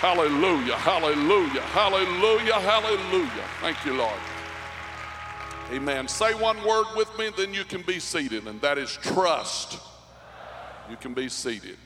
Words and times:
Hallelujah, 0.00 0.76
hallelujah, 0.76 1.60
hallelujah, 1.60 2.54
hallelujah. 2.54 3.44
Thank 3.60 3.84
you, 3.84 3.94
Lord. 3.94 4.20
Amen. 5.72 6.06
Say 6.06 6.34
one 6.34 6.56
word 6.64 6.86
with 6.94 7.10
me, 7.18 7.30
then 7.36 7.52
you 7.52 7.64
can 7.64 7.82
be 7.82 7.98
seated, 7.98 8.46
and 8.46 8.60
that 8.60 8.78
is 8.78 8.96
trust. 9.02 9.80
You 10.88 10.96
can 10.96 11.14
be 11.14 11.28
seated. 11.28 11.76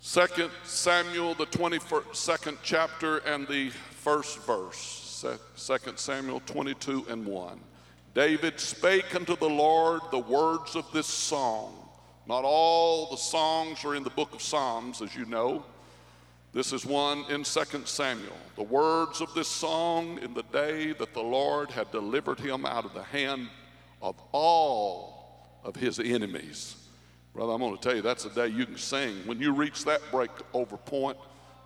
Second 0.00 0.50
Samuel, 0.64 1.34
the 1.34 1.46
22nd 1.46 2.58
chapter, 2.64 3.18
and 3.18 3.46
the 3.46 3.70
first 3.70 4.40
verse. 4.40 5.24
Second 5.54 5.98
Samuel 5.98 6.42
22 6.46 7.06
and 7.08 7.24
1. 7.24 7.60
David 8.14 8.58
spake 8.58 9.14
unto 9.14 9.36
the 9.36 9.48
Lord 9.48 10.00
the 10.10 10.18
words 10.18 10.74
of 10.74 10.90
this 10.92 11.06
song. 11.06 11.88
Not 12.26 12.42
all 12.42 13.08
the 13.12 13.16
songs 13.16 13.84
are 13.84 13.94
in 13.94 14.02
the 14.02 14.10
book 14.10 14.34
of 14.34 14.42
Psalms, 14.42 15.00
as 15.00 15.14
you 15.14 15.24
know. 15.24 15.64
This 16.52 16.74
is 16.74 16.84
one 16.84 17.24
in 17.30 17.44
2 17.44 17.62
Samuel. 17.86 18.36
The 18.56 18.62
words 18.62 19.22
of 19.22 19.32
this 19.32 19.48
song 19.48 20.18
in 20.18 20.34
the 20.34 20.42
day 20.42 20.92
that 20.92 21.14
the 21.14 21.22
Lord 21.22 21.70
had 21.70 21.90
delivered 21.90 22.38
him 22.38 22.66
out 22.66 22.84
of 22.84 22.92
the 22.92 23.02
hand 23.02 23.48
of 24.02 24.16
all 24.32 25.48
of 25.64 25.76
his 25.76 25.98
enemies. 25.98 26.76
Brother, 27.32 27.52
I'm 27.54 27.60
going 27.60 27.74
to 27.74 27.82
tell 27.82 27.96
you, 27.96 28.02
that's 28.02 28.24
the 28.24 28.30
day 28.30 28.48
you 28.48 28.66
can 28.66 28.76
sing. 28.76 29.26
When 29.26 29.40
you 29.40 29.54
reach 29.54 29.86
that 29.86 30.02
break 30.10 30.30
over 30.52 30.76
point, 30.76 31.16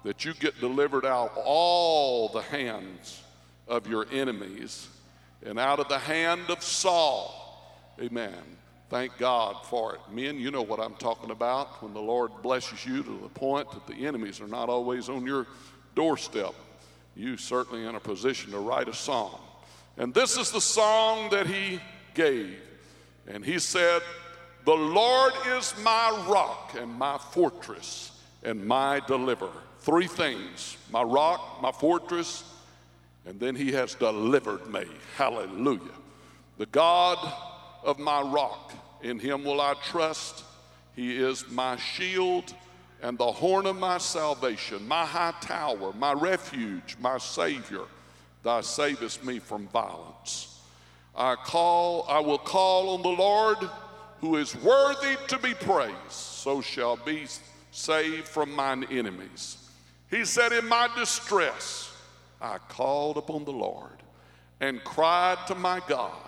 that 0.05 0.25
you 0.25 0.35
get 0.35 0.61
delivered 0.61 1.05
out 1.05 1.33
of 1.33 1.39
all 1.39 2.29
the 2.29 2.43
hands 2.43 3.25
of 3.67 3.89
your 3.89 4.07
enemies 4.13 4.87
and 5.45 5.59
out 5.59 5.81
of 5.81 5.89
the 5.89 5.99
hand 5.99 6.43
of 6.49 6.63
Saul. 6.63 7.75
Amen. 8.01 8.57
Thank 8.89 9.19
God 9.19 9.57
for 9.65 9.95
it. 9.95 10.01
Men, 10.13 10.39
you 10.39 10.51
know 10.51 10.63
what 10.63 10.79
I'm 10.79 10.95
talking 10.95 11.31
about 11.31 11.83
when 11.83 11.93
the 11.93 12.01
Lord 12.01 12.31
blesses 12.43 12.87
you 12.87 13.03
to 13.03 13.19
the 13.21 13.29
point 13.29 13.71
that 13.73 13.87
the 13.87 14.07
enemies 14.07 14.41
are 14.41 14.47
not 14.47 14.69
always 14.69 15.09
on 15.09 15.27
your 15.27 15.47
doorstep. 15.97 16.55
You 17.17 17.37
certainly 17.37 17.85
in 17.85 17.97
a 17.97 18.01
position 18.01 18.53
to 18.53 18.59
write 18.59 18.89
a 18.89 18.95
song. 18.95 19.41
And 19.97 20.15
this 20.15 20.37
is 20.37 20.53
the 20.53 20.61
song 20.61 21.31
that 21.31 21.47
he 21.47 21.81
gave. 22.15 22.59
And 23.27 23.45
he 23.45 23.59
said, 23.59 24.03
The 24.65 24.75
Lord 24.75 25.33
is 25.49 25.75
my 25.83 26.25
rock 26.29 26.77
and 26.79 26.93
my 26.93 27.19
fortress 27.19 28.13
and 28.45 28.65
my 28.65 29.01
deliverer. 29.01 29.51
Three 29.81 30.07
things 30.07 30.77
my 30.93 31.03
rock, 31.03 31.61
my 31.61 31.73
fortress, 31.73 32.45
and 33.25 33.41
then 33.41 33.57
he 33.57 33.73
has 33.73 33.95
delivered 33.95 34.73
me. 34.73 34.85
Hallelujah. 35.17 35.81
The 36.59 36.67
God 36.67 37.19
of 37.87 37.99
my 37.99 38.21
rock. 38.21 38.75
In 39.03 39.19
him 39.19 39.45
will 39.45 39.61
I 39.61 39.75
trust. 39.75 40.45
He 40.95 41.17
is 41.17 41.49
my 41.49 41.77
shield 41.77 42.53
and 43.03 43.17
the 43.17 43.31
horn 43.31 43.67
of 43.67 43.77
my 43.77 43.99
salvation, 43.99 44.87
my 44.89 45.05
high 45.05 45.35
tower, 45.41 45.93
my 45.99 46.13
refuge, 46.13 46.97
my 47.01 47.19
Savior. 47.19 47.83
Thou 48.43 48.61
savest 48.61 49.25
me 49.25 49.39
from 49.39 49.69
violence. 49.69 50.61
I 51.15 51.37
call, 51.37 52.05
I 52.09 52.21
will 52.21 52.39
call 52.39 52.91
on 52.91 53.03
the 53.03 53.09
Lord 53.09 53.59
who 54.21 54.37
is 54.37 54.57
worthy 54.57 55.17
to 55.29 55.39
be 55.39 55.55
praised, 55.55 56.11
so 56.11 56.61
shall 56.61 56.97
be 56.97 57.27
saved 57.71 58.27
from 58.27 58.55
mine 58.55 58.85
enemies. 58.91 59.59
He 60.11 60.25
said, 60.25 60.53
In 60.53 60.67
my 60.67 60.89
distress, 60.97 61.93
I 62.41 62.59
called 62.69 63.19
upon 63.19 63.45
the 63.45 63.53
Lord 63.53 64.03
and 64.61 64.83
cried 64.85 65.39
to 65.49 65.55
my 65.55 65.81
God 65.87 66.26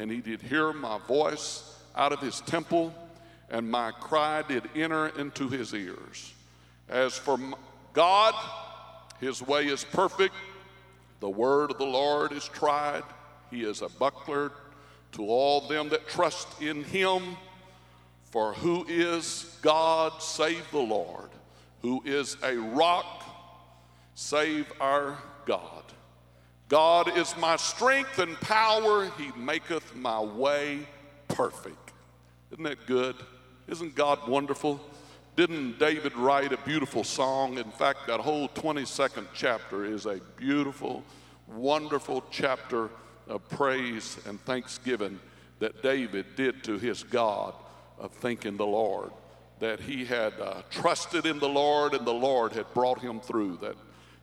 and 0.00 0.10
he 0.10 0.22
did 0.22 0.40
hear 0.40 0.72
my 0.72 0.98
voice 1.06 1.78
out 1.94 2.10
of 2.10 2.20
his 2.20 2.40
temple, 2.40 2.94
and 3.50 3.70
my 3.70 3.90
cry 3.90 4.40
did 4.40 4.62
enter 4.74 5.08
into 5.08 5.46
his 5.46 5.74
ears. 5.74 6.32
As 6.88 7.18
for 7.18 7.38
God, 7.92 8.34
his 9.20 9.42
way 9.42 9.66
is 9.66 9.84
perfect, 9.84 10.34
the 11.20 11.28
word 11.28 11.70
of 11.70 11.76
the 11.76 11.84
Lord 11.84 12.32
is 12.32 12.48
tried, 12.48 13.02
he 13.50 13.62
is 13.62 13.82
a 13.82 13.90
buckler 13.90 14.52
to 15.12 15.26
all 15.26 15.68
them 15.68 15.90
that 15.90 16.08
trust 16.08 16.48
in 16.62 16.82
him. 16.82 17.36
For 18.30 18.54
who 18.54 18.86
is 18.88 19.58
God 19.60 20.22
save 20.22 20.64
the 20.70 20.78
Lord, 20.78 21.28
who 21.82 22.00
is 22.06 22.38
a 22.42 22.56
rock 22.56 23.22
save 24.14 24.72
our 24.80 25.18
God. 25.44 25.79
God 26.70 27.18
is 27.18 27.36
my 27.36 27.56
strength 27.56 28.20
and 28.20 28.40
power. 28.40 29.10
He 29.18 29.32
maketh 29.36 29.96
my 29.96 30.20
way 30.20 30.86
perfect. 31.26 31.92
Isn't 32.52 32.62
that 32.62 32.86
good? 32.86 33.16
Isn't 33.66 33.96
God 33.96 34.28
wonderful? 34.28 34.80
Didn't 35.34 35.80
David 35.80 36.16
write 36.16 36.52
a 36.52 36.58
beautiful 36.58 37.02
song? 37.02 37.58
In 37.58 37.72
fact, 37.72 38.06
that 38.06 38.20
whole 38.20 38.48
22nd 38.50 39.26
chapter 39.34 39.84
is 39.84 40.06
a 40.06 40.20
beautiful, 40.36 41.02
wonderful 41.48 42.22
chapter 42.30 42.88
of 43.26 43.48
praise 43.48 44.18
and 44.26 44.40
thanksgiving 44.42 45.18
that 45.58 45.82
David 45.82 46.36
did 46.36 46.62
to 46.64 46.78
his 46.78 47.02
God 47.02 47.52
of 47.98 48.12
thanking 48.12 48.56
the 48.56 48.66
Lord. 48.66 49.10
That 49.58 49.80
he 49.80 50.04
had 50.04 50.34
uh, 50.40 50.62
trusted 50.70 51.26
in 51.26 51.40
the 51.40 51.48
Lord 51.48 51.94
and 51.94 52.06
the 52.06 52.14
Lord 52.14 52.52
had 52.52 52.72
brought 52.74 53.00
him 53.00 53.18
through. 53.18 53.58
That 53.60 53.74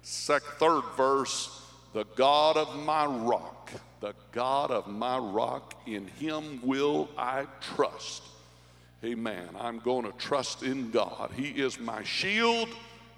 sec- 0.01 0.43
third 0.59 0.83
verse 0.95 1.66
the 1.93 2.05
God 2.15 2.57
of 2.57 2.75
my 2.85 3.05
rock, 3.05 3.71
the 4.01 4.13
God 4.31 4.71
of 4.71 4.87
my 4.87 5.17
rock, 5.17 5.73
in 5.85 6.07
him 6.07 6.59
will 6.61 7.09
I 7.17 7.45
trust. 7.75 8.23
Amen. 9.03 9.49
I'm 9.59 9.79
going 9.79 10.05
to 10.05 10.17
trust 10.17 10.63
in 10.63 10.91
God. 10.91 11.31
He 11.35 11.49
is 11.49 11.79
my 11.79 12.03
shield. 12.03 12.69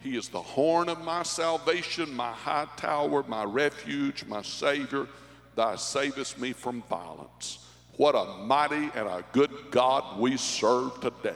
He 0.02 0.16
is 0.16 0.30
the 0.30 0.42
horn 0.42 0.88
of 0.88 1.04
my 1.04 1.24
salvation, 1.24 2.14
my 2.14 2.32
high 2.32 2.68
tower, 2.78 3.24
my 3.28 3.44
refuge, 3.44 4.26
my 4.26 4.42
Savior. 4.42 5.08
Thou 5.56 5.76
savest 5.76 6.40
me 6.40 6.54
from 6.54 6.84
violence. 6.84 7.66
What 7.98 8.16
a 8.16 8.46
mighty 8.46 8.90
and 8.96 9.08
a 9.08 9.26
good 9.34 9.52
God 9.72 10.20
we 10.20 10.38
serve 10.38 11.02
today. 11.02 11.36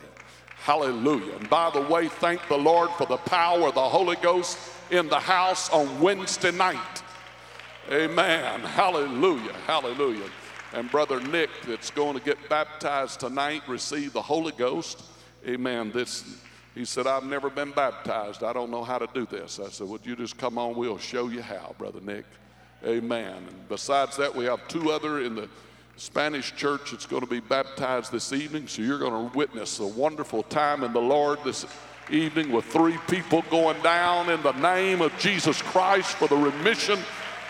Hallelujah. 0.55 1.35
And 1.35 1.49
by 1.49 1.69
the 1.71 1.81
way, 1.81 2.07
thank 2.07 2.47
the 2.47 2.57
Lord 2.57 2.89
for 2.91 3.05
the 3.05 3.17
power 3.17 3.67
of 3.67 3.75
the 3.75 3.81
Holy 3.81 4.15
Ghost 4.15 4.57
in 4.91 5.09
the 5.09 5.19
house 5.19 5.69
on 5.71 5.99
Wednesday 5.99 6.51
night. 6.51 7.02
Amen. 7.91 8.61
Hallelujah. 8.61 9.53
Hallelujah. 9.67 10.29
And 10.73 10.89
Brother 10.89 11.19
Nick, 11.19 11.49
that's 11.67 11.91
going 11.91 12.17
to 12.17 12.23
get 12.23 12.37
baptized 12.49 13.19
tonight, 13.19 13.61
receive 13.67 14.13
the 14.13 14.21
Holy 14.21 14.53
Ghost. 14.53 15.03
Amen. 15.45 15.91
This, 15.91 16.23
he 16.73 16.85
said, 16.85 17.07
I've 17.07 17.25
never 17.25 17.49
been 17.49 17.71
baptized. 17.71 18.41
I 18.41 18.53
don't 18.53 18.71
know 18.71 18.83
how 18.83 18.97
to 18.97 19.07
do 19.13 19.25
this. 19.25 19.59
I 19.59 19.69
said, 19.69 19.87
Would 19.87 20.05
you 20.05 20.15
just 20.15 20.37
come 20.37 20.57
on? 20.57 20.75
We'll 20.75 20.97
show 20.97 21.27
you 21.27 21.41
how, 21.41 21.75
Brother 21.77 21.99
Nick. 22.01 22.25
Amen. 22.85 23.35
And 23.35 23.69
besides 23.69 24.15
that, 24.17 24.33
we 24.33 24.45
have 24.45 24.65
two 24.69 24.91
other 24.91 25.21
in 25.21 25.35
the 25.35 25.49
Spanish 25.97 26.55
church 26.55 26.91
that's 26.91 27.05
going 27.05 27.21
to 27.21 27.27
be 27.27 27.41
baptized 27.41 28.11
this 28.11 28.31
evening. 28.31 28.67
So 28.67 28.81
you're 28.81 28.99
going 28.99 29.29
to 29.29 29.37
witness 29.37 29.79
a 29.79 29.87
wonderful 29.87 30.43
time 30.43 30.83
in 30.83 30.93
the 30.93 31.01
Lord 31.01 31.39
this 31.43 31.65
evening 32.09 32.51
with 32.51 32.65
three 32.65 32.97
people 33.09 33.43
going 33.51 33.81
down 33.81 34.29
in 34.29 34.41
the 34.41 34.51
name 34.53 35.01
of 35.01 35.17
Jesus 35.19 35.61
Christ 35.61 36.15
for 36.15 36.27
the 36.27 36.35
remission 36.35 36.99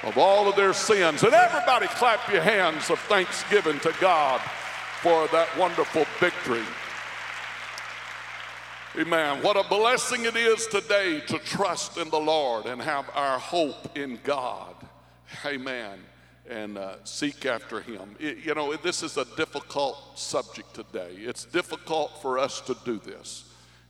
of 0.04 0.18
all 0.18 0.48
of 0.50 0.56
their 0.56 0.74
sins. 0.74 1.24
And 1.24 1.34
everybody 1.34 1.88
clap 1.88 2.32
your 2.32 2.42
hands 2.42 2.90
of 2.90 3.00
thanksgiving 3.00 3.80
to 3.82 3.94
God 4.00 4.42
for 5.02 5.28
that 5.30 5.56
wonderful 5.58 6.06
victory. 6.20 6.64
Amen. 9.00 9.42
What 9.42 9.58
a 9.58 9.68
blessing 9.68 10.26
it 10.26 10.36
is 10.36 10.68
today 10.68 11.20
to 11.22 11.40
trust 11.40 11.98
in 11.98 12.10
the 12.10 12.20
Lord 12.20 12.66
and 12.66 12.82
have 12.82 13.10
our 13.16 13.40
hope 13.40 13.98
in 13.98 14.20
God. 14.24 14.76
Amen. 15.46 16.00
And 16.48 16.78
uh, 16.78 17.04
seek 17.04 17.46
after 17.46 17.82
Him. 17.82 18.16
It, 18.20 18.46
you 18.46 18.54
know, 18.54 18.76
this 18.76 19.02
is 19.02 19.18
a 19.18 19.26
difficult 19.36 20.20
subject 20.20 20.74
today. 20.76 21.14
It's 21.18 21.46
difficult 21.46 22.22
for 22.22 22.38
us 22.38 22.62
to 22.62 22.78
do 22.86 23.00
this. 23.00 23.46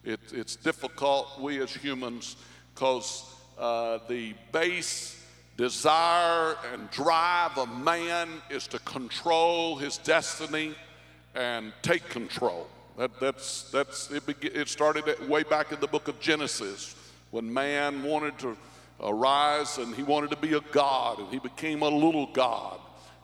It, 0.05 0.19
it's 0.31 0.55
difficult, 0.55 1.39
we 1.39 1.61
as 1.61 1.73
humans, 1.73 2.35
because 2.73 3.25
uh, 3.57 3.99
the 4.07 4.33
base 4.51 5.22
desire 5.57 6.55
and 6.71 6.89
drive 6.89 7.57
of 7.57 7.69
man 7.83 8.29
is 8.49 8.67
to 8.67 8.79
control 8.79 9.75
his 9.77 9.97
destiny 9.97 10.75
and 11.35 11.73
take 11.81 12.07
control. 12.09 12.67
That, 12.97 13.19
that's, 13.19 13.69
that's, 13.71 14.11
it, 14.11 14.23
it 14.41 14.67
started 14.67 15.05
way 15.27 15.43
back 15.43 15.71
in 15.71 15.79
the 15.79 15.87
book 15.87 16.07
of 16.07 16.19
Genesis 16.19 16.95
when 17.31 17.51
man 17.51 18.03
wanted 18.03 18.37
to 18.39 18.55
arise 18.99 19.77
and 19.79 19.95
he 19.95 20.03
wanted 20.03 20.29
to 20.29 20.37
be 20.37 20.53
a 20.53 20.61
God 20.71 21.19
and 21.19 21.27
he 21.29 21.39
became 21.39 21.81
a 21.81 21.89
little 21.89 22.27
God. 22.27 22.79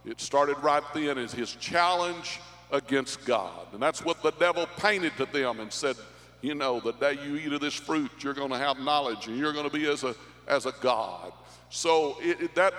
It 0.06 0.20
started 0.22 0.58
right 0.60 0.84
then 0.94 1.18
as 1.18 1.32
his 1.32 1.54
challenge 1.56 2.40
against 2.72 3.26
God. 3.26 3.68
And 3.74 3.82
that's 3.82 4.04
what 4.04 4.24
the 4.24 4.32
devil 4.32 4.68
painted 4.78 5.16
to 5.18 5.26
them 5.26 5.60
and 5.60 5.72
said, 5.72 5.96
you 6.42 6.56
know, 6.56 6.80
the 6.80 6.94
day 6.94 7.18
you 7.24 7.36
eat 7.36 7.54
of 7.54 7.62
this 7.62 7.74
fruit, 7.74 8.12
you're 8.22 8.34
going 8.34 8.52
to 8.52 8.58
have 8.58 8.80
knowledge 8.80 9.28
and 9.28 9.38
you're 9.38 9.54
going 9.54 9.70
to 9.70 9.76
be 9.76 9.88
as 9.88 10.04
a, 10.04 10.16
as 10.48 10.66
a 10.66 10.74
God. 10.82 11.32
So 11.70 12.18
it, 12.22 12.42
it, 12.42 12.56
that 12.56 12.74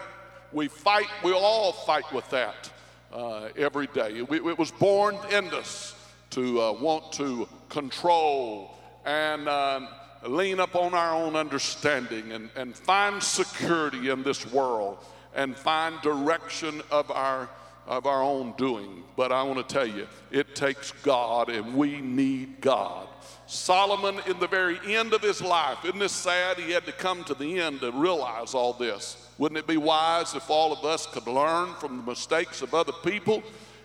we 0.52 0.68
fight, 0.68 1.06
we 1.22 1.32
all 1.32 1.72
fight 1.72 2.12
with 2.12 2.28
that 2.30 2.70
uh, 3.12 3.48
every 3.56 3.86
day. 3.88 4.18
It, 4.18 4.30
it, 4.30 4.58
was 4.58 4.70
born 4.70 5.16
in 5.30 5.52
us 5.54 5.94
to 6.30 6.60
uh, 6.60 6.72
want 6.72 7.12
to 7.12 7.48
control 7.68 8.76
and 9.04 9.48
uh, 9.48 9.86
lean 10.26 10.60
upon 10.60 10.94
our 10.94 11.14
own 11.14 11.36
understanding 11.36 12.32
and, 12.32 12.50
and 12.56 12.76
find 12.76 13.22
security 13.22 14.10
in 14.10 14.22
this 14.22 14.50
world 14.52 14.98
and 15.34 15.56
find 15.56 16.00
direction 16.02 16.82
of 16.90 17.10
our 17.10 17.48
of 17.86 18.06
our 18.06 18.22
own 18.22 18.54
doing. 18.56 19.02
But 19.16 19.32
I 19.32 19.42
want 19.42 19.66
to 19.66 19.74
tell 19.74 19.86
you, 19.86 20.06
it 20.30 20.54
takes 20.54 20.92
God 21.02 21.48
and 21.48 21.74
we 21.74 22.00
need 22.00 22.60
God. 22.60 23.08
Solomon, 23.50 24.20
in 24.28 24.38
the 24.38 24.46
very 24.46 24.78
end 24.86 25.12
of 25.12 25.22
his 25.22 25.42
life, 25.42 25.84
isn't 25.84 25.98
this 25.98 26.12
sad? 26.12 26.56
He 26.56 26.70
had 26.70 26.86
to 26.86 26.92
come 26.92 27.24
to 27.24 27.34
the 27.34 27.58
end 27.58 27.80
to 27.80 27.90
realize 27.90 28.54
all 28.54 28.72
this. 28.72 29.28
Wouldn't 29.38 29.58
it 29.58 29.66
be 29.66 29.76
wise 29.76 30.36
if 30.36 30.48
all 30.48 30.72
of 30.72 30.84
us 30.84 31.06
could 31.06 31.26
learn 31.26 31.74
from 31.74 31.96
the 31.96 32.02
mistakes 32.04 32.62
of 32.62 32.74
other 32.74 32.92
people 33.02 33.42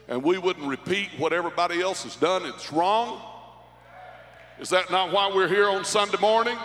and 0.08 0.22
we 0.22 0.38
wouldn't 0.38 0.68
repeat 0.68 1.10
what 1.18 1.34
everybody 1.34 1.82
else 1.82 2.04
has 2.04 2.16
done? 2.16 2.46
It's 2.46 2.72
wrong. 2.72 3.20
Is 4.60 4.70
that 4.70 4.92
not 4.92 5.12
why 5.12 5.32
we're 5.34 5.48
here 5.48 5.68
on 5.68 5.84
Sunday 5.84 6.20
morning? 6.22 6.60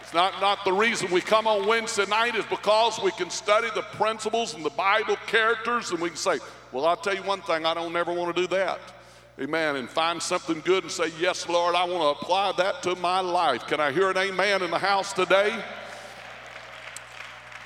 It's 0.00 0.12
not, 0.12 0.40
not 0.40 0.64
the 0.64 0.72
reason 0.72 1.12
we 1.12 1.20
come 1.20 1.46
on 1.46 1.68
Wednesday 1.68 2.06
night 2.06 2.34
is 2.34 2.44
because 2.46 3.00
we 3.00 3.12
can 3.12 3.30
study 3.30 3.68
the 3.76 3.82
principles 3.82 4.54
and 4.54 4.64
the 4.64 4.70
Bible 4.70 5.16
characters 5.28 5.92
and 5.92 6.00
we 6.00 6.08
can 6.08 6.18
say, 6.18 6.40
well, 6.72 6.84
I'll 6.84 6.96
tell 6.96 7.14
you 7.14 7.22
one 7.22 7.42
thing, 7.42 7.64
I 7.64 7.74
don't 7.74 7.94
ever 7.94 8.12
want 8.12 8.34
to 8.34 8.42
do 8.42 8.48
that. 8.48 8.80
Amen. 9.40 9.76
And 9.76 9.88
find 9.88 10.20
something 10.20 10.60
good 10.64 10.84
and 10.84 10.92
say, 10.92 11.12
yes, 11.20 11.48
Lord, 11.48 11.76
I 11.76 11.84
want 11.84 12.02
to 12.02 12.24
apply 12.24 12.52
that 12.58 12.82
to 12.82 12.96
my 12.96 13.20
life. 13.20 13.66
Can 13.66 13.78
I 13.78 13.92
hear 13.92 14.10
an 14.10 14.16
amen 14.16 14.62
in 14.62 14.70
the 14.70 14.78
house 14.78 15.12
today? 15.12 15.56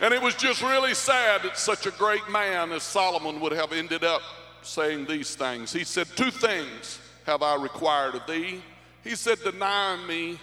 And 0.00 0.12
it 0.12 0.20
was 0.20 0.34
just 0.34 0.62
really 0.62 0.94
sad 0.94 1.42
that 1.42 1.56
such 1.56 1.86
a 1.86 1.90
great 1.92 2.28
man 2.28 2.72
as 2.72 2.82
Solomon 2.82 3.40
would 3.40 3.52
have 3.52 3.72
ended 3.72 4.04
up 4.04 4.20
saying 4.60 5.06
these 5.06 5.34
things. 5.34 5.72
He 5.72 5.84
said, 5.84 6.08
Two 6.16 6.30
things 6.30 6.98
have 7.24 7.42
I 7.42 7.54
required 7.54 8.16
of 8.16 8.26
thee. 8.26 8.62
He 9.04 9.14
said, 9.14 9.38
Deny 9.42 9.96
me 10.06 10.38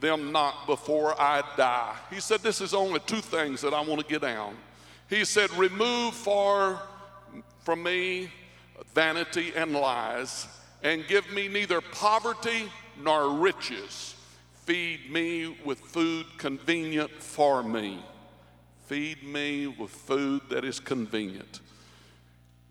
them 0.00 0.32
not 0.32 0.66
before 0.66 1.20
I 1.20 1.42
die. 1.56 1.94
He 2.08 2.20
said, 2.20 2.40
This 2.40 2.60
is 2.60 2.72
only 2.72 3.00
two 3.00 3.20
things 3.20 3.60
that 3.60 3.74
I 3.74 3.80
want 3.80 4.00
to 4.00 4.06
get 4.06 4.22
down. 4.22 4.56
He 5.08 5.24
said, 5.24 5.50
Remove 5.52 6.14
far 6.14 6.80
from 7.64 7.82
me 7.82 8.30
vanity 8.94 9.52
and 9.54 9.72
lies, 9.72 10.46
and 10.82 11.06
give 11.06 11.30
me 11.32 11.48
neither 11.48 11.80
poverty 11.80 12.70
nor 13.00 13.34
riches. 13.34 14.14
Feed 14.64 15.10
me 15.10 15.56
with 15.64 15.80
food 15.80 16.26
convenient 16.38 17.10
for 17.22 17.62
me. 17.62 18.04
Feed 18.86 19.22
me 19.22 19.66
with 19.66 19.90
food 19.90 20.42
that 20.50 20.64
is 20.64 20.80
convenient. 20.80 21.60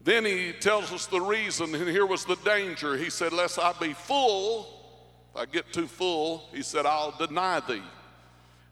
Then 0.04 0.26
he 0.26 0.54
tells 0.54 0.92
us 0.92 1.08
the 1.08 1.22
reason, 1.22 1.76
and 1.76 1.88
here 1.88 2.06
was 2.06 2.26
the 2.26 2.38
danger. 2.38 2.98
He 2.98 3.10
said, 3.10 3.34
Lest 3.34 3.60
I 3.60 3.74
be 3.74 3.94
full 3.94 4.80
if 5.32 5.40
I 5.40 5.46
get 5.46 5.72
too 5.72 5.88
full, 5.88 6.50
he 6.54 6.64
said, 6.64 6.86
I'll 6.86 7.12
deny 7.12 7.60
thee 7.60 7.84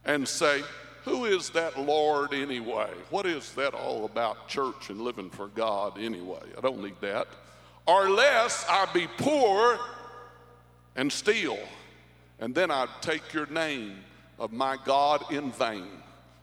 and 0.06 0.28
say, 0.28 0.64
Who 1.04 1.26
is 1.26 1.52
that 1.52 1.80
Lord 1.80 2.34
anyway? 2.34 2.90
What 3.10 3.26
is 3.26 3.52
that 3.54 3.74
all 3.74 4.06
about 4.06 4.48
church 4.48 4.90
and 4.90 5.02
living 5.02 5.30
for 5.30 5.48
God 5.48 6.00
anyway? 6.00 6.42
I 6.58 6.62
don't 6.62 6.82
need 6.82 7.00
that. 7.02 7.28
Or 7.88 8.10
lest 8.10 8.70
I 8.70 8.86
be 8.94 9.08
poor 9.18 9.80
and 10.96 11.12
steal, 11.12 11.58
and 12.40 12.54
then 12.54 12.70
I'd 12.70 12.90
take 13.02 13.34
your 13.34 13.46
name 13.48 13.98
of 14.38 14.52
my 14.52 14.78
God 14.84 15.32
in 15.32 15.52
vain. 15.52 15.88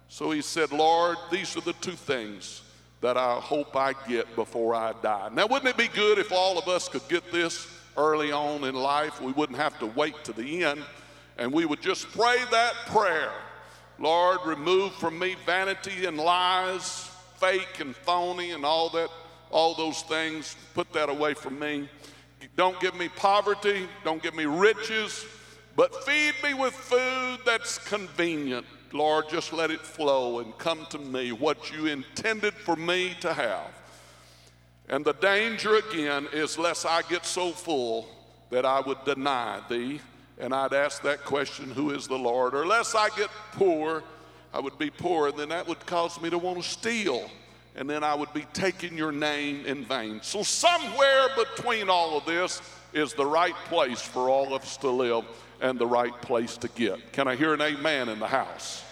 So 0.08 0.31
he 0.31 0.43
said, 0.43 0.73
Lord, 0.73 1.17
these 1.31 1.56
are 1.56 1.61
the 1.61 1.73
two 1.75 1.93
things 1.93 2.62
that 3.00 3.17
I 3.17 3.35
hope 3.35 3.76
I 3.76 3.94
get 4.08 4.35
before 4.35 4.75
I 4.75 4.94
die. 5.02 5.29
Now, 5.32 5.46
wouldn't 5.46 5.69
it 5.69 5.76
be 5.76 5.88
good 5.88 6.19
if 6.19 6.32
all 6.32 6.58
of 6.58 6.69
us 6.69 6.88
could 6.88 7.06
get 7.08 7.31
this? 7.31 7.69
early 7.96 8.32
on 8.32 8.64
in 8.64 8.75
life. 8.75 9.20
We 9.20 9.32
wouldn't 9.32 9.58
have 9.58 9.79
to 9.81 9.87
wait 9.87 10.25
to 10.25 10.32
the 10.32 10.64
end, 10.64 10.82
and 11.38 11.52
we 11.52 11.64
would 11.64 11.81
just 11.81 12.11
pray 12.12 12.38
that 12.50 12.75
prayer 12.87 13.32
Lord, 13.96 14.41
remove 14.44 14.93
from 14.94 15.20
me 15.20 15.37
vanity 15.46 16.06
and 16.06 16.19
lies, 16.19 17.08
fake 17.37 17.79
and 17.79 17.94
phony, 17.94 18.50
and 18.50 18.64
all 18.64 18.88
that, 18.88 19.08
all 19.54 19.72
those 19.72 20.02
things. 20.02 20.56
Put 20.74 20.92
that 20.92 21.08
away 21.08 21.32
from 21.32 21.58
me. 21.58 21.88
Don't 22.56 22.78
give 22.80 22.94
me 22.94 23.08
poverty, 23.08 23.88
don't 24.04 24.22
give 24.22 24.34
me 24.34 24.44
riches, 24.44 25.24
but 25.76 26.04
feed 26.04 26.34
me 26.42 26.52
with 26.52 26.74
food 26.74 27.38
that's 27.46 27.78
convenient. 27.78 28.66
Lord, 28.92 29.28
just 29.28 29.52
let 29.52 29.70
it 29.70 29.80
flow 29.80 30.40
and 30.40 30.56
come 30.58 30.86
to 30.90 30.98
me 30.98 31.32
what 31.32 31.72
you 31.72 31.86
intended 31.86 32.52
for 32.52 32.76
me 32.76 33.16
to 33.20 33.32
have. 33.32 33.70
And 34.88 35.04
the 35.04 35.14
danger 35.14 35.76
again 35.76 36.28
is 36.32 36.58
lest 36.58 36.84
I 36.84 37.02
get 37.02 37.24
so 37.24 37.52
full 37.52 38.08
that 38.50 38.66
I 38.66 38.80
would 38.80 39.02
deny 39.04 39.60
thee. 39.68 40.00
And 40.38 40.52
I'd 40.52 40.74
ask 40.74 41.02
that 41.02 41.24
question, 41.24 41.70
Who 41.70 41.90
is 41.92 42.06
the 42.06 42.18
Lord? 42.18 42.54
Or 42.54 42.66
lest 42.66 42.94
I 42.94 43.08
get 43.16 43.30
poor, 43.52 44.02
I 44.52 44.60
would 44.60 44.78
be 44.78 44.90
poor, 44.90 45.28
and 45.28 45.38
then 45.38 45.48
that 45.48 45.66
would 45.66 45.84
cause 45.86 46.20
me 46.20 46.28
to 46.30 46.38
want 46.38 46.62
to 46.62 46.68
steal. 46.68 47.30
And 47.76 47.90
then 47.90 48.04
I 48.04 48.14
would 48.14 48.32
be 48.32 48.46
taking 48.52 48.96
your 48.96 49.12
name 49.12 49.66
in 49.66 49.84
vain. 49.84 50.20
So, 50.22 50.42
somewhere 50.42 51.28
between 51.36 51.90
all 51.90 52.16
of 52.16 52.24
this 52.24 52.62
is 52.92 53.14
the 53.14 53.26
right 53.26 53.54
place 53.66 54.00
for 54.00 54.30
all 54.30 54.54
of 54.54 54.62
us 54.62 54.76
to 54.78 54.90
live 54.90 55.24
and 55.60 55.78
the 55.78 55.86
right 55.86 56.12
place 56.22 56.56
to 56.58 56.68
get. 56.68 57.12
Can 57.12 57.26
I 57.26 57.34
hear 57.34 57.52
an 57.52 57.60
amen 57.60 58.08
in 58.08 58.20
the 58.20 58.28
house? 58.28 58.84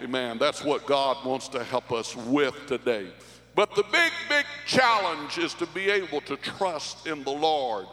Amen. 0.00 0.38
That's 0.38 0.62
what 0.62 0.86
God 0.86 1.24
wants 1.26 1.48
to 1.48 1.64
help 1.64 1.90
us 1.90 2.14
with 2.14 2.54
today. 2.66 3.08
But 3.56 3.74
the 3.74 3.82
big, 3.90 4.12
big 4.28 4.46
challenge 4.66 5.38
is 5.38 5.54
to 5.54 5.66
be 5.66 5.90
able 5.90 6.20
to 6.22 6.36
trust 6.36 7.08
in 7.08 7.24
the 7.24 7.32
Lord 7.32 7.86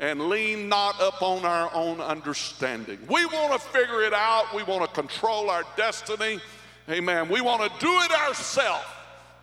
and 0.00 0.28
lean 0.28 0.68
not 0.68 0.96
upon 1.00 1.44
our 1.44 1.72
own 1.72 2.00
understanding. 2.00 2.98
We 3.08 3.24
want 3.26 3.52
to 3.52 3.68
figure 3.68 4.02
it 4.02 4.12
out. 4.12 4.52
We 4.52 4.64
want 4.64 4.82
to 4.82 5.00
control 5.00 5.50
our 5.50 5.62
destiny. 5.76 6.40
Amen. 6.88 7.28
We 7.28 7.40
want 7.40 7.62
to 7.62 7.78
do 7.78 7.92
it 8.00 8.10
ourselves. 8.10 8.84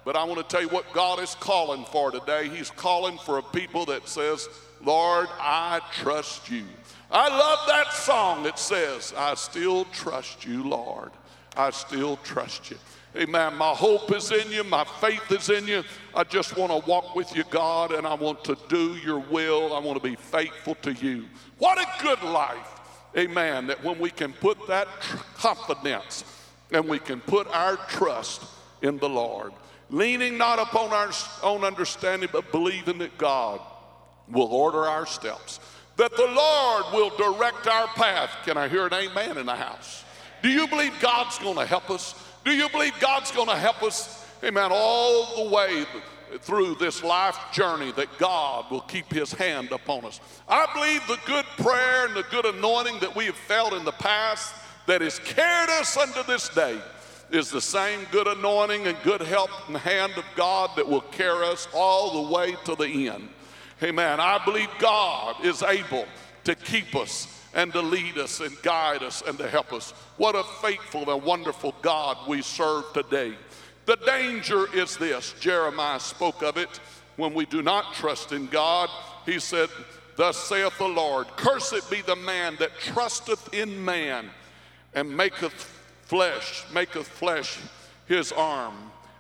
But 0.04 0.16
I 0.16 0.24
want 0.24 0.40
to 0.40 0.44
tell 0.44 0.62
you 0.62 0.70
what 0.70 0.92
God 0.94 1.20
is 1.20 1.36
calling 1.36 1.86
for 1.86 2.12
today. 2.12 2.50
He's 2.50 2.72
calling 2.72 3.18
for 3.20 3.38
a 3.38 3.44
people 3.44 3.86
that 3.86 4.08
says, 4.08 4.50
Lord, 4.84 5.28
I 5.40 5.80
trust 5.94 6.50
you. 6.50 6.64
I 7.12 7.28
love 7.30 7.60
that 7.68 7.94
song 7.94 8.44
that 8.44 8.58
says, 8.58 9.14
I 9.16 9.36
still 9.36 9.86
trust 9.86 10.46
you, 10.46 10.64
Lord. 10.64 11.12
I 11.56 11.70
still 11.72 12.18
trust 12.18 12.72
you. 12.72 12.78
Amen. 13.16 13.56
My 13.56 13.72
hope 13.72 14.16
is 14.16 14.32
in 14.32 14.50
you. 14.52 14.64
My 14.64 14.86
faith 14.86 15.30
is 15.32 15.50
in 15.50 15.68
you. 15.68 15.84
I 16.16 16.24
just 16.24 16.56
want 16.56 16.72
to 16.72 16.90
walk 16.90 17.14
with 17.14 17.36
you, 17.36 17.44
God, 17.50 17.92
and 17.92 18.08
I 18.08 18.14
want 18.14 18.44
to 18.46 18.58
do 18.70 18.96
your 18.96 19.20
will. 19.20 19.76
I 19.76 19.80
want 19.80 20.02
to 20.02 20.10
be 20.10 20.16
faithful 20.16 20.76
to 20.76 20.94
you. 20.94 21.26
What 21.58 21.78
a 21.78 22.04
good 22.04 22.24
life. 22.24 22.80
Amen. 23.18 23.68
That 23.68 23.84
when 23.84 24.00
we 24.00 24.10
can 24.10 24.32
put 24.32 24.66
that 24.68 24.88
tr- 25.02 25.18
confidence 25.36 26.24
and 26.72 26.88
we 26.88 27.00
can 27.00 27.20
put 27.20 27.48
our 27.48 27.76
trust 27.76 28.44
in 28.82 28.98
the 28.98 29.10
Lord, 29.10 29.52
leaning 29.92 30.38
not 30.38 30.58
upon 30.58 30.92
our 30.92 31.12
own 31.44 31.64
understanding, 31.64 32.30
but 32.32 32.52
believing 32.52 32.98
that 33.00 33.18
God 33.18 33.60
will 34.30 34.48
order 34.48 34.86
our 34.86 35.06
steps, 35.06 35.60
that 35.98 36.16
the 36.16 36.28
Lord 36.28 36.86
will 36.94 37.10
direct 37.18 37.68
our 37.68 37.88
path. 37.88 38.32
Can 38.46 38.58
I 38.58 38.70
hear 38.70 38.88
an 38.88 38.94
amen 38.94 39.38
in 39.38 39.46
the 39.46 39.56
house? 39.56 40.06
Do 40.42 40.50
you 40.50 40.66
believe 40.68 40.94
God's 41.02 41.38
going 41.40 41.58
to 41.58 41.66
help 41.66 41.92
us? 41.92 42.16
Do 42.46 42.52
you 42.52 42.70
believe 42.70 42.94
God's 43.00 43.32
going 43.32 43.50
to 43.50 43.56
help 43.56 43.84
us, 43.84 44.26
amen, 44.44 44.72
all 44.72 45.44
the 45.44 45.54
way 45.54 45.86
through 46.40 46.76
this 46.76 47.04
life 47.04 47.38
journey 47.52 47.92
that 47.92 48.08
God 48.18 48.72
will 48.72 48.82
keep 48.82 49.12
his 49.12 49.34
hand 49.34 49.74
upon 49.74 50.06
us? 50.06 50.22
I 50.48 50.66
believe 50.74 51.06
the 51.06 51.20
good 51.28 51.46
prayer 51.58 52.08
and 52.08 52.16
the 52.16 52.24
good 52.32 52.46
anointing 52.46 53.00
that 53.02 53.14
we 53.14 53.26
have 53.26 53.36
felt 53.36 53.74
in 53.74 53.84
the 53.84 53.92
past 53.92 54.56
that 54.88 55.02
has 55.02 55.20
carried 55.20 55.70
us 55.70 55.98
unto 55.98 56.24
this 56.24 56.48
day 56.50 56.80
is 57.32 57.50
the 57.50 57.62
same 57.62 58.02
good 58.12 58.28
anointing 58.28 58.88
and 58.88 58.98
good 59.04 59.22
help 59.22 59.50
and 59.68 59.78
hand 59.78 60.14
of 60.18 60.26
God 60.36 60.72
that 60.76 60.88
will 60.88 61.02
carry 61.02 61.48
us 61.48 61.68
all 61.74 62.24
the 62.24 62.34
way 62.34 62.56
to 62.66 62.76
the 62.76 63.10
end. 63.10 63.30
Amen. 63.82 64.20
I 64.20 64.44
believe 64.44 64.70
God 64.80 65.44
is 65.44 65.64
able 65.64 66.06
to 66.44 66.56
keep 66.56 66.96
us 66.96 67.28
and 67.54 67.72
to 67.74 67.82
lead 67.82 68.18
us 68.18 68.40
and 68.40 68.62
guide 68.62 69.04
us 69.04 69.24
and 69.26 69.38
to 69.38 69.48
help 69.48 69.74
us. 69.74 69.92
What 70.18 70.36
a 70.36 70.44
faithful 70.62 71.10
and 71.10 71.24
wonderful 71.24 71.76
God 71.82 72.18
we 72.28 72.42
serve 72.42 72.86
today. 72.94 73.34
The 73.86 73.98
danger 74.06 74.74
is 74.76 74.98
this 74.98 75.34
Jeremiah 75.40 76.00
spoke 76.00 76.44
of 76.44 76.58
it 76.58 76.80
when 77.16 77.34
we 77.34 77.46
do 77.46 77.62
not 77.62 77.94
trust 77.94 78.32
in 78.32 78.48
God. 78.48 78.90
He 79.26 79.40
said, 79.40 79.70
Thus 80.16 80.38
saith 80.38 80.78
the 80.78 80.88
Lord, 80.88 81.28
Cursed 81.36 81.90
be 81.90 82.02
the 82.02 82.16
man 82.16 82.56
that 82.60 82.78
trusteth 82.80 83.54
in 83.54 83.84
man 83.84 84.30
and 84.94 85.16
maketh 85.16 85.81
flesh, 86.12 86.66
maketh 86.74 87.08
flesh 87.08 87.58
his 88.06 88.34
arm, 88.34 88.74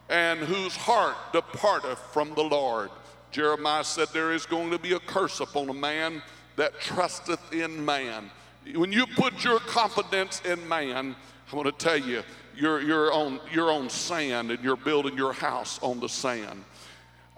and 0.09 0.41
whose 0.41 0.75
heart 0.75 1.15
departeth 1.31 1.97
from 2.11 2.35
the 2.35 2.43
Lord. 2.43 2.89
Jeremiah 3.31 3.85
said, 3.85 4.09
There 4.09 4.33
is 4.33 4.45
going 4.45 4.71
to 4.71 4.77
be 4.77 4.91
a 4.91 4.99
curse 4.99 5.39
upon 5.39 5.69
a 5.69 5.73
man 5.73 6.21
that 6.57 6.81
trusteth 6.81 7.53
in 7.53 7.85
man. 7.85 8.29
When 8.75 8.91
you 8.91 9.07
put 9.07 9.41
your 9.41 9.59
confidence 9.59 10.41
in 10.43 10.67
man, 10.67 11.15
I 11.49 11.55
want 11.55 11.67
to 11.67 11.85
tell 11.85 11.95
you, 11.95 12.23
you're, 12.57 12.81
you're, 12.81 13.13
on, 13.13 13.39
you're 13.53 13.71
on 13.71 13.89
sand 13.89 14.51
and 14.51 14.61
you're 14.61 14.75
building 14.75 15.15
your 15.15 15.31
house 15.31 15.79
on 15.81 16.01
the 16.01 16.09
sand. 16.09 16.61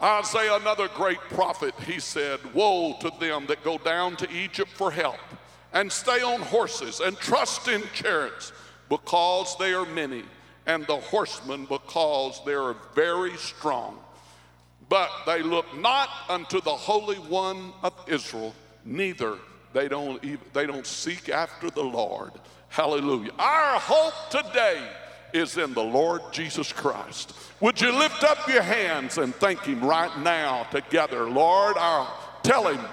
Isaiah, 0.01 0.55
another 0.55 0.88
great 0.88 1.19
prophet, 1.29 1.75
he 1.86 2.00
said, 2.00 2.39
Woe 2.55 2.98
to 3.01 3.12
them 3.19 3.45
that 3.45 3.63
go 3.63 3.77
down 3.77 4.15
to 4.15 4.31
Egypt 4.31 4.72
for 4.72 4.89
help 4.89 5.19
and 5.74 5.91
stay 5.91 6.24
on 6.24 6.41
horses 6.41 7.01
and 7.01 7.15
trust 7.17 7.67
in 7.67 7.83
chariots 7.93 8.51
because 8.97 9.55
they 9.57 9.73
are 9.73 9.85
many, 9.88 10.23
and 10.67 10.85
the 10.85 10.97
horsemen 10.97 11.65
because 11.65 12.39
they 12.45 12.53
are 12.53 12.75
very 12.93 13.35
strong. 13.38 13.97
But 14.88 15.09
they 15.25 15.41
look 15.41 15.65
not 15.79 16.09
unto 16.29 16.62
the 16.62 16.71
Holy 16.71 17.15
One 17.15 17.73
of 17.81 17.93
Israel, 18.07 18.53
neither 18.85 19.38
they 19.73 19.88
don't 19.88 20.23
even, 20.23 20.41
they 20.53 20.67
don't 20.67 20.85
seek 20.85 21.29
after 21.29 21.71
the 21.71 21.83
Lord. 21.83 22.31
Hallelujah. 22.69 23.31
Our 23.39 23.79
hope 23.79 24.13
today 24.29 24.88
is 25.33 25.57
in 25.57 25.73
the 25.73 25.83
Lord 25.83 26.21
Jesus 26.31 26.71
Christ. 26.71 27.33
Would 27.59 27.81
you 27.81 27.91
lift 27.91 28.23
up 28.23 28.47
your 28.47 28.62
hands 28.62 29.17
and 29.17 29.33
thank 29.33 29.62
him 29.62 29.83
right 29.83 30.15
now 30.19 30.67
together? 30.69 31.27
Lord, 31.27 31.77
our 31.77 32.07
tell 32.43 32.67
him, 32.67 32.85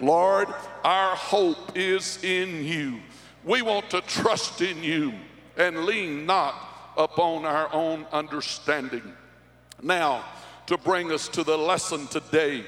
Lord, 0.00 0.48
our 0.84 1.16
hope 1.16 1.72
is 1.74 2.22
in 2.22 2.62
you. 2.62 3.00
We 3.42 3.62
want 3.62 3.88
to 3.90 4.02
trust 4.02 4.60
in 4.60 4.82
you 4.82 5.14
and 5.56 5.84
lean 5.84 6.26
not 6.26 6.54
upon 6.96 7.44
our 7.44 7.72
own 7.72 8.06
understanding. 8.12 9.14
Now, 9.82 10.24
to 10.66 10.76
bring 10.76 11.10
us 11.12 11.28
to 11.28 11.42
the 11.42 11.56
lesson 11.56 12.06
today, 12.08 12.64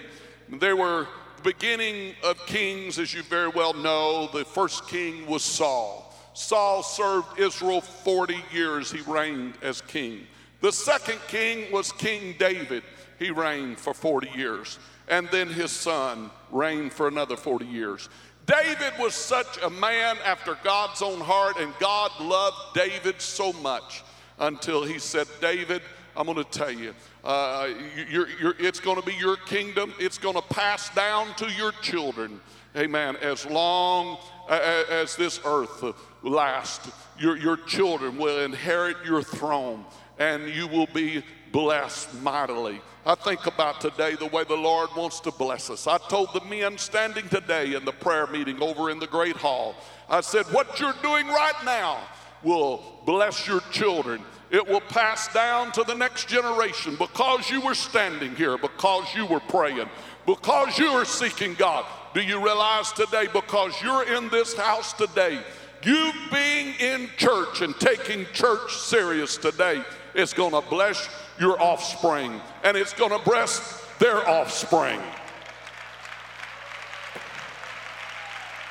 there 0.48 0.76
were 0.76 1.06
the 1.36 1.42
beginning 1.42 2.14
of 2.24 2.44
kings, 2.46 2.98
as 2.98 3.14
you 3.14 3.22
very 3.22 3.48
well 3.48 3.74
know. 3.74 4.28
The 4.32 4.44
first 4.44 4.88
king 4.88 5.26
was 5.26 5.42
Saul. 5.42 6.14
Saul 6.34 6.82
served 6.82 7.38
Israel 7.38 7.80
40 7.80 8.36
years, 8.52 8.90
he 8.90 9.00
reigned 9.00 9.54
as 9.62 9.82
king. 9.82 10.26
The 10.60 10.72
second 10.72 11.18
king 11.28 11.70
was 11.72 11.92
King 11.92 12.34
David. 12.38 12.84
He 13.18 13.30
reigned 13.30 13.78
for 13.78 13.92
40 13.92 14.30
years. 14.30 14.78
And 15.08 15.28
then 15.30 15.48
his 15.48 15.72
son 15.72 16.30
reigned 16.50 16.92
for 16.92 17.08
another 17.08 17.36
40 17.36 17.66
years. 17.66 18.08
David 18.46 18.92
was 18.98 19.14
such 19.14 19.62
a 19.62 19.70
man 19.70 20.16
after 20.24 20.58
God's 20.64 21.02
own 21.02 21.20
heart, 21.20 21.58
and 21.58 21.72
God 21.78 22.10
loved 22.20 22.74
David 22.74 23.20
so 23.20 23.52
much 23.54 24.02
until 24.38 24.82
he 24.82 24.98
said, 24.98 25.28
David, 25.40 25.82
I'm 26.16 26.26
going 26.26 26.36
to 26.36 26.44
tell 26.44 26.70
you, 26.70 26.94
uh, 27.24 27.68
you're, 28.10 28.28
you're, 28.40 28.54
it's 28.58 28.80
going 28.80 29.00
to 29.00 29.06
be 29.06 29.14
your 29.14 29.36
kingdom. 29.36 29.94
It's 29.98 30.18
going 30.18 30.34
to 30.34 30.42
pass 30.42 30.92
down 30.94 31.34
to 31.36 31.50
your 31.52 31.72
children. 31.82 32.40
Amen. 32.76 33.16
As 33.16 33.46
long 33.46 34.18
as 34.48 35.16
this 35.16 35.40
earth 35.44 35.84
lasts, 36.22 36.90
your, 37.18 37.36
your 37.36 37.56
children 37.56 38.18
will 38.18 38.40
inherit 38.40 38.96
your 39.04 39.22
throne 39.22 39.84
and 40.18 40.48
you 40.48 40.66
will 40.66 40.88
be 40.88 41.22
blessed 41.52 42.12
mightily. 42.22 42.80
I 43.04 43.16
think 43.16 43.46
about 43.46 43.80
today 43.80 44.14
the 44.14 44.26
way 44.26 44.44
the 44.44 44.54
Lord 44.56 44.90
wants 44.96 45.18
to 45.20 45.32
bless 45.32 45.70
us. 45.70 45.88
I 45.88 45.98
told 45.98 46.32
the 46.32 46.44
men 46.44 46.78
standing 46.78 47.28
today 47.28 47.74
in 47.74 47.84
the 47.84 47.92
prayer 47.92 48.28
meeting 48.28 48.62
over 48.62 48.90
in 48.90 49.00
the 49.00 49.08
great 49.08 49.36
hall, 49.36 49.74
I 50.08 50.20
said, 50.20 50.46
What 50.46 50.78
you're 50.78 50.94
doing 51.02 51.26
right 51.26 51.64
now 51.64 51.98
will 52.44 53.00
bless 53.04 53.46
your 53.48 53.60
children. 53.72 54.22
It 54.52 54.64
will 54.68 54.82
pass 54.82 55.32
down 55.32 55.72
to 55.72 55.82
the 55.82 55.94
next 55.94 56.28
generation 56.28 56.94
because 56.96 57.50
you 57.50 57.60
were 57.60 57.74
standing 57.74 58.36
here, 58.36 58.56
because 58.56 59.12
you 59.16 59.26
were 59.26 59.40
praying, 59.40 59.88
because 60.24 60.78
you 60.78 60.88
are 60.88 61.04
seeking 61.04 61.54
God. 61.54 61.84
Do 62.14 62.20
you 62.20 62.44
realize 62.44 62.92
today, 62.92 63.26
because 63.32 63.72
you're 63.82 64.04
in 64.14 64.28
this 64.28 64.54
house 64.54 64.92
today, 64.92 65.40
you 65.82 66.12
being 66.32 66.74
in 66.78 67.08
church 67.16 67.62
and 67.62 67.74
taking 67.80 68.26
church 68.32 68.76
serious 68.76 69.36
today 69.36 69.82
is 70.14 70.32
going 70.32 70.52
to 70.52 70.60
bless 70.68 71.08
your 71.38 71.60
offspring 71.60 72.40
and 72.64 72.76
it's 72.76 72.92
going 72.92 73.10
to 73.10 73.24
bless 73.24 73.84
their 73.98 74.28
offspring. 74.28 75.00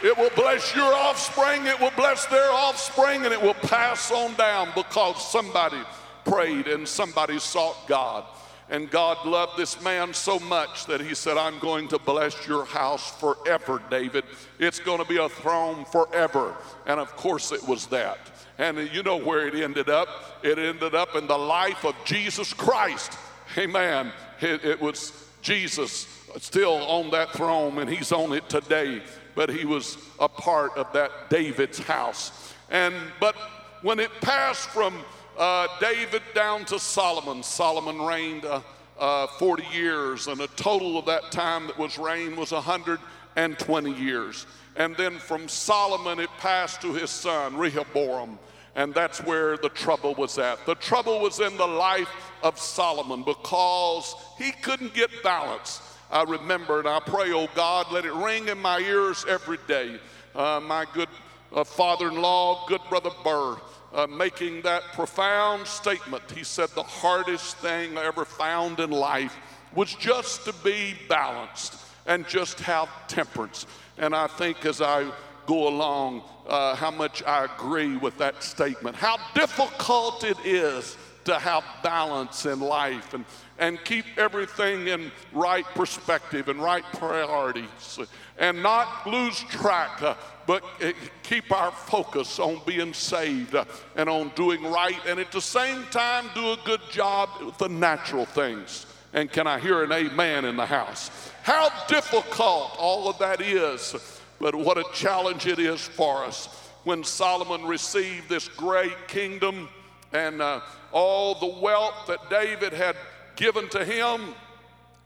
It 0.04 0.18
will 0.18 0.32
bless 0.36 0.76
your 0.76 0.92
offspring, 0.94 1.68
it 1.68 1.80
will 1.80 1.92
bless 1.96 2.26
their 2.26 2.52
offspring, 2.52 3.24
and 3.24 3.32
it 3.32 3.40
will 3.40 3.54
pass 3.54 4.12
on 4.12 4.34
down 4.34 4.70
because 4.74 5.32
somebody 5.32 5.78
prayed 6.26 6.68
and 6.68 6.88
somebody 6.88 7.38
sought 7.38 7.88
God. 7.88 8.26
And 8.72 8.90
God 8.90 9.24
loved 9.28 9.58
this 9.58 9.80
man 9.82 10.14
so 10.14 10.40
much 10.40 10.86
that 10.86 11.02
he 11.02 11.14
said, 11.14 11.38
I'm 11.38 11.60
going 11.60 11.88
to 11.90 12.00
bless 12.00 12.48
your 12.48 12.66
house 12.66 13.12
forever, 13.20 13.82
David. 13.92 14.24
It's 14.60 14.80
going 14.80 15.00
to 15.00 15.06
be 15.06 15.18
a 15.18 15.30
throne 15.30 15.86
forever. 15.86 16.56
And 16.88 17.00
of 17.00 17.16
course, 17.16 17.52
it 17.52 17.68
was 17.68 17.86
that. 17.88 18.31
And 18.62 18.78
you 18.94 19.04
know 19.04 19.18
where 19.18 19.48
it 19.48 19.56
ended 19.56 19.90
up? 19.90 20.08
It 20.42 20.58
ended 20.58 20.96
up 20.96 21.16
in 21.16 21.28
the 21.28 21.38
life 21.38 21.84
of 21.84 21.96
Jesus 22.06 22.54
Christ. 22.54 23.18
Amen. 23.58 24.14
It, 24.40 24.64
it 24.64 24.80
was 24.80 25.12
Jesus 25.42 26.08
still 26.38 26.76
on 26.76 27.10
that 27.12 27.32
throne, 27.34 27.80
and 27.80 27.90
he's 27.90 28.14
on 28.14 28.32
it 28.32 28.48
today 28.48 29.02
but 29.36 29.50
he 29.50 29.66
was 29.66 29.98
a 30.20 30.28
part 30.28 30.76
of 30.78 30.92
that 30.94 31.30
David's 31.30 31.80
house. 31.80 32.54
And 32.70 32.94
but 33.20 33.36
when 33.82 34.00
it 34.00 34.12
passed 34.22 34.70
from 34.70 34.96
uh, 35.38 35.68
David 35.80 36.22
down 36.36 36.66
to 36.66 36.80
Solomon, 36.80 37.44
Solomon 37.44 38.02
reigned 38.02 38.46
uh, 38.46 38.62
uh, 39.00 39.28
40 39.28 39.64
years, 39.74 40.28
and 40.28 40.42
a 40.42 40.48
total 40.48 40.98
of 40.98 41.06
that 41.06 41.32
time 41.32 41.68
that 41.68 41.78
was 41.78 41.98
reigned 41.98 42.38
was 42.38 42.52
120 42.52 43.94
years. 43.94 44.46
And 44.76 44.96
then 44.96 45.18
from 45.18 45.48
Solomon, 45.48 46.20
it 46.20 46.30
passed 46.38 46.82
to 46.82 46.94
his 46.94 47.10
son 47.10 47.58
Rehoboam. 47.58 48.38
And 48.76 48.94
that's 48.94 49.22
where 49.22 49.58
the 49.58 49.70
trouble 49.70 50.16
was 50.16 50.38
at. 50.38 50.66
The 50.66 50.76
trouble 50.76 51.20
was 51.20 51.40
in 51.40 51.58
the 51.58 51.68
life 51.68 52.10
of 52.42 52.58
Solomon 52.58 53.24
because 53.24 54.16
he 54.38 54.52
couldn't 54.52 54.94
get 54.94 55.10
balance. 55.24 55.82
I 56.10 56.24
remember 56.24 56.80
and 56.80 56.88
I 56.88 57.00
pray, 57.00 57.32
oh 57.32 57.48
God, 57.56 57.88
let 57.92 58.06
it 58.06 58.14
ring 58.14 58.48
in 58.48 58.58
my 58.58 58.80
ears 58.80 59.26
every 59.28 59.58
day. 59.68 60.00
Uh, 60.36 60.62
my 60.64 60.86
good 60.94 61.10
uh, 61.54 61.64
father 61.64 62.08
in 62.10 62.22
law, 62.22 62.66
good 62.68 62.82
brother 62.90 63.12
Burr, 63.24 63.58
uh, 63.94 64.08
making 64.08 64.62
that 64.62 64.84
profound 64.94 65.68
statement. 65.68 66.24
He 66.32 66.44
said, 66.44 66.70
The 66.70 66.84
hardest 66.84 67.58
thing 67.58 67.98
I 67.98 68.06
ever 68.06 68.26
found 68.26 68.80
in 68.80 68.92
life 68.92 69.36
was 69.74 69.94
just 69.96 70.46
to 70.46 70.54
be 70.64 70.96
balanced 71.10 71.76
and 72.06 72.28
just 72.28 72.60
have 72.62 72.90
temperance. 73.08 73.66
And 73.98 74.16
I 74.16 74.28
think 74.28 74.66
as 74.66 74.82
I 74.82 75.12
go 75.46 75.68
along, 75.68 76.24
uh, 76.52 76.76
how 76.76 76.92
much 76.92 77.24
I 77.24 77.46
agree 77.46 77.96
with 77.96 78.18
that 78.18 78.44
statement. 78.44 78.96
How 78.98 79.18
difficult 79.34 80.26
it 80.26 80.38
is 80.44 80.98
to 81.24 81.40
have 81.40 81.64
balance 81.82 82.46
in 82.46 82.60
life 82.60 83.14
and, 83.14 83.24
and 83.58 83.84
keep 83.86 84.06
everything 84.18 84.88
in 84.88 85.12
right 85.32 85.66
perspective 85.76 86.50
and 86.50 86.62
right 86.62 86.84
priorities 86.94 88.00
and 88.38 88.62
not 88.62 89.08
lose 89.08 89.40
track, 89.44 90.02
uh, 90.02 90.16
but 90.46 90.64
uh, 90.84 90.92
keep 91.24 91.52
our 91.52 91.72
focus 91.72 92.38
on 92.38 92.60
being 92.66 92.94
saved 92.94 93.56
uh, 93.56 93.64
and 93.96 94.10
on 94.10 94.32
doing 94.36 94.64
right, 94.64 95.00
and 95.08 95.20
at 95.20 95.32
the 95.32 95.40
same 95.40 95.86
time, 95.86 96.26
do 96.36 96.52
a 96.52 96.58
good 96.66 96.82
job 96.90 97.30
with 97.46 97.58
the 97.60 97.70
natural 97.70 98.26
things. 98.26 98.88
And 99.14 99.32
can 99.32 99.46
I 99.46 99.60
hear 99.60 99.84
an 99.84 99.92
amen 99.92 100.46
in 100.46 100.58
the 100.58 100.66
house? 100.66 101.12
How 101.44 101.70
difficult 101.88 102.76
all 102.78 103.10
of 103.10 103.20
that 103.20 103.42
is, 103.42 104.21
but 104.42 104.56
what 104.56 104.78
a 104.78 104.84
challenge 104.94 105.46
it 105.46 105.60
is 105.60 105.80
for 105.80 106.26
us. 106.26 106.48
When 106.84 107.04
Solomon 107.04 107.64
received 107.66 108.28
this 108.28 108.48
great 108.48 109.08
kingdom 109.08 109.70
and 110.12 110.42
uh, 110.42 110.62
all 110.92 111.36
the 111.36 111.60
wealth 111.62 112.08
that 112.08 112.30
David 112.30 112.74
had 112.74 112.96
given 113.36 113.70
to 113.70 113.86
him 113.86 114.34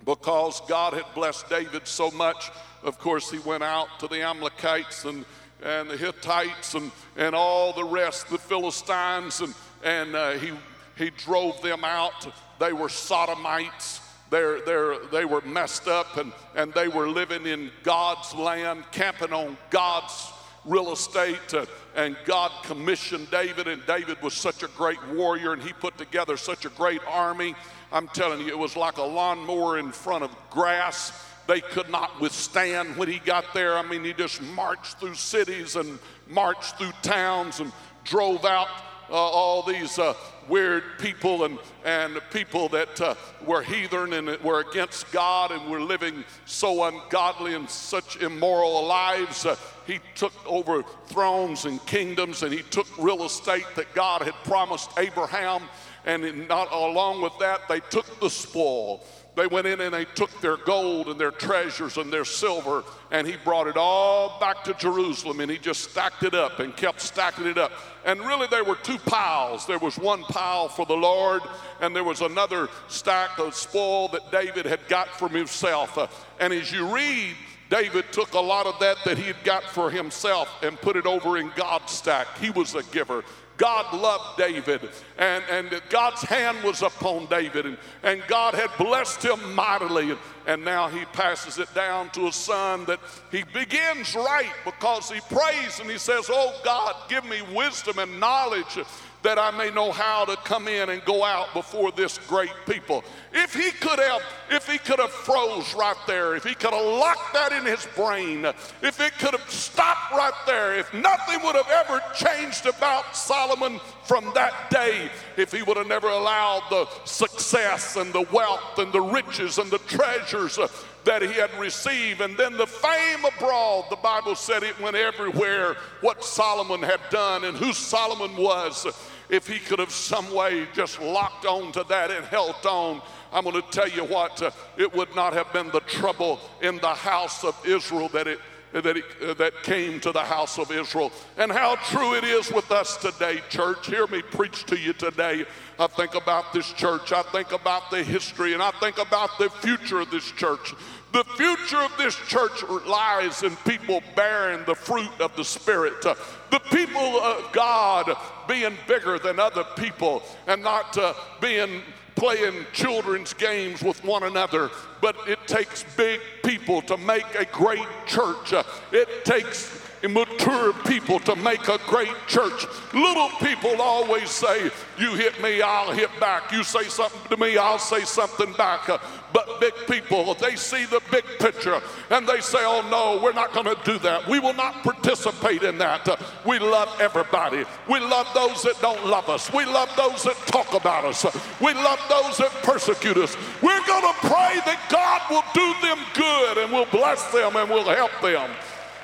because 0.06 0.62
God 0.70 0.94
had 0.94 1.06
blessed 1.14 1.50
David 1.50 1.86
so 1.86 2.12
much. 2.12 2.50
Of 2.84 2.98
course, 2.98 3.30
he 3.30 3.40
went 3.40 3.64
out 3.64 3.88
to 4.00 4.08
the 4.08 4.22
Amalekites 4.22 5.04
and, 5.04 5.26
and 5.62 5.90
the 5.90 5.98
Hittites 5.98 6.74
and, 6.76 6.92
and 7.18 7.36
all 7.36 7.74
the 7.74 7.84
rest, 7.84 8.30
the 8.30 8.38
Philistines, 8.38 9.42
and, 9.42 9.54
and 9.84 10.16
uh, 10.16 10.32
he, 10.34 10.52
he 10.98 11.10
drove 11.10 11.62
them 11.62 11.84
out. 11.84 12.28
They 12.60 12.72
were 12.72 12.90
sodomites. 12.90 14.00
They're, 14.30 14.62
they're, 14.62 14.98
they 15.12 15.26
were 15.26 15.42
messed 15.42 15.88
up 15.88 16.18
and, 16.18 16.32
and 16.56 16.74
they 16.74 16.88
were 16.88 17.08
living 17.08 17.46
in 17.46 17.72
God's 17.84 18.34
land, 18.34 18.84
camping 18.92 19.34
on 19.34 19.58
God's 19.70 20.32
real 20.66 20.92
estate. 20.92 21.54
Uh, 21.54 21.66
and 21.96 22.18
God 22.26 22.52
commissioned 22.64 23.30
David, 23.32 23.68
and 23.68 23.86
David 23.86 24.22
was 24.22 24.34
such 24.34 24.64
a 24.64 24.68
great 24.70 25.06
warrior, 25.10 25.54
and 25.54 25.62
he 25.62 25.72
put 25.74 25.98
together 25.98 26.38
such 26.38 26.66
a 26.66 26.70
great 26.70 27.02
army. 27.08 27.56
I'm 27.92 28.08
telling 28.10 28.42
you, 28.42 28.48
it 28.48 28.58
was 28.58 28.76
like 28.76 28.98
a 28.98 29.04
lawnmower 29.04 29.78
in 29.78 29.92
front 29.92 30.24
of 30.24 30.36
grass. 30.50 31.14
They 31.48 31.62
could 31.62 31.90
not 31.90 32.20
withstand 32.20 32.98
when 32.98 33.08
he 33.08 33.20
got 33.20 33.54
there. 33.54 33.78
I 33.78 33.84
mean, 33.84 34.04
he 34.04 34.14
just 34.14 34.42
marched 34.42 35.00
through 35.00 35.14
cities 35.14 35.76
and 35.76 36.00
marched 36.28 36.78
through 36.78 36.92
towns 37.04 37.60
and 37.60 37.72
drove 38.04 38.44
out 38.46 38.68
uh, 39.10 39.14
all 39.14 39.62
these 39.62 40.00
uh, 40.00 40.14
weird 40.48 40.84
people 41.00 41.46
and, 41.46 41.60
and 41.84 42.20
people 42.32 42.70
that 42.70 43.00
uh, 43.02 43.16
were 43.46 43.62
heathen 43.62 44.14
and 44.14 44.28
were 44.42 44.62
against 44.62 45.12
God 45.12 45.52
and 45.52 45.70
were 45.70 45.82
living 45.82 46.24
so 46.46 46.84
ungodly 46.84 47.54
and 47.54 47.70
such 47.70 48.18
immoral 48.18 48.86
lives. 48.86 49.46
Uh, 49.46 49.56
he 49.86 50.00
took 50.16 50.34
over 50.46 50.84
thrones 51.08 51.66
and 51.66 51.84
kingdoms 51.86 52.44
and 52.44 52.54
he 52.54 52.64
took 52.64 52.88
real 52.98 53.24
estate 53.24 53.66
that 53.76 53.94
God 53.94 54.22
had 54.22 54.34
promised 54.44 54.92
Abraham. 54.98 55.64
And 56.06 56.48
not 56.48 56.72
along 56.72 57.22
with 57.22 57.34
that, 57.40 57.68
they 57.68 57.80
took 57.80 58.20
the 58.20 58.30
spoil. 58.30 59.04
They 59.36 59.48
went 59.48 59.68
in 59.68 59.82
and 59.82 59.94
they 59.94 60.06
took 60.06 60.32
their 60.42 60.58
gold 60.58 61.08
and 61.08 61.20
their 61.20 61.32
treasures 61.32 61.98
and 61.98 62.12
their 62.12 62.26
silver, 62.26 62.84
and 63.12 63.28
he 63.28 63.36
brought 63.44 63.68
it 63.68 63.78
all 63.78 64.40
back 64.40 64.64
to 64.64 64.74
Jerusalem 64.74 65.40
and 65.42 65.52
he 65.52 65.58
just 65.58 65.92
stacked 65.92 66.24
it 66.24 66.34
up 66.34 66.60
and 66.60 66.76
kept 66.76 67.02
stacking 67.02 67.46
it 67.46 67.58
up. 67.58 67.72
And 68.06 68.20
really, 68.22 68.48
there 68.48 68.64
were 68.64 68.76
two 68.76 68.98
piles. 69.00 69.66
There 69.66 69.80
was 69.80 69.98
one 69.98 70.24
pile 70.24 70.70
for 70.70 70.86
the 70.86 70.96
Lord, 70.96 71.42
and 71.82 71.96
there 71.96 72.04
was 72.04 72.22
another 72.22 72.70
stack 72.88 73.38
of 73.40 73.56
spoil 73.56 74.08
that 74.10 74.32
David 74.32 74.66
had 74.66 74.88
got 74.88 75.10
from 75.10 75.32
himself. 75.32 75.98
Uh, 75.98 76.08
and 76.40 76.54
as 76.54 76.72
you 76.72 76.94
read, 76.94 77.36
David 77.70 78.06
took 78.12 78.34
a 78.34 78.40
lot 78.40 78.68
of 78.68 78.80
that 78.80 78.98
that 79.06 79.18
he 79.18 79.24
had 79.24 79.44
got 79.44 79.64
for 79.64 79.90
himself 79.90 80.48
and 80.62 80.80
put 80.80 80.96
it 80.96 81.08
over 81.08 81.38
in 81.38 81.52
God's 81.56 81.92
stack. 81.92 82.28
He 82.38 82.52
was 82.52 82.76
a 82.76 82.84
giver. 82.84 83.24
God 83.58 83.94
loved 83.94 84.38
David, 84.38 84.82
and, 85.18 85.44
and 85.50 85.82
God's 85.90 86.22
hand 86.22 86.62
was 86.64 86.82
upon 86.82 87.28
David, 87.28 87.66
and, 87.66 87.78
and 88.04 88.22
God 88.28 88.54
had 88.54 88.70
blessed 88.78 89.24
him 89.24 89.56
mightily. 89.56 90.18
And, 90.46 90.66
now 90.66 90.90
he 90.90 91.06
passes 91.06 91.58
it 91.60 91.74
down 91.74 92.10
to 92.12 92.28
a 92.28 92.32
son 92.32 92.86
that 92.86 93.00
he 93.32 93.44
begins 93.44 94.16
right 94.16 94.52
because 94.64 95.10
he 95.12 95.20
prays 95.30 95.80
and 95.80 95.90
he 95.90 95.98
says, 95.98 96.30
Oh 96.30 96.60
God, 96.64 96.96
give 97.08 97.24
me 97.26 97.42
wisdom 97.54 98.00
and 98.00 98.20
knowledge 98.20 98.78
that 99.26 99.40
I 99.40 99.50
may 99.50 99.72
know 99.72 99.92
how 99.92 100.24
to 100.26 100.36
come 100.38 100.68
in 100.68 100.92
and 100.92 101.04
go 101.04 101.24
out 101.24 101.52
before 101.56 101.92
this 101.92 102.20
great 102.28 102.54
people. 102.70 103.04
If 103.34 103.56
he 103.56 103.72
could 103.72 103.98
have, 103.98 104.22
if 104.52 104.70
he 104.70 104.78
could 104.78 105.00
have 105.00 105.10
froze 105.10 105.74
right 105.74 105.96
there, 106.06 106.36
if 106.36 106.44
he 106.44 106.54
could 106.54 106.74
have 106.74 106.86
locked 106.86 107.34
that 107.34 107.52
in 107.52 107.66
his 107.66 107.88
brain, 107.96 108.46
if 108.46 109.02
it 109.02 109.18
could 109.18 109.32
have 109.32 109.50
stopped 109.50 110.12
right 110.12 110.32
there, 110.46 110.76
if 110.76 110.94
nothing 110.94 111.42
would 111.44 111.56
have 111.56 111.70
ever 111.70 112.02
changed 112.14 112.68
about 112.68 113.16
Solomon 113.16 113.80
from 114.04 114.32
that 114.36 114.70
day, 114.70 115.10
if 115.38 115.52
he 115.52 115.64
would 115.64 115.78
have 115.78 115.88
never 115.88 116.08
allowed 116.08 116.62
the 116.70 116.88
success 117.06 117.96
and 117.96 118.14
the 118.14 118.28
wealth 118.32 118.78
and 118.78 118.94
the 118.94 119.02
riches 119.02 119.58
and 119.58 119.72
the 119.72 119.80
treasures 119.80 120.60
uh, 120.60 120.68
that 121.04 121.24
he 121.24 121.34
had 121.34 121.52
received. 121.60 122.22
And 122.22 122.38
then 122.38 122.58
the 122.58 122.68
fame 122.68 123.26
abroad, 123.26 123.86
the 123.90 123.96
Bible 123.96 124.36
said 124.36 124.62
it 124.62 124.80
went 124.80 124.96
everywhere 124.96 125.78
what 126.02 126.24
Solomon 126.24 126.84
had 126.84 127.00
done 127.10 127.44
and 127.44 127.58
who 127.58 127.74
Solomon 127.74 128.36
was 128.38 128.86
if 129.30 129.48
he 129.48 129.60
could 129.60 129.80
have 129.80 129.92
some 129.92 130.34
way 130.34 130.68
just 130.74 131.02
locked 131.02 131.46
on 131.46 131.72
to 131.74 131.84
that 131.90 132.12
and 132.12 132.26
held 132.26 132.66
on. 132.66 133.02
I'm 133.34 133.44
going 133.44 133.62
to 133.62 133.70
tell 133.70 133.90
you 133.90 134.06
what, 134.06 134.42
uh, 134.42 134.52
it 134.78 134.94
would 134.94 135.14
not 135.16 135.34
have 135.34 135.52
been 135.52 135.70
the 135.72 135.82
trouble 135.82 136.40
in 136.62 136.78
the 136.78 136.94
house 136.94 137.44
of 137.44 137.56
Israel 137.66 138.10
that 138.10 138.28
it 138.28 138.40
that, 138.82 138.98
it, 138.98 139.06
uh, 139.22 139.34
that 139.36 139.64
came 139.64 140.00
to 140.02 140.12
the 140.12 140.24
house 140.24 140.58
of 140.58 140.72
Israel. 140.72 141.12
And 141.38 141.52
how 141.52 141.76
true 141.76 142.16
it 142.16 142.24
is 142.24 142.52
with 142.52 142.72
us 142.72 142.98
today, 142.98 143.42
church. 143.50 143.88
Hear 143.88 144.08
me 144.08 144.22
preach 144.22 144.66
to 144.66 144.78
you 144.78 144.94
today. 144.94 145.46
I 145.80 145.88
think 145.88 146.16
about 146.16 146.54
this 146.54 146.72
church, 146.74 147.12
I 147.12 147.24
think 147.24 147.52
about 147.52 147.90
the 147.92 148.04
history, 148.04 148.54
and 148.54 148.62
I 148.62 148.72
think 148.80 148.98
about 148.98 149.38
the 149.38 149.50
future 149.50 150.00
of 150.00 150.12
this 150.12 150.30
church. 150.32 150.74
The 151.16 151.24
future 151.38 151.78
of 151.78 151.96
this 151.98 152.14
church 152.28 152.62
lies 152.86 153.42
in 153.44 153.56
people 153.66 154.04
bearing 154.18 154.66
the 154.66 154.76
fruit 154.76 155.22
of 155.22 155.34
the 155.38 155.46
Spirit. 155.46 156.02
The 156.02 156.60
people 156.72 157.00
of 157.00 157.54
God 157.54 158.14
being 158.50 158.74
bigger 158.86 159.18
than 159.18 159.40
other 159.40 159.64
people 159.78 160.24
and 160.46 160.62
not 160.62 160.98
uh, 160.98 161.14
being 161.40 161.84
playing 162.16 162.66
children's 162.74 163.34
games 163.34 163.82
with 163.82 164.04
one 164.04 164.24
another, 164.24 164.70
but 165.00 165.16
it 165.26 165.40
takes 165.48 165.86
big 165.96 166.20
people 166.44 166.82
to 166.82 166.98
make 166.98 167.34
a 167.36 167.46
great 167.46 167.88
church. 168.06 168.54
It 168.92 169.24
takes 169.24 169.86
mature 170.08 170.74
people 170.86 171.20
to 171.20 171.36
make 171.36 171.68
a 171.68 171.80
great 171.88 172.14
church. 172.28 172.66
Little 172.94 173.30
people 173.40 173.82
always 173.82 174.30
say, 174.30 174.70
You 175.00 175.16
hit 175.16 175.42
me, 175.42 175.62
I'll 175.62 175.92
hit 175.92 176.10
back. 176.20 176.52
You 176.52 176.64
say 176.64 176.84
something 176.84 177.22
to 177.30 177.38
me, 177.38 177.58
I'll 177.58 177.80
say 177.80 178.02
something 178.02 178.54
back. 178.54 178.90
But 179.36 179.60
big 179.60 179.74
people, 179.86 180.34
they 180.36 180.56
see 180.56 180.86
the 180.86 181.02
big 181.12 181.26
picture 181.40 181.82
and 182.10 182.26
they 182.26 182.40
say, 182.40 182.60
Oh 182.62 182.88
no, 182.90 183.22
we're 183.22 183.34
not 183.34 183.52
going 183.52 183.66
to 183.66 183.78
do 183.84 184.00
that. 184.00 184.26
We 184.30 184.40
will 184.40 184.54
not 184.54 184.82
participate 184.82 185.62
in 185.62 185.78
that. 185.80 186.08
We 186.46 186.58
love 186.58 186.88
everybody. 187.02 187.66
We 187.90 188.00
love 188.00 188.28
those 188.34 188.64
that 188.64 188.80
don't 188.80 189.06
love 189.06 189.28
us. 189.28 189.52
We 189.52 189.66
love 189.66 189.90
those 189.98 190.24
that 190.24 190.38
talk 190.46 190.74
about 190.74 191.04
us. 191.04 191.26
We 191.60 191.74
love 191.74 192.00
those 192.08 192.38
that 192.38 192.52
persecute 192.64 193.18
us. 193.18 193.36
We're 193.62 193.86
going 193.86 194.04
to 194.04 194.20
pray 194.22 194.62
that 194.64 194.80
God 194.90 195.22
will 195.30 195.44
do 195.54 195.86
them 195.86 196.00
good 196.14 196.58
and 196.60 196.72
will 196.72 196.86
bless 196.86 197.30
them 197.34 197.58
and 197.58 197.70
will 197.70 197.84
help 197.84 198.12
them. 198.22 198.50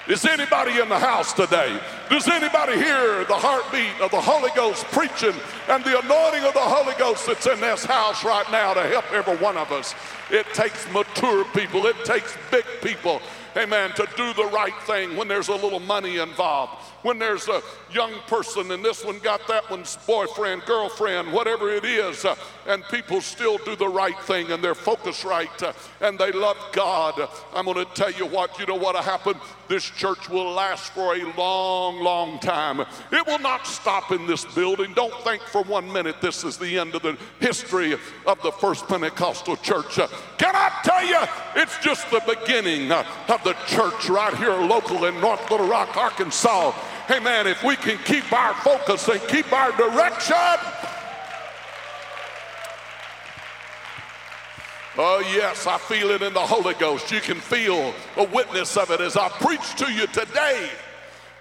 Is 0.07 0.25
anybody 0.25 0.79
in 0.79 0.89
the 0.89 0.97
house 0.97 1.31
today? 1.31 1.79
Does 2.09 2.27
anybody 2.27 2.73
hear 2.73 3.23
the 3.25 3.35
heartbeat 3.35 4.01
of 4.01 4.09
the 4.09 4.19
Holy 4.19 4.49
Ghost 4.55 4.83
preaching 4.85 5.35
and 5.69 5.83
the 5.83 5.99
anointing 5.99 6.43
of 6.43 6.53
the 6.53 6.59
Holy 6.59 6.95
Ghost 6.97 7.27
that's 7.27 7.45
in 7.45 7.61
this 7.61 7.85
house 7.85 8.25
right 8.25 8.49
now 8.51 8.73
to 8.73 8.81
help 8.81 9.11
every 9.13 9.37
one 9.37 9.57
of 9.57 9.71
us? 9.71 9.93
It 10.31 10.47
takes 10.53 10.91
mature 10.91 11.45
people, 11.53 11.85
it 11.85 12.03
takes 12.03 12.35
big 12.49 12.65
people 12.81 13.21
amen, 13.55 13.91
to 13.91 14.07
do 14.15 14.33
the 14.33 14.45
right 14.45 14.75
thing 14.83 15.15
when 15.15 15.27
there's 15.27 15.49
a 15.49 15.55
little 15.55 15.79
money 15.79 16.17
involved, 16.17 16.73
when 17.03 17.19
there's 17.19 17.47
a 17.47 17.61
young 17.91 18.13
person 18.27 18.71
and 18.71 18.83
this 18.83 19.03
one 19.03 19.19
got 19.19 19.47
that 19.47 19.69
one's 19.69 19.97
boyfriend, 20.07 20.63
girlfriend, 20.65 21.31
whatever 21.31 21.69
it 21.71 21.85
is, 21.85 22.25
uh, 22.25 22.35
and 22.67 22.83
people 22.85 23.21
still 23.21 23.57
do 23.59 23.75
the 23.75 23.87
right 23.87 24.19
thing 24.21 24.51
and 24.51 24.63
they're 24.63 24.75
focused 24.75 25.23
right 25.23 25.63
uh, 25.63 25.73
and 26.01 26.17
they 26.17 26.31
love 26.31 26.57
God. 26.71 27.29
I'm 27.53 27.65
going 27.65 27.85
to 27.85 27.93
tell 27.93 28.11
you 28.11 28.25
what, 28.25 28.59
you 28.59 28.65
know 28.65 28.75
what 28.75 28.95
happened? 29.03 29.39
This 29.67 29.85
church 29.85 30.29
will 30.29 30.51
last 30.51 30.91
for 30.91 31.15
a 31.15 31.33
long, 31.37 32.03
long 32.03 32.39
time. 32.39 32.81
It 32.81 33.25
will 33.25 33.39
not 33.39 33.65
stop 33.65 34.11
in 34.11 34.27
this 34.27 34.43
building. 34.53 34.93
Don't 34.93 35.13
think 35.23 35.41
for 35.43 35.63
one 35.63 35.91
minute 35.91 36.21
this 36.21 36.43
is 36.43 36.57
the 36.57 36.77
end 36.77 36.93
of 36.93 37.01
the 37.01 37.17
history 37.39 37.93
of 38.25 38.41
the 38.41 38.51
first 38.51 38.87
Pentecostal 38.87 39.55
church. 39.57 39.97
Uh, 39.97 40.07
can 40.37 40.55
I 40.55 40.71
tell 40.83 41.05
you, 41.05 41.21
it's 41.55 41.77
just 41.79 42.09
the 42.11 42.21
beginning 42.27 42.91
uh, 42.91 43.05
of 43.29 43.43
the 43.43 43.53
church 43.67 44.09
right 44.09 44.35
here 44.35 44.51
local 44.51 45.05
in 45.05 45.19
North 45.21 45.49
Little 45.49 45.67
Rock, 45.67 45.95
Arkansas. 45.95 46.73
Hey 47.11 47.19
man, 47.19 47.45
if 47.45 47.61
we 47.61 47.75
can 47.75 47.97
keep 48.05 48.31
our 48.31 48.53
focus 48.53 49.09
and 49.09 49.19
keep 49.27 49.51
our 49.51 49.75
direction, 49.75 50.37
Oh, 54.97 55.19
yes, 55.19 55.67
I 55.67 55.77
feel 55.77 56.09
it 56.11 56.21
in 56.21 56.33
the 56.33 56.39
Holy 56.39 56.73
Ghost. 56.75 57.11
You 57.11 57.19
can 57.19 57.41
feel 57.41 57.93
a 58.15 58.23
witness 58.23 58.77
of 58.77 58.91
it 58.91 59.01
as 59.01 59.17
I 59.17 59.27
preach 59.27 59.75
to 59.75 59.91
you 59.91 60.07
today. 60.07 60.69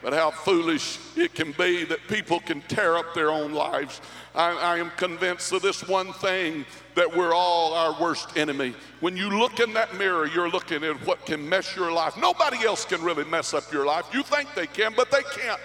But 0.03 0.15
how 0.15 0.31
foolish 0.31 0.99
it 1.17 1.35
can 1.35 1.53
be 1.53 1.85
that 1.85 2.01
people 2.09 2.41
can 2.41 2.63
tear 2.63 2.97
up 2.97 3.15
their 3.15 3.31
own 3.31 3.53
lives. 3.53 4.01
I, 4.35 4.53
I, 4.53 4.79
am 4.79 4.91
convinced 4.97 5.53
of 5.53 5.61
this 5.61 5.87
one 5.87 6.13
thing 6.15 6.65
that 6.95 7.15
we're 7.15 7.35
all 7.35 7.75
our 7.75 8.01
worst 8.01 8.37
enemy. 8.37 8.75
When 9.01 9.17
you 9.17 9.29
look 9.29 9.61
in 9.61 9.75
that 9.75 9.97
mirror, 9.97 10.27
you're 10.27 10.49
looking 10.49 10.85
at 10.85 10.97
what 11.07 11.27
can 11.27 11.47
mess 11.47 11.77
your 11.77 11.93
life. 11.93 12.17
Nobody 12.17 12.65
else 12.65 12.85
can 12.85 13.03
really 13.03 13.25
mess 13.25 13.53
up 13.53 13.71
your 13.73 13.85
life. 13.85 14.07
You 14.13 14.23
think 14.23 14.49
they 14.55 14.67
can, 14.67 14.95
but 14.97 15.11
they 15.11 15.23
can't. 15.23 15.61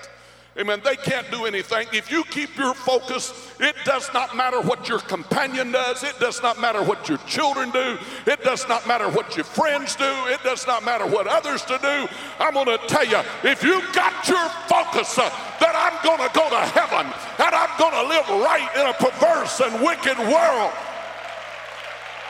Amen. 0.58 0.80
They 0.86 0.96
can't 0.96 1.30
do 1.32 1.44
anything. 1.44 1.86
If 1.92 2.10
you 2.10 2.24
keep 2.24 2.56
your 2.58 2.74
focus, 2.74 3.52
it 3.60 3.76
does 3.84 4.10
not 4.14 4.38
matter 4.38 4.62
what 4.62 4.88
your 4.88 5.00
companion 5.00 5.74
does. 5.74 6.02
It 6.02 6.18
does 6.18 6.42
not 6.42 6.62
matter 6.62 6.82
what 6.82 7.10
your 7.10 7.18
children 7.28 7.72
do. 7.72 7.98
It 8.26 8.42
does 8.42 8.66
not 8.70 8.88
matter 8.88 9.10
what 9.10 9.36
your 9.36 9.44
friends 9.44 9.98
do. 9.98 10.10
It 10.28 10.42
does 10.44 10.66
not 10.66 10.86
matter 10.86 11.06
what 11.06 11.28
others 11.28 11.64
to 11.66 11.78
do. 11.82 12.08
I'm 12.40 12.54
going 12.54 12.68
to 12.68 12.78
tell 12.88 13.06
you, 13.06 13.20
if 13.44 13.64
you 13.64 13.82
got 13.92 14.26
your 14.30 14.48
focus 14.70 15.18
uh, 15.18 15.30
that 15.60 15.76
I'm 15.76 16.02
going 16.08 16.24
to 16.26 16.34
go 16.34 16.50
to 16.50 16.62
heaven 16.72 17.06
and 17.06 17.54
I'm 17.54 17.78
going 17.78 17.92
to 17.92 18.08
live 18.08 18.30
right 18.42 18.70
in 18.80 18.88
a 18.88 18.94
perverse 18.94 19.60
and 19.60 19.84
wicked 19.84 20.18
world, 20.20 20.72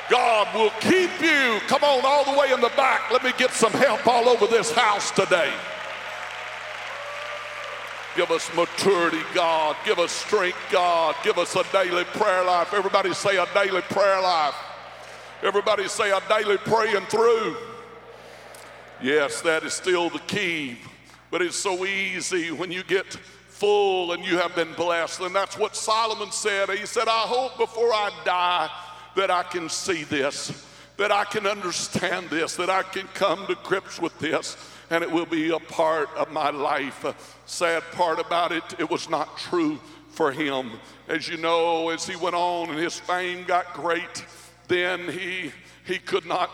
God 0.09 0.47
will 0.55 0.71
keep 0.81 1.11
you. 1.21 1.59
Come 1.67 1.83
on, 1.83 2.01
all 2.03 2.25
the 2.25 2.39
way 2.39 2.51
in 2.51 2.59
the 2.59 2.71
back. 2.75 3.11
Let 3.11 3.23
me 3.23 3.33
get 3.37 3.51
some 3.51 3.73
help 3.73 4.07
all 4.07 4.29
over 4.29 4.47
this 4.47 4.71
house 4.71 5.11
today. 5.11 5.53
Give 8.15 8.31
us 8.31 8.49
maturity, 8.55 9.21
God. 9.33 9.75
Give 9.83 9.99
us 9.99 10.11
strength, 10.11 10.57
God. 10.71 11.15
Give 11.21 11.37
us 11.37 11.55
a 11.55 11.63
daily 11.73 12.05
prayer 12.05 12.45
life. 12.45 12.73
Everybody 12.73 13.13
say 13.13 13.35
a 13.35 13.45
daily 13.53 13.81
prayer 13.81 14.21
life. 14.21 14.55
Everybody 15.43 15.89
say 15.89 16.11
a 16.11 16.21
daily 16.29 16.57
praying 16.57 17.05
through. 17.07 17.57
Yes, 19.01 19.41
that 19.41 19.63
is 19.63 19.73
still 19.73 20.09
the 20.09 20.19
key. 20.19 20.77
But 21.29 21.41
it's 21.41 21.57
so 21.57 21.85
easy 21.85 22.51
when 22.51 22.71
you 22.71 22.83
get 22.83 23.05
full 23.49 24.13
and 24.13 24.23
you 24.23 24.37
have 24.37 24.55
been 24.55 24.71
blessed. 24.73 25.19
And 25.19 25.35
that's 25.35 25.57
what 25.57 25.75
Solomon 25.75 26.31
said. 26.31 26.69
He 26.69 26.85
said, 26.85 27.09
I 27.09 27.25
hope 27.27 27.57
before 27.57 27.91
I 27.91 28.11
die 28.23 28.69
that 29.17 29.29
I 29.29 29.43
can 29.43 29.67
see 29.67 30.05
this, 30.05 30.65
that 30.95 31.11
I 31.11 31.25
can 31.25 31.45
understand 31.45 32.29
this, 32.29 32.55
that 32.55 32.69
I 32.69 32.83
can 32.83 33.07
come 33.07 33.45
to 33.47 33.55
grips 33.63 33.99
with 33.99 34.17
this 34.19 34.55
and 34.89 35.03
it 35.03 35.11
will 35.11 35.25
be 35.25 35.51
a 35.51 35.59
part 35.59 36.09
of 36.15 36.31
my 36.31 36.49
life. 36.49 37.05
Sad 37.45 37.83
part 37.91 38.19
about 38.19 38.51
it, 38.51 38.63
it 38.79 38.89
was 38.89 39.09
not 39.09 39.37
true 39.37 39.79
for 40.09 40.31
him. 40.31 40.71
As 41.07 41.27
you 41.27 41.37
know, 41.37 41.89
as 41.89 42.07
he 42.07 42.15
went 42.15 42.35
on 42.35 42.69
and 42.69 42.79
his 42.79 42.99
fame 42.99 43.45
got 43.45 43.73
great, 43.73 44.25
then 44.67 45.09
he, 45.09 45.51
he 45.85 45.99
could 45.99 46.25
not 46.25 46.49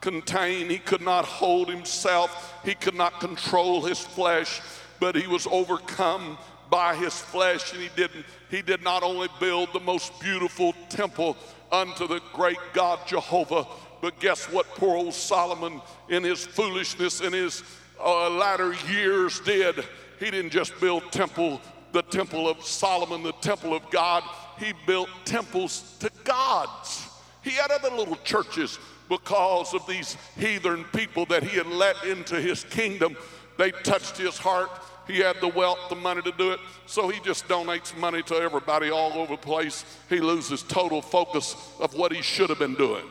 contain, 0.00 0.68
he 0.68 0.78
could 0.78 1.00
not 1.00 1.24
hold 1.24 1.68
himself, 1.68 2.54
he 2.64 2.74
could 2.74 2.94
not 2.94 3.20
control 3.20 3.82
his 3.82 3.98
flesh, 3.98 4.60
but 5.00 5.16
he 5.16 5.26
was 5.26 5.46
overcome 5.50 6.38
by 6.70 6.94
his 6.94 7.18
flesh 7.18 7.72
and 7.72 7.80
he 7.80 7.88
didn't 7.96 8.24
he 8.50 8.62
did 8.62 8.82
not 8.82 9.02
only 9.02 9.28
build 9.40 9.72
the 9.72 9.80
most 9.80 10.18
beautiful 10.20 10.74
temple 10.88 11.36
unto 11.70 12.06
the 12.06 12.20
great 12.32 12.58
God 12.72 12.98
Jehovah. 13.06 13.66
But 14.00 14.20
guess 14.20 14.44
what 14.50 14.66
poor 14.76 14.96
old 14.96 15.14
Solomon, 15.14 15.80
in 16.08 16.22
his 16.22 16.46
foolishness, 16.46 17.20
in 17.20 17.32
his 17.32 17.62
uh, 18.00 18.30
latter 18.30 18.74
years, 18.90 19.40
did? 19.40 19.84
He 20.20 20.30
didn't 20.30 20.50
just 20.50 20.78
build 20.80 21.10
temple, 21.12 21.60
the 21.92 22.02
temple 22.02 22.48
of 22.48 22.62
Solomon, 22.64 23.22
the 23.22 23.32
temple 23.32 23.74
of 23.74 23.88
God. 23.90 24.22
He 24.58 24.72
built 24.86 25.08
temples 25.24 25.96
to 26.00 26.10
gods. 26.24 27.08
He 27.42 27.50
had 27.50 27.70
other 27.70 27.90
little 27.90 28.16
churches 28.24 28.78
because 29.08 29.74
of 29.74 29.86
these 29.86 30.16
heathen 30.36 30.84
people 30.92 31.24
that 31.26 31.42
he 31.42 31.56
had 31.56 31.66
let 31.66 32.04
into 32.04 32.40
his 32.40 32.64
kingdom. 32.64 33.16
They 33.56 33.70
touched 33.70 34.16
his 34.16 34.38
heart. 34.38 34.70
He 35.06 35.18
had 35.18 35.40
the 35.40 35.48
wealth, 35.48 35.78
the 35.88 35.96
money 35.96 36.20
to 36.22 36.32
do 36.32 36.52
it. 36.52 36.60
So 36.86 37.08
he 37.08 37.18
just 37.20 37.48
donates 37.48 37.96
money 37.96 38.22
to 38.24 38.34
everybody 38.34 38.90
all 38.90 39.12
over 39.14 39.36
the 39.36 39.40
place. 39.40 39.84
He 40.10 40.20
loses 40.20 40.62
total 40.62 41.00
focus 41.00 41.56
of 41.80 41.94
what 41.94 42.12
he 42.12 42.20
should 42.20 42.50
have 42.50 42.58
been 42.58 42.74
doing. 42.74 43.04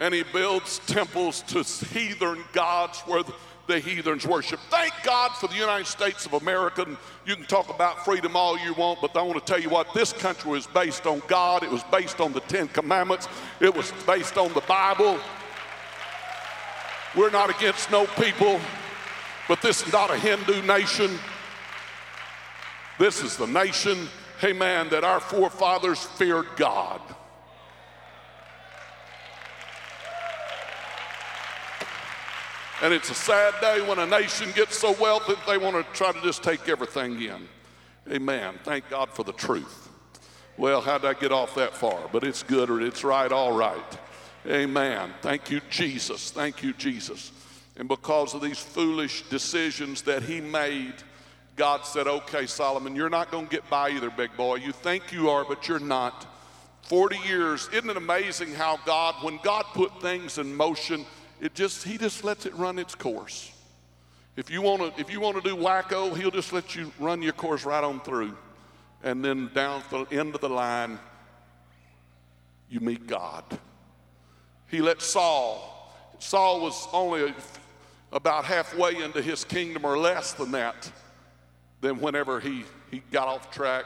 And 0.00 0.14
he 0.14 0.22
builds 0.22 0.80
temples 0.86 1.42
to 1.42 1.62
heathen 1.62 2.44
gods 2.52 3.00
where 3.00 3.22
the 3.66 3.78
heathens 3.78 4.26
worship. 4.26 4.58
Thank 4.70 4.92
God 5.04 5.32
for 5.32 5.46
the 5.46 5.54
United 5.54 5.86
States 5.86 6.24
of 6.24 6.32
America. 6.32 6.82
And 6.82 6.96
you 7.26 7.36
can 7.36 7.44
talk 7.44 7.68
about 7.68 8.04
freedom 8.04 8.34
all 8.34 8.58
you 8.58 8.74
want, 8.74 9.00
but 9.00 9.16
I 9.16 9.22
want 9.22 9.38
to 9.38 9.44
tell 9.44 9.60
you 9.60 9.68
what 9.68 9.92
this 9.92 10.12
country 10.12 10.50
was 10.50 10.66
based 10.66 11.06
on 11.06 11.22
God. 11.28 11.62
It 11.62 11.70
was 11.70 11.82
based 11.84 12.20
on 12.20 12.32
the 12.32 12.40
Ten 12.40 12.68
Commandments. 12.68 13.28
It 13.60 13.74
was 13.74 13.92
based 14.06 14.38
on 14.38 14.52
the 14.54 14.62
Bible. 14.62 15.18
We're 17.16 17.30
not 17.30 17.50
against 17.50 17.90
no 17.90 18.06
people, 18.06 18.60
but 19.48 19.60
this 19.60 19.86
is 19.86 19.92
not 19.92 20.10
a 20.10 20.16
Hindu 20.16 20.62
nation. 20.62 21.18
This 22.98 23.22
is 23.22 23.36
the 23.36 23.46
nation, 23.46 24.08
hey 24.40 24.52
man, 24.52 24.88
that 24.90 25.04
our 25.04 25.20
forefathers 25.20 26.02
feared 26.02 26.46
God. 26.56 27.00
And 32.80 32.94
it's 32.94 33.10
a 33.10 33.14
sad 33.14 33.54
day 33.60 33.80
when 33.86 33.98
a 33.98 34.06
nation 34.06 34.52
gets 34.54 34.78
so 34.78 34.92
wealthy 35.00 35.34
that 35.34 35.46
they 35.48 35.58
want 35.58 35.74
to 35.74 35.82
try 35.98 36.12
to 36.12 36.20
just 36.22 36.44
take 36.44 36.68
everything 36.68 37.20
in. 37.20 37.48
Amen. 38.10 38.54
Thank 38.62 38.88
God 38.88 39.10
for 39.10 39.24
the 39.24 39.32
truth. 39.32 39.88
Well, 40.56 40.80
how 40.80 40.98
did 40.98 41.08
I 41.08 41.14
get 41.14 41.32
off 41.32 41.56
that 41.56 41.76
far? 41.76 42.08
But 42.12 42.22
it's 42.22 42.44
good 42.44 42.70
or 42.70 42.80
it's 42.80 43.02
right, 43.02 43.30
all 43.32 43.52
right. 43.52 43.98
Amen. 44.46 45.12
Thank 45.22 45.50
you, 45.50 45.60
Jesus. 45.70 46.30
Thank 46.30 46.62
you, 46.62 46.72
Jesus. 46.72 47.32
And 47.76 47.88
because 47.88 48.34
of 48.34 48.42
these 48.42 48.58
foolish 48.58 49.22
decisions 49.22 50.02
that 50.02 50.22
he 50.22 50.40
made, 50.40 50.94
God 51.56 51.84
said, 51.84 52.06
Okay, 52.06 52.46
Solomon, 52.46 52.94
you're 52.94 53.10
not 53.10 53.32
going 53.32 53.46
to 53.46 53.50
get 53.50 53.68
by 53.68 53.90
either, 53.90 54.10
big 54.10 54.36
boy. 54.36 54.56
You 54.56 54.70
think 54.70 55.12
you 55.12 55.30
are, 55.30 55.44
but 55.44 55.66
you're 55.66 55.80
not. 55.80 56.26
40 56.82 57.18
years. 57.26 57.68
Isn't 57.72 57.90
it 57.90 57.96
amazing 57.96 58.54
how 58.54 58.78
God, 58.86 59.16
when 59.22 59.38
God 59.42 59.64
put 59.74 60.00
things 60.00 60.38
in 60.38 60.54
motion, 60.54 61.04
it 61.40 61.54
just 61.54 61.84
he 61.84 61.98
just 61.98 62.24
lets 62.24 62.46
it 62.46 62.54
run 62.54 62.78
its 62.78 62.94
course. 62.94 63.52
If 64.36 64.50
you 64.50 64.62
want 64.62 64.94
to 64.94 65.00
if 65.00 65.10
you 65.10 65.20
want 65.20 65.36
to 65.36 65.42
do 65.42 65.56
wacko, 65.56 66.16
he'll 66.16 66.30
just 66.30 66.52
let 66.52 66.74
you 66.74 66.92
run 66.98 67.22
your 67.22 67.32
course 67.32 67.64
right 67.64 67.82
on 67.82 68.00
through. 68.00 68.36
And 69.02 69.24
then 69.24 69.50
down 69.54 69.82
the 69.90 70.06
end 70.10 70.34
of 70.34 70.40
the 70.40 70.48
line, 70.48 70.98
you 72.68 72.80
meet 72.80 73.06
God. 73.06 73.44
He 74.68 74.80
let 74.80 75.00
Saul. 75.00 75.92
Saul 76.18 76.60
was 76.60 76.88
only 76.92 77.32
about 78.12 78.44
halfway 78.44 79.02
into 79.02 79.22
his 79.22 79.44
kingdom 79.44 79.84
or 79.84 79.96
less 79.96 80.32
than 80.32 80.50
that. 80.52 80.90
Then 81.80 82.00
whenever 82.00 82.40
he, 82.40 82.64
he 82.90 83.02
got 83.12 83.28
off 83.28 83.50
track, 83.50 83.84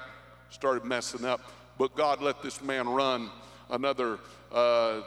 started 0.50 0.84
messing 0.84 1.24
up. 1.24 1.40
But 1.78 1.94
God 1.94 2.22
let 2.22 2.42
this 2.42 2.62
man 2.62 2.88
run 2.88 3.30
another 3.70 4.18
uh, 4.50 5.02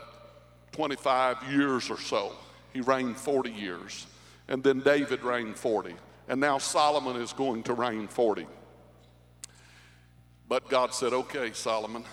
25 0.75 1.51
years 1.51 1.89
or 1.89 1.97
so. 1.97 2.33
He 2.73 2.81
reigned 2.81 3.15
40 3.15 3.49
years. 3.49 4.05
And 4.49 4.61
then 4.61 4.81
David 4.81 5.23
reigned 5.23 5.57
40. 5.57 5.95
And 6.27 6.41
now 6.41 6.57
Solomon 6.57 7.15
is 7.15 7.31
going 7.31 7.63
to 7.63 7.73
reign 7.73 8.07
40. 8.07 8.45
But 10.49 10.67
God 10.69 10.93
said, 10.93 11.13
okay, 11.13 11.53
Solomon, 11.53 12.03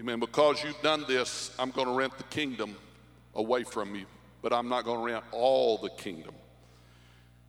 amen, 0.00 0.20
because 0.20 0.64
you've 0.64 0.80
done 0.82 1.04
this, 1.06 1.54
I'm 1.58 1.70
going 1.70 1.86
to 1.86 1.92
rent 1.92 2.16
the 2.16 2.24
kingdom 2.24 2.74
away 3.34 3.62
from 3.62 3.94
you, 3.94 4.06
but 4.40 4.52
I'm 4.52 4.68
not 4.68 4.84
going 4.84 4.98
to 4.98 5.04
rent 5.04 5.24
all 5.30 5.76
the 5.76 5.90
kingdom. 5.90 6.34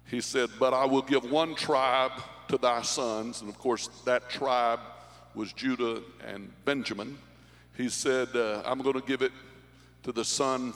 He 0.05 0.19
said, 0.21 0.49
but 0.59 0.73
I 0.73 0.85
will 0.85 1.01
give 1.01 1.31
one 1.31 1.55
tribe 1.55 2.11
to 2.49 2.57
thy 2.57 2.81
sons. 2.81 3.41
And 3.41 3.49
of 3.49 3.57
course, 3.57 3.87
that 4.05 4.29
tribe 4.29 4.79
was 5.33 5.53
Judah 5.53 6.01
and 6.25 6.51
Benjamin. 6.65 7.17
He 7.77 7.89
said, 7.89 8.35
uh, 8.35 8.61
I'm 8.65 8.81
going 8.81 8.99
to 8.99 9.05
give 9.05 9.21
it 9.21 9.31
to 10.07 10.13
the 10.13 10.23
son 10.23 10.73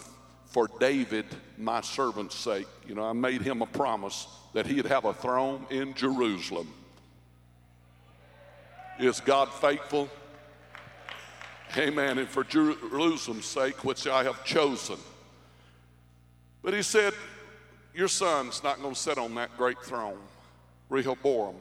for 0.48 0.67
David, 0.82 1.26
my 1.58 1.80
servant's 1.80 2.36
sake. 2.36 2.67
You 2.86 2.96
know, 2.96 3.06
I 3.06 3.13
made 3.13 3.41
him 3.41 3.62
a 3.62 3.65
promise 3.65 4.28
that 4.52 4.67
he'd 4.67 4.86
have 4.88 5.06
a 5.06 5.13
throne 5.13 5.65
in 5.70 5.94
Jerusalem. 5.94 6.67
Is 9.00 9.22
God 9.22 9.48
faithful? 9.54 10.10
Amen. 11.78 12.17
And 12.17 12.28
for 12.28 12.44
Jerusalem's 12.44 13.46
sake, 13.46 13.86
which 13.86 14.06
I 14.06 14.26
have 14.26 14.44
chosen. 14.44 14.98
But 16.62 16.74
he 16.74 16.82
said, 16.82 17.13
Your 17.96 18.10
son's 18.10 18.62
not 18.65 18.82
going 18.82 18.96
to 18.96 19.00
sit 19.00 19.17
on 19.17 19.34
that 19.36 19.58
great 19.58 19.82
throne, 19.82 20.20
Rehoboam, 20.89 21.56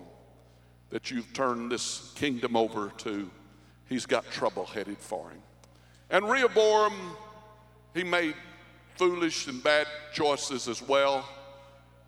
that 0.88 1.12
you've 1.12 1.32
turned 1.34 1.70
this 1.70 2.12
kingdom 2.16 2.56
over 2.56 2.90
to. 2.98 3.30
He's 3.88 4.06
got 4.06 4.28
trouble 4.32 4.64
headed 4.64 4.98
for 4.98 5.30
him. 5.30 5.40
And 6.10 6.28
Rehoboam 6.28 6.94
he 7.94 8.04
made 8.04 8.34
foolish 8.96 9.46
and 9.46 9.62
bad 9.62 9.86
choices 10.12 10.68
as 10.68 10.82
well. 10.82 11.28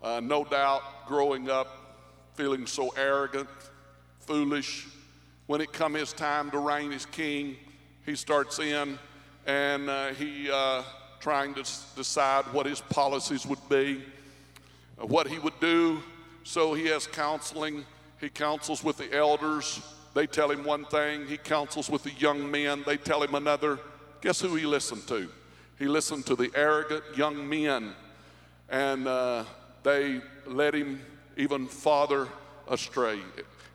Uh, 0.01 0.19
no 0.19 0.43
doubt, 0.43 1.07
growing 1.07 1.49
up, 1.49 1.67
feeling 2.35 2.67
so 2.67 2.89
arrogant, 2.97 3.49
foolish. 4.19 4.87
When 5.47 5.61
it 5.61 5.73
come 5.73 5.93
his 5.93 6.13
time 6.13 6.51
to 6.51 6.59
reign 6.59 6.91
as 6.91 7.05
king, 7.05 7.57
he 8.05 8.15
starts 8.15 8.59
in 8.59 8.97
and 9.45 9.89
uh, 9.89 10.09
he 10.13 10.49
uh, 10.51 10.83
trying 11.19 11.53
to 11.55 11.61
s- 11.61 11.91
decide 11.95 12.45
what 12.53 12.65
his 12.65 12.79
policies 12.81 13.45
would 13.45 13.69
be, 13.69 14.03
what 14.97 15.27
he 15.27 15.39
would 15.39 15.59
do. 15.59 16.01
So 16.43 16.73
he 16.73 16.87
has 16.87 17.07
counseling. 17.07 17.85
He 18.19 18.29
counsels 18.29 18.83
with 18.83 18.97
the 18.97 19.13
elders. 19.13 19.81
They 20.13 20.27
tell 20.27 20.51
him 20.51 20.63
one 20.63 20.85
thing. 20.85 21.25
He 21.27 21.37
counsels 21.37 21.89
with 21.89 22.03
the 22.03 22.11
young 22.11 22.49
men. 22.51 22.83
They 22.85 22.97
tell 22.97 23.23
him 23.23 23.35
another. 23.35 23.79
Guess 24.21 24.41
who 24.41 24.55
he 24.55 24.65
listened 24.65 25.07
to? 25.07 25.29
He 25.79 25.87
listened 25.87 26.25
to 26.27 26.35
the 26.35 26.51
arrogant 26.55 27.03
young 27.15 27.47
men, 27.49 27.93
and 28.69 29.07
uh, 29.07 29.45
they 29.83 30.21
led 30.45 30.75
him 30.75 31.01
even 31.35 31.67
farther 31.67 32.27
astray. 32.67 33.19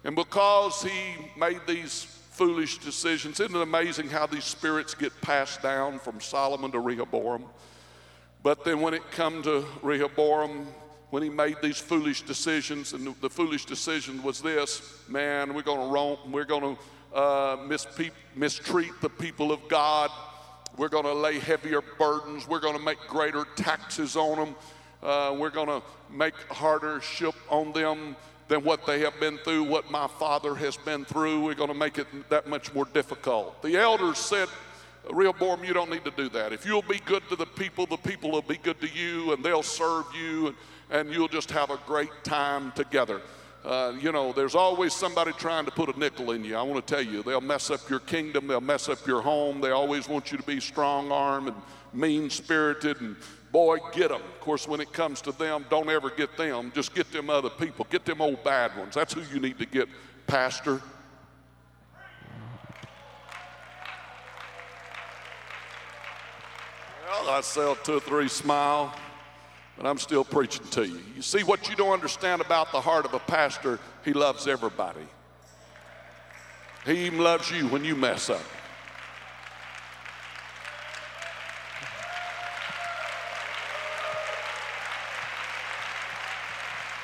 And 0.04 0.14
because 0.14 0.82
he 0.82 1.14
made 1.36 1.60
these 1.66 2.04
foolish 2.04 2.78
decisions, 2.78 3.40
isn't 3.40 3.54
it 3.54 3.62
amazing 3.62 4.08
how 4.08 4.26
these 4.26 4.44
spirits 4.44 4.94
get 4.94 5.12
passed 5.20 5.60
down 5.60 5.98
from 5.98 6.20
Solomon 6.20 6.70
to 6.70 6.78
Rehoboam? 6.78 7.44
But 8.42 8.64
then 8.64 8.80
when 8.80 8.94
it 8.94 9.02
come 9.10 9.42
to 9.42 9.64
Rehoboam, 9.82 10.68
when 11.10 11.22
he 11.22 11.28
made 11.28 11.56
these 11.62 11.78
foolish 11.78 12.22
decisions, 12.22 12.92
and 12.92 13.14
the 13.20 13.28
foolish 13.30 13.64
decision 13.64 14.22
was 14.22 14.40
this: 14.40 15.02
man, 15.08 15.52
we're 15.52 15.62
going 15.62 15.80
to 15.80 15.92
roam, 15.92 16.18
we're 16.30 16.44
going 16.44 16.76
to 16.76 17.16
uh, 17.16 17.56
mistreat 18.36 18.92
the 19.00 19.08
people 19.08 19.50
of 19.50 19.66
God. 19.68 20.10
We're 20.78 20.88
going 20.88 21.06
to 21.06 21.12
lay 21.12 21.40
heavier 21.40 21.80
burdens. 21.98 22.46
We're 22.46 22.60
going 22.60 22.78
to 22.78 22.82
make 22.82 23.00
greater 23.08 23.44
taxes 23.56 24.14
on 24.14 24.38
them. 24.38 24.54
Uh, 25.02 25.34
we're 25.36 25.50
going 25.50 25.66
to 25.66 25.82
make 26.08 26.34
harder 26.52 27.00
ship 27.00 27.34
on 27.50 27.72
them 27.72 28.14
than 28.46 28.62
what 28.62 28.86
they 28.86 29.00
have 29.00 29.18
been 29.18 29.38
through, 29.38 29.64
what 29.64 29.90
my 29.90 30.06
father 30.06 30.54
has 30.54 30.76
been 30.76 31.04
through. 31.04 31.40
We're 31.40 31.56
going 31.56 31.68
to 31.68 31.74
make 31.74 31.98
it 31.98 32.06
that 32.30 32.48
much 32.48 32.72
more 32.74 32.84
difficult. 32.84 33.60
The 33.60 33.76
elders 33.76 34.18
said, 34.18 34.48
Rehoboam, 35.10 35.64
you 35.64 35.72
don't 35.72 35.90
need 35.90 36.04
to 36.04 36.12
do 36.12 36.28
that. 36.30 36.52
If 36.52 36.64
you'll 36.64 36.82
be 36.82 37.00
good 37.00 37.28
to 37.28 37.34
the 37.34 37.46
people, 37.46 37.86
the 37.86 37.96
people 37.96 38.30
will 38.30 38.42
be 38.42 38.58
good 38.58 38.80
to 38.80 38.88
you 38.88 39.32
and 39.32 39.44
they'll 39.44 39.64
serve 39.64 40.04
you 40.14 40.48
and, 40.48 40.56
and 40.90 41.12
you'll 41.12 41.28
just 41.28 41.50
have 41.50 41.70
a 41.70 41.80
great 41.86 42.10
time 42.22 42.70
together. 42.76 43.20
Uh, 43.68 43.92
you 44.00 44.10
know, 44.10 44.32
there's 44.32 44.54
always 44.54 44.94
somebody 44.94 45.30
trying 45.32 45.66
to 45.66 45.70
put 45.70 45.94
a 45.94 45.98
nickel 45.98 46.30
in 46.30 46.42
you. 46.42 46.56
I 46.56 46.62
want 46.62 46.86
to 46.86 46.94
tell 46.94 47.04
you, 47.04 47.22
they'll 47.22 47.42
mess 47.42 47.70
up 47.70 47.86
your 47.90 48.00
kingdom, 48.00 48.46
they'll 48.46 48.62
mess 48.62 48.88
up 48.88 49.06
your 49.06 49.20
home. 49.20 49.60
They 49.60 49.72
always 49.72 50.08
want 50.08 50.32
you 50.32 50.38
to 50.38 50.42
be 50.42 50.58
strong 50.58 51.12
armed 51.12 51.48
and 51.48 51.56
mean 51.92 52.30
spirited 52.30 53.02
and 53.02 53.14
boy, 53.52 53.76
get 53.92 54.08
them. 54.08 54.22
Of 54.22 54.40
course, 54.40 54.66
when 54.66 54.80
it 54.80 54.90
comes 54.94 55.20
to 55.20 55.32
them, 55.32 55.66
don't 55.68 55.90
ever 55.90 56.08
get 56.08 56.34
them. 56.38 56.72
Just 56.74 56.94
get 56.94 57.12
them 57.12 57.28
other 57.28 57.50
people. 57.50 57.86
Get 57.90 58.06
them 58.06 58.22
old 58.22 58.42
bad 58.42 58.74
ones. 58.74 58.94
That's 58.94 59.12
who 59.12 59.20
you 59.30 59.38
need 59.38 59.58
to 59.58 59.66
get, 59.66 59.86
Pastor. 60.26 60.80
Well, 67.06 67.28
I 67.28 67.42
sell 67.42 67.76
two 67.76 67.98
or 67.98 68.00
three 68.00 68.28
smile 68.28 68.94
but 69.78 69.86
I'm 69.86 69.98
still 69.98 70.24
preaching 70.24 70.66
to 70.72 70.86
you. 70.86 71.00
You 71.14 71.22
see, 71.22 71.44
what 71.44 71.70
you 71.70 71.76
don't 71.76 71.92
understand 71.92 72.42
about 72.42 72.72
the 72.72 72.80
heart 72.80 73.04
of 73.04 73.14
a 73.14 73.20
pastor, 73.20 73.78
he 74.04 74.12
loves 74.12 74.48
everybody. 74.48 75.06
He 76.84 77.06
even 77.06 77.20
loves 77.20 77.48
you 77.50 77.68
when 77.68 77.84
you 77.84 77.94
mess 77.94 78.28
up. 78.28 78.42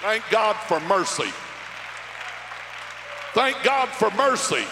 Thank 0.01 0.25
God 0.31 0.57
for 0.57 0.81
mercy. 0.81 1.31
Thank 3.35 3.63
God 3.63 3.89
for 3.89 4.11
mercy. 4.17 4.65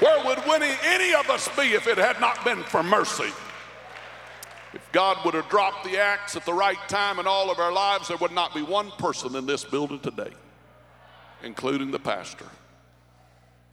Where 0.00 0.24
would 0.24 0.38
any 0.84 1.14
of 1.14 1.30
us 1.30 1.48
be 1.56 1.72
if 1.72 1.86
it 1.86 1.98
had 1.98 2.20
not 2.20 2.44
been 2.44 2.62
for 2.62 2.82
mercy? 2.82 3.32
If 4.74 4.92
God 4.92 5.24
would 5.24 5.34
have 5.34 5.48
dropped 5.48 5.84
the 5.84 5.98
axe 5.98 6.36
at 6.36 6.44
the 6.44 6.52
right 6.52 6.78
time 6.88 7.18
in 7.18 7.26
all 7.26 7.50
of 7.50 7.58
our 7.58 7.72
lives, 7.72 8.08
there 8.08 8.18
would 8.18 8.32
not 8.32 8.54
be 8.54 8.62
one 8.62 8.90
person 8.92 9.34
in 9.34 9.46
this 9.46 9.64
building 9.64 10.00
today, 10.00 10.32
including 11.42 11.90
the 11.90 11.98
pastor. 11.98 12.46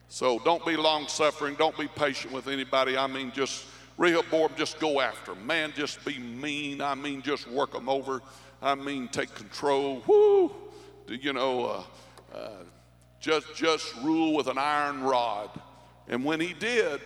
So 0.07 0.39
don't 0.39 0.65
be 0.65 0.77
long 0.77 1.07
suffering. 1.07 1.55
Don't 1.55 1.77
be 1.77 1.87
patient 1.87 2.31
with 2.33 2.47
anybody. 2.47 2.95
I 2.97 3.07
mean, 3.07 3.31
just 3.33 3.65
Rehoboam, 3.97 4.51
just 4.57 4.79
go 4.79 4.99
after 4.99 5.33
them. 5.33 5.47
Man, 5.47 5.73
just 5.75 6.03
be 6.05 6.19
mean. 6.19 6.81
I 6.81 6.95
mean, 6.95 7.21
just 7.21 7.49
work 7.49 7.71
them 7.71 7.87
over. 7.87 8.21
I 8.61 8.75
mean, 8.75 9.07
take 9.07 9.33
control. 9.35 10.01
Whoo! 10.07 10.53
You 11.07 11.33
know, 11.33 11.65
uh, 11.65 11.83
uh, 12.35 12.49
just 13.19 13.55
just 13.55 13.95
rule 13.97 14.33
with 14.35 14.47
an 14.47 14.57
iron 14.57 15.01
rod. 15.01 15.49
And 16.07 16.25
when 16.25 16.39
he 16.39 16.53
did, 16.53 17.01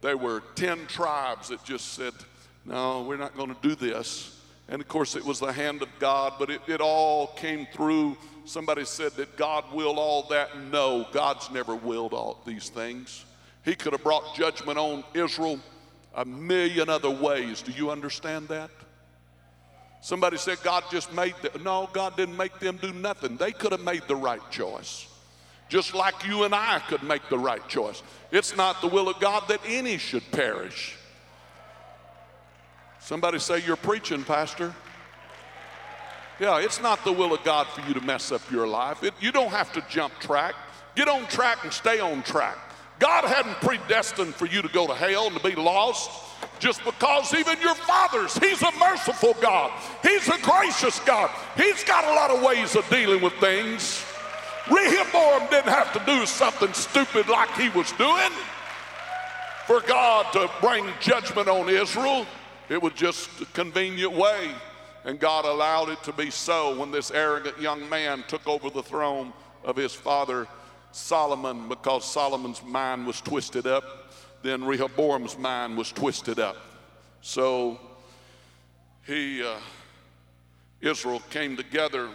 there 0.00 0.16
were 0.16 0.42
ten 0.56 0.86
tribes 0.86 1.48
that 1.48 1.64
just 1.64 1.94
said, 1.94 2.12
"No, 2.66 3.02
we're 3.02 3.16
not 3.16 3.36
going 3.36 3.54
to 3.54 3.60
do 3.62 3.74
this." 3.74 4.32
And 4.68 4.82
of 4.82 4.88
course, 4.88 5.14
it 5.14 5.24
was 5.24 5.38
the 5.38 5.52
hand 5.52 5.82
of 5.82 5.88
God, 5.98 6.34
but 6.38 6.50
it, 6.50 6.60
it 6.66 6.80
all 6.80 7.28
came 7.28 7.66
through. 7.72 8.16
Somebody 8.44 8.84
said 8.84 9.12
that 9.12 9.36
God 9.36 9.64
willed 9.72 9.98
all 9.98 10.24
that. 10.30 10.60
No, 10.70 11.06
God's 11.12 11.50
never 11.50 11.74
willed 11.74 12.12
all 12.12 12.40
these 12.44 12.68
things. 12.68 13.24
He 13.64 13.74
could 13.74 13.92
have 13.92 14.02
brought 14.02 14.34
judgment 14.34 14.78
on 14.78 15.04
Israel 15.14 15.60
a 16.14 16.24
million 16.24 16.88
other 16.88 17.10
ways. 17.10 17.62
Do 17.62 17.72
you 17.72 17.90
understand 17.90 18.48
that? 18.48 18.70
Somebody 20.00 20.36
said 20.36 20.58
God 20.62 20.84
just 20.90 21.12
made 21.12 21.34
them. 21.42 21.64
No, 21.64 21.88
God 21.92 22.16
didn't 22.16 22.36
make 22.36 22.58
them 22.58 22.76
do 22.76 22.92
nothing. 22.92 23.36
They 23.36 23.52
could 23.52 23.72
have 23.72 23.80
made 23.80 24.02
the 24.06 24.16
right 24.16 24.40
choice. 24.50 25.08
Just 25.68 25.94
like 25.94 26.26
you 26.26 26.44
and 26.44 26.54
I 26.54 26.80
could 26.88 27.02
make 27.02 27.28
the 27.28 27.38
right 27.38 27.66
choice. 27.68 28.02
It's 28.30 28.56
not 28.56 28.80
the 28.80 28.86
will 28.86 29.08
of 29.08 29.18
God 29.18 29.44
that 29.48 29.60
any 29.66 29.98
should 29.98 30.22
perish. 30.30 30.96
Somebody 33.06 33.38
say, 33.38 33.62
You're 33.64 33.76
preaching, 33.76 34.24
Pastor. 34.24 34.74
Yeah, 36.40 36.58
it's 36.58 36.82
not 36.82 37.04
the 37.04 37.12
will 37.12 37.32
of 37.32 37.44
God 37.44 37.68
for 37.68 37.80
you 37.86 37.94
to 37.94 38.00
mess 38.00 38.32
up 38.32 38.42
your 38.50 38.66
life. 38.66 39.04
It, 39.04 39.14
you 39.20 39.30
don't 39.30 39.52
have 39.52 39.72
to 39.74 39.84
jump 39.88 40.12
track. 40.18 40.56
Get 40.96 41.06
on 41.06 41.24
track 41.28 41.58
and 41.62 41.72
stay 41.72 42.00
on 42.00 42.24
track. 42.24 42.58
God 42.98 43.22
hadn't 43.22 43.54
predestined 43.60 44.34
for 44.34 44.46
you 44.46 44.60
to 44.60 44.66
go 44.66 44.88
to 44.88 44.94
hell 44.94 45.28
and 45.28 45.36
to 45.36 45.42
be 45.48 45.54
lost 45.54 46.10
just 46.58 46.84
because 46.84 47.32
even 47.32 47.60
your 47.60 47.76
fathers, 47.76 48.36
He's 48.38 48.60
a 48.62 48.72
merciful 48.72 49.36
God, 49.40 49.70
He's 50.02 50.26
a 50.26 50.38
gracious 50.42 50.98
God, 51.04 51.30
He's 51.56 51.84
got 51.84 52.02
a 52.02 52.12
lot 52.12 52.32
of 52.32 52.42
ways 52.42 52.74
of 52.74 52.88
dealing 52.90 53.22
with 53.22 53.34
things. 53.34 54.04
Rehoboam 54.68 55.48
didn't 55.48 55.72
have 55.72 55.92
to 55.92 56.02
do 56.06 56.26
something 56.26 56.72
stupid 56.72 57.28
like 57.28 57.52
he 57.52 57.68
was 57.68 57.92
doing 57.92 58.32
for 59.64 59.80
God 59.82 60.32
to 60.32 60.50
bring 60.60 60.88
judgment 61.00 61.46
on 61.46 61.68
Israel. 61.68 62.26
It 62.68 62.82
was 62.82 62.92
just 62.94 63.28
a 63.40 63.44
convenient 63.46 64.12
way. 64.12 64.50
And 65.04 65.20
God 65.20 65.44
allowed 65.44 65.88
it 65.88 66.02
to 66.02 66.12
be 66.12 66.30
so 66.30 66.78
when 66.78 66.90
this 66.90 67.10
arrogant 67.10 67.60
young 67.60 67.88
man 67.88 68.24
took 68.26 68.46
over 68.48 68.70
the 68.70 68.82
throne 68.82 69.32
of 69.64 69.76
his 69.76 69.94
father 69.94 70.48
Solomon 70.90 71.68
because 71.68 72.04
Solomon's 72.04 72.62
mind 72.62 73.06
was 73.06 73.20
twisted 73.20 73.66
up 73.66 74.06
then 74.46 74.64
Rehoboam's 74.64 75.36
mind 75.36 75.76
was 75.76 75.90
twisted 75.90 76.38
up. 76.38 76.56
So 77.20 77.80
he, 79.06 79.42
uh, 79.42 79.58
Israel 80.80 81.20
came 81.30 81.56
together, 81.56 82.08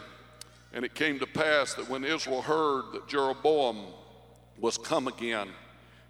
and 0.73 0.85
it 0.85 0.95
came 0.95 1.19
to 1.19 1.27
pass 1.27 1.73
that 1.73 1.89
when 1.89 2.05
Israel 2.05 2.41
heard 2.41 2.93
that 2.93 3.07
Jeroboam 3.07 3.85
was 4.57 4.77
come 4.77 5.07
again, 5.07 5.49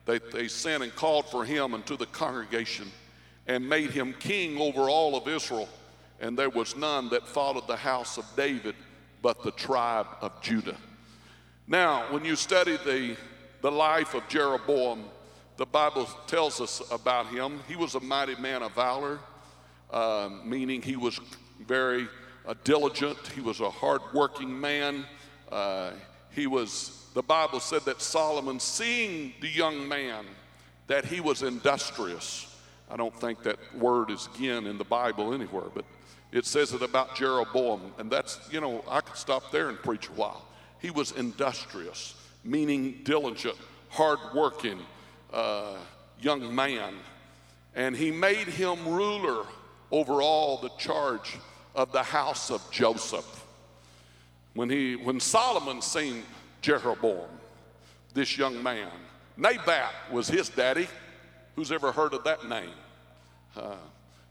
they, 0.06 0.20
they 0.32 0.48
sent 0.48 0.84
and 0.84 0.96
called 0.96 1.26
for 1.30 1.44
him 1.44 1.74
unto 1.74 1.98
the 1.98 2.06
congregation 2.08 2.92
and 3.48 3.68
made 3.68 3.92
him 3.92 4.14
king 4.20 4.58
over 4.60 4.90
all 4.90 5.16
of 5.16 5.28
Israel. 5.28 5.70
And 6.20 6.38
there 6.38 6.50
was 6.50 6.76
none 6.76 7.10
that 7.10 7.28
followed 7.28 7.68
the 7.68 7.76
house 7.76 8.18
of 8.18 8.26
David 8.36 8.76
but 9.22 9.44
the 9.44 9.52
tribe 9.52 10.08
of 10.22 10.42
Judah. 10.42 10.78
Now, 11.68 12.12
when 12.12 12.26
you 12.26 12.36
study 12.36 12.78
the, 12.78 13.16
the 13.62 13.72
life 13.72 14.14
of 14.14 14.28
Jeroboam, 14.28 15.06
the 15.58 15.66
Bible 15.66 16.06
tells 16.28 16.60
us 16.60 16.82
about 16.92 17.28
him. 17.28 17.60
He 17.68 17.76
was 17.76 17.96
a 17.96 18.00
mighty 18.00 18.36
man 18.36 18.64
of 18.64 18.74
valor, 18.74 19.20
uh, 19.92 20.30
meaning 20.44 20.82
he 20.82 20.96
was 20.96 21.20
very 21.68 22.08
uh, 22.48 22.56
diligent. 22.64 23.18
He 23.36 23.42
was 23.42 23.60
a 23.60 23.70
hardworking 23.70 24.60
man. 24.60 25.06
Uh, 25.52 25.92
he 26.32 26.48
was, 26.48 27.06
the 27.14 27.22
Bible 27.22 27.60
said 27.60 27.82
that 27.82 28.02
Solomon, 28.02 28.60
seeing 28.60 29.34
the 29.42 29.50
young 29.50 29.88
man, 29.88 30.26
that 30.88 31.06
he 31.06 31.20
was 31.20 31.44
industrious. 31.44 32.51
I 32.92 32.98
don't 32.98 33.16
think 33.16 33.44
that 33.44 33.58
word 33.78 34.12
is 34.12 34.28
again 34.36 34.68
in 34.68 34.78
the 34.78 34.84
Bible 34.84 35.34
anywhere, 35.34 35.70
but 35.74 35.86
it 36.32 36.46
says 36.46 36.74
it 36.74 36.82
about 36.82 37.16
Jeroboam. 37.16 37.94
And 37.98 38.12
that's, 38.12 38.40
you 38.52 38.60
know, 38.60 38.84
I 38.88 39.00
could 39.00 39.16
stop 39.16 39.52
there 39.52 39.70
and 39.70 39.78
preach 39.78 40.10
a 40.10 40.12
while. 40.12 40.46
He 40.80 40.90
was 40.90 41.12
industrious, 41.14 42.16
meaning 42.44 43.00
diligent, 43.04 43.56
hardworking 43.90 44.80
uh, 45.32 45.78
young 46.20 46.54
man, 46.54 46.96
and 47.76 47.96
he 47.96 48.12
made 48.12 48.48
him 48.48 48.86
ruler 48.88 49.46
over 49.92 50.22
all 50.22 50.58
the 50.58 50.70
charge 50.78 51.38
of 51.76 51.92
the 51.94 52.04
house 52.04 52.52
of 52.52 52.62
Joseph. 52.72 53.46
When, 54.54 54.70
he, 54.70 54.98
when 54.98 55.22
Solomon 55.22 55.82
seen 55.82 56.24
Jeroboam, 56.62 57.30
this 58.14 58.38
young 58.38 58.62
man, 58.62 58.90
Nabat 59.40 60.12
was 60.12 60.28
his 60.28 60.50
daddy. 60.50 60.88
Who's 61.56 61.72
ever 61.72 61.92
heard 61.92 62.14
of 62.14 62.24
that 62.24 62.48
name? 62.48 62.74
Uh, 63.56 63.76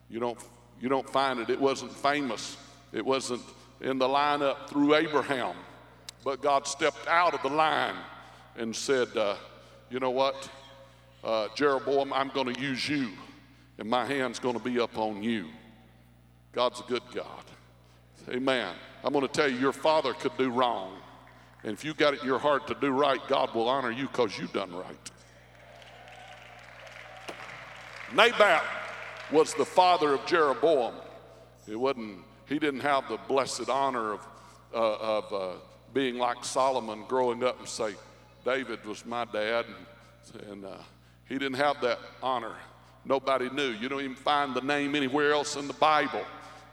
you, 0.08 0.20
don't, 0.20 0.38
you 0.80 0.88
don't 0.88 1.08
find 1.08 1.40
it. 1.40 1.50
It 1.50 1.60
wasn't 1.60 1.94
famous. 1.94 2.56
It 2.92 3.04
wasn't 3.04 3.42
in 3.80 3.98
the 3.98 4.08
lineup 4.08 4.68
through 4.68 4.94
Abraham. 4.94 5.54
But 6.24 6.42
God 6.42 6.66
stepped 6.66 7.06
out 7.08 7.34
of 7.34 7.42
the 7.42 7.48
line 7.48 7.96
and 8.56 8.74
said, 8.74 9.16
uh, 9.16 9.36
You 9.90 10.00
know 10.00 10.10
what? 10.10 10.48
uh, 11.22 11.48
Jeroboam, 11.54 12.12
I'm 12.12 12.28
going 12.28 12.52
to 12.52 12.60
use 12.60 12.88
you, 12.88 13.10
and 13.78 13.88
my 13.88 14.04
hand's 14.04 14.38
going 14.38 14.58
to 14.58 14.64
be 14.64 14.80
up 14.80 14.96
on 14.96 15.22
you. 15.22 15.46
God's 16.52 16.80
a 16.80 16.84
good 16.84 17.02
God. 17.14 17.44
Amen. 18.28 18.74
I'm 19.04 19.12
going 19.12 19.26
to 19.26 19.32
tell 19.32 19.48
you, 19.48 19.58
your 19.58 19.72
father 19.72 20.12
could 20.12 20.36
do 20.36 20.50
wrong. 20.50 20.96
And 21.62 21.72
if 21.72 21.84
you 21.84 21.94
got 21.94 22.14
it 22.14 22.20
in 22.20 22.26
your 22.26 22.38
heart 22.38 22.66
to 22.68 22.74
do 22.74 22.90
right, 22.90 23.20
God 23.28 23.54
will 23.54 23.68
honor 23.68 23.90
you 23.90 24.08
because 24.08 24.38
you 24.38 24.46
done 24.48 24.74
right. 24.74 25.10
Nabat 28.12 28.62
was 29.30 29.54
the 29.54 29.64
father 29.64 30.14
of 30.14 30.26
Jeroboam. 30.26 30.94
It 31.68 31.76
wasn't, 31.76 32.18
he 32.48 32.58
didn't 32.58 32.80
have 32.80 33.08
the 33.08 33.18
blessed 33.28 33.68
honor 33.68 34.14
of, 34.14 34.26
uh, 34.74 34.96
of 34.96 35.32
uh, 35.32 35.52
being 35.94 36.18
like 36.18 36.44
Solomon 36.44 37.04
growing 37.08 37.44
up 37.44 37.58
and 37.60 37.68
say, 37.68 37.94
David 38.44 38.84
was 38.84 39.06
my 39.06 39.24
dad. 39.26 39.66
And, 40.34 40.42
and 40.50 40.64
uh, 40.64 40.78
he 41.28 41.34
didn't 41.38 41.58
have 41.58 41.80
that 41.82 41.98
honor. 42.22 42.54
Nobody 43.04 43.48
knew. 43.50 43.70
You 43.70 43.88
don't 43.88 44.00
even 44.00 44.16
find 44.16 44.54
the 44.54 44.60
name 44.60 44.94
anywhere 44.94 45.32
else 45.32 45.56
in 45.56 45.68
the 45.68 45.74
Bible. 45.74 46.24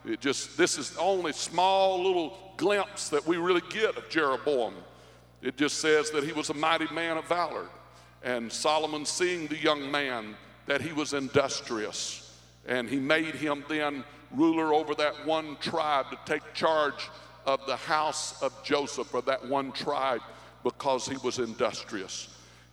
It 0.06 0.20
just, 0.20 0.58
this 0.58 0.78
is 0.78 0.92
the 0.92 1.00
only 1.00 1.34
small 1.34 2.04
little 2.04 2.38
glimpse 2.58 3.10
that 3.10 3.26
we 3.28 3.38
really 3.38 3.62
get 3.70 3.96
of 3.98 4.10
Jeroboam. 4.10 4.74
It 5.42 5.58
just 5.58 5.80
says 5.80 6.10
that 6.12 6.24
he 6.24 6.32
was 6.32 6.50
a 6.50 6.54
mighty 6.54 6.92
man 6.94 7.18
of 7.18 7.26
valor. 7.26 7.68
And 8.24 8.52
Solomon, 8.52 9.06
seeing 9.06 9.48
the 9.48 9.58
young 9.58 9.92
man, 9.92 10.36
that 10.68 10.82
he 10.82 10.94
was 10.94 11.14
industrious, 11.14 12.38
and 12.68 12.90
he 12.90 13.00
made 13.00 13.36
him 13.36 13.64
then 13.68 14.04
ruler 14.32 14.74
over 14.74 14.94
that 14.96 15.26
one 15.26 15.58
tribe 15.62 16.06
to 16.12 16.20
take 16.26 16.54
charge 16.54 17.10
of 17.46 17.66
the 17.66 17.78
house 17.78 18.42
of 18.44 18.52
Joseph, 18.64 19.14
or 19.14 19.22
that 19.22 19.48
one 19.48 19.72
tribe, 19.72 20.22
because 20.64 21.08
he 21.08 21.16
was 21.24 21.40
industrious. 21.40 22.28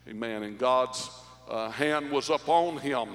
Amen. 0.08 0.42
And 0.42 0.58
God's 0.58 1.08
uh, 1.48 1.70
hand 1.70 2.10
was 2.10 2.28
upon 2.28 2.78
him, 2.78 3.08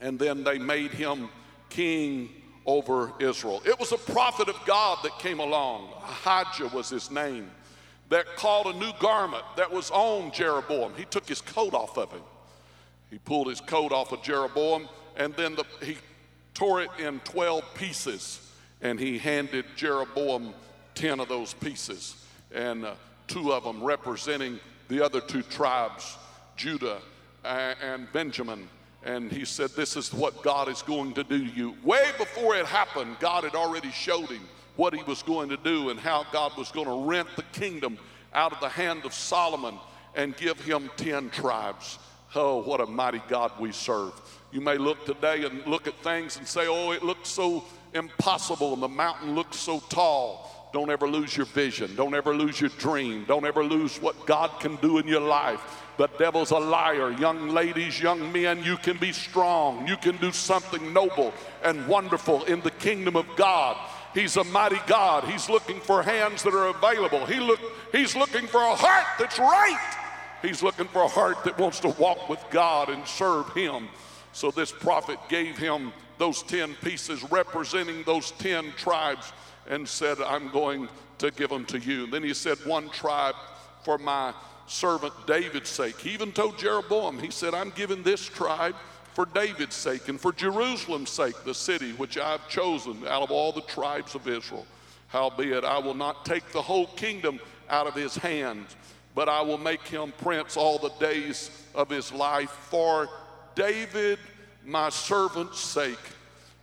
and 0.00 0.18
then 0.18 0.42
they 0.42 0.58
made 0.58 0.92
him 0.92 1.28
king 1.68 2.30
over 2.64 3.12
Israel. 3.20 3.62
It 3.66 3.78
was 3.78 3.92
a 3.92 3.98
prophet 3.98 4.48
of 4.48 4.56
God 4.66 4.98
that 5.04 5.18
came 5.18 5.38
along. 5.38 5.90
Ahijah 6.02 6.74
was 6.74 6.88
his 6.88 7.10
name, 7.10 7.50
that 8.08 8.24
called 8.36 8.74
a 8.74 8.78
new 8.78 8.92
garment 8.98 9.44
that 9.56 9.70
was 9.70 9.90
on 9.90 10.32
Jeroboam. 10.32 10.92
He 10.96 11.04
took 11.04 11.28
his 11.28 11.42
coat 11.42 11.74
off 11.74 11.98
of 11.98 12.10
him. 12.10 12.22
He 13.10 13.18
pulled 13.18 13.48
his 13.48 13.60
coat 13.60 13.92
off 13.92 14.12
of 14.12 14.22
Jeroboam, 14.22 14.88
and 15.16 15.34
then 15.34 15.54
the, 15.54 15.64
he 15.84 15.96
tore 16.54 16.82
it 16.82 16.90
in 16.98 17.20
12 17.20 17.62
pieces, 17.74 18.52
and 18.80 18.98
he 18.98 19.18
handed 19.18 19.64
Jeroboam 19.76 20.52
10 20.94 21.20
of 21.20 21.28
those 21.28 21.54
pieces. 21.54 22.24
And 22.54 22.84
uh, 22.84 22.94
two 23.26 23.52
of 23.52 23.64
them 23.64 23.82
representing 23.82 24.58
the 24.88 25.04
other 25.04 25.20
two 25.20 25.42
tribes, 25.42 26.16
Judah 26.56 26.98
and 27.44 28.10
Benjamin. 28.12 28.68
And 29.04 29.30
he 29.30 29.44
said, 29.44 29.70
This 29.70 29.96
is 29.96 30.12
what 30.12 30.42
God 30.42 30.68
is 30.68 30.82
going 30.82 31.14
to 31.14 31.24
do 31.24 31.46
to 31.46 31.54
you. 31.54 31.76
Way 31.84 32.10
before 32.18 32.56
it 32.56 32.66
happened, 32.66 33.16
God 33.20 33.44
had 33.44 33.54
already 33.54 33.90
showed 33.92 34.28
him 34.28 34.42
what 34.74 34.94
he 34.94 35.02
was 35.04 35.22
going 35.22 35.48
to 35.48 35.56
do 35.56 35.90
and 35.90 35.98
how 35.98 36.26
God 36.32 36.56
was 36.56 36.70
going 36.70 36.86
to 36.86 37.08
rent 37.08 37.28
the 37.36 37.44
kingdom 37.52 37.98
out 38.34 38.52
of 38.52 38.60
the 38.60 38.68
hand 38.68 39.04
of 39.04 39.14
Solomon 39.14 39.78
and 40.14 40.36
give 40.36 40.58
him 40.60 40.90
10 40.96 41.30
tribes. 41.30 41.98
Oh, 42.36 42.62
what 42.62 42.80
a 42.80 42.86
mighty 42.86 43.22
God 43.28 43.52
we 43.58 43.72
serve. 43.72 44.12
You 44.52 44.60
may 44.60 44.76
look 44.76 45.04
today 45.06 45.44
and 45.44 45.66
look 45.66 45.86
at 45.86 45.94
things 46.02 46.36
and 46.36 46.46
say, 46.46 46.66
Oh, 46.66 46.92
it 46.92 47.02
looks 47.02 47.28
so 47.28 47.64
impossible 47.94 48.74
and 48.74 48.82
the 48.82 48.88
mountain 48.88 49.34
looks 49.34 49.56
so 49.56 49.80
tall. 49.88 50.70
Don't 50.72 50.90
ever 50.90 51.08
lose 51.08 51.34
your 51.34 51.46
vision. 51.46 51.96
Don't 51.96 52.14
ever 52.14 52.36
lose 52.36 52.60
your 52.60 52.70
dream. 52.70 53.24
Don't 53.26 53.46
ever 53.46 53.64
lose 53.64 53.96
what 54.02 54.26
God 54.26 54.50
can 54.60 54.76
do 54.76 54.98
in 54.98 55.08
your 55.08 55.22
life. 55.22 55.60
The 55.96 56.08
devil's 56.18 56.50
a 56.50 56.58
liar. 56.58 57.10
Young 57.12 57.48
ladies, 57.48 57.98
young 58.00 58.30
men, 58.30 58.62
you 58.62 58.76
can 58.76 58.98
be 58.98 59.12
strong. 59.12 59.88
You 59.88 59.96
can 59.96 60.18
do 60.18 60.32
something 60.32 60.92
noble 60.92 61.32
and 61.62 61.86
wonderful 61.88 62.44
in 62.44 62.60
the 62.60 62.72
kingdom 62.72 63.16
of 63.16 63.26
God. 63.36 63.78
He's 64.12 64.36
a 64.36 64.44
mighty 64.44 64.80
God. 64.86 65.24
He's 65.24 65.48
looking 65.48 65.80
for 65.80 66.02
hands 66.02 66.42
that 66.42 66.52
are 66.52 66.66
available. 66.66 67.24
He 67.24 67.40
look, 67.40 67.60
he's 67.92 68.14
looking 68.14 68.46
for 68.46 68.60
a 68.60 68.74
heart 68.74 69.06
that's 69.18 69.38
right. 69.38 70.05
He's 70.46 70.62
looking 70.62 70.86
for 70.88 71.02
a 71.02 71.08
heart 71.08 71.42
that 71.44 71.58
wants 71.58 71.80
to 71.80 71.88
walk 71.88 72.28
with 72.28 72.44
God 72.50 72.88
and 72.88 73.06
serve 73.06 73.52
Him. 73.52 73.88
So 74.36 74.50
this 74.50 74.70
prophet 74.70 75.18
gave 75.30 75.56
him 75.56 75.94
those 76.18 76.42
10 76.42 76.74
pieces 76.82 77.24
representing 77.30 78.02
those 78.02 78.32
10 78.32 78.72
tribes 78.76 79.32
and 79.66 79.88
said, 79.88 80.20
I'm 80.20 80.50
going 80.50 80.90
to 81.18 81.30
give 81.30 81.48
them 81.48 81.64
to 81.64 81.78
you. 81.78 82.06
Then 82.06 82.22
he 82.22 82.34
said, 82.34 82.58
One 82.66 82.90
tribe 82.90 83.34
for 83.82 83.96
my 83.96 84.34
servant 84.66 85.14
David's 85.26 85.70
sake. 85.70 85.98
He 85.98 86.10
even 86.10 86.32
told 86.32 86.58
Jeroboam, 86.58 87.18
He 87.18 87.30
said, 87.30 87.54
I'm 87.54 87.70
giving 87.70 88.02
this 88.02 88.26
tribe 88.26 88.74
for 89.14 89.24
David's 89.24 89.74
sake 89.74 90.08
and 90.08 90.20
for 90.20 90.34
Jerusalem's 90.34 91.08
sake, 91.08 91.42
the 91.44 91.54
city 91.54 91.92
which 91.92 92.18
I've 92.18 92.46
chosen 92.46 93.06
out 93.08 93.22
of 93.22 93.30
all 93.30 93.52
the 93.52 93.62
tribes 93.62 94.14
of 94.14 94.28
Israel. 94.28 94.66
Howbeit, 95.08 95.64
I 95.64 95.78
will 95.78 95.94
not 95.94 96.26
take 96.26 96.52
the 96.52 96.60
whole 96.60 96.88
kingdom 96.88 97.40
out 97.70 97.86
of 97.86 97.94
his 97.94 98.16
hand, 98.16 98.66
but 99.16 99.28
I 99.28 99.40
will 99.40 99.58
make 99.58 99.82
him 99.88 100.12
prince 100.18 100.56
all 100.56 100.78
the 100.78 100.92
days 101.00 101.50
of 101.74 101.90
his 101.90 102.12
life 102.12 102.50
for 102.50 103.08
David, 103.56 104.20
my 104.64 104.90
servant's 104.90 105.58
sake, 105.58 105.98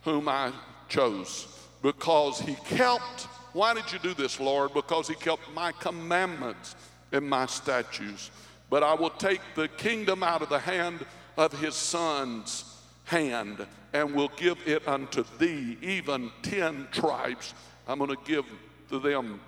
whom 0.04 0.26
I 0.28 0.52
chose 0.88 1.54
because 1.84 2.40
he 2.40 2.54
kept, 2.64 3.28
why 3.52 3.74
did 3.74 3.92
you 3.92 3.98
do 3.98 4.14
this, 4.14 4.40
Lord? 4.40 4.72
Because 4.72 5.06
he 5.06 5.14
kept 5.14 5.42
my 5.52 5.70
commandments 5.72 6.74
and 7.12 7.28
my 7.28 7.44
statutes. 7.44 8.30
But 8.70 8.82
I 8.82 8.94
will 8.94 9.10
take 9.10 9.42
the 9.54 9.68
kingdom 9.68 10.22
out 10.22 10.40
of 10.40 10.48
the 10.48 10.58
hand 10.58 11.04
of 11.36 11.52
his 11.60 11.74
son's 11.74 12.64
hand 13.04 13.66
and 13.92 14.14
will 14.14 14.30
give 14.38 14.56
it 14.66 14.88
unto 14.88 15.24
thee, 15.38 15.76
even 15.82 16.32
10 16.40 16.88
tribes. 16.90 17.52
I'm 17.86 17.98
going 17.98 18.16
to 18.16 18.22
give 18.24 18.46
to 18.88 18.98
them, 18.98 19.38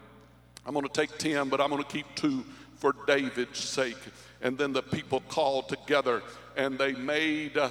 I'm 0.67 0.75
going 0.75 0.87
to 0.87 0.93
take 0.93 1.17
10, 1.17 1.49
but 1.49 1.59
I'm 1.63 1.71
going 1.71 1.83
to 1.83 1.89
keep 1.89 2.07
two 2.17 2.45
for 2.77 2.95
David's 3.07 3.59
sake. 3.59 3.99
And 4.43 4.57
then 4.57 4.73
the 4.73 4.83
people 4.83 5.21
called 5.29 5.69
together 5.69 6.23
and 6.57 6.79
they 6.79 6.93
made 6.93 7.57
uh, 7.57 7.71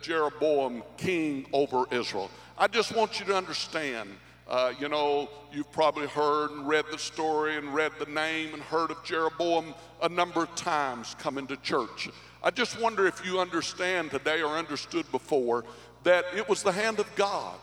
Jeroboam 0.00 0.82
king 0.96 1.46
over 1.52 1.84
Israel. 1.90 2.30
I 2.56 2.66
just 2.66 2.94
want 2.94 3.20
you 3.20 3.26
to 3.26 3.36
understand. 3.36 4.10
Uh, 4.48 4.72
you 4.80 4.88
know, 4.88 5.28
you've 5.52 5.70
probably 5.72 6.06
heard 6.06 6.50
and 6.50 6.66
read 6.66 6.86
the 6.90 6.98
story 6.98 7.56
and 7.56 7.74
read 7.74 7.92
the 7.98 8.06
name 8.06 8.54
and 8.54 8.62
heard 8.62 8.90
of 8.90 9.04
Jeroboam 9.04 9.74
a 10.02 10.08
number 10.08 10.42
of 10.42 10.54
times 10.54 11.14
coming 11.18 11.46
to 11.48 11.56
church. 11.58 12.08
I 12.42 12.50
just 12.50 12.80
wonder 12.80 13.06
if 13.06 13.24
you 13.26 13.40
understand 13.40 14.10
today 14.10 14.40
or 14.40 14.56
understood 14.56 15.10
before 15.12 15.64
that 16.04 16.24
it 16.34 16.48
was 16.48 16.62
the 16.62 16.72
hand 16.72 16.98
of 16.98 17.14
God. 17.14 17.58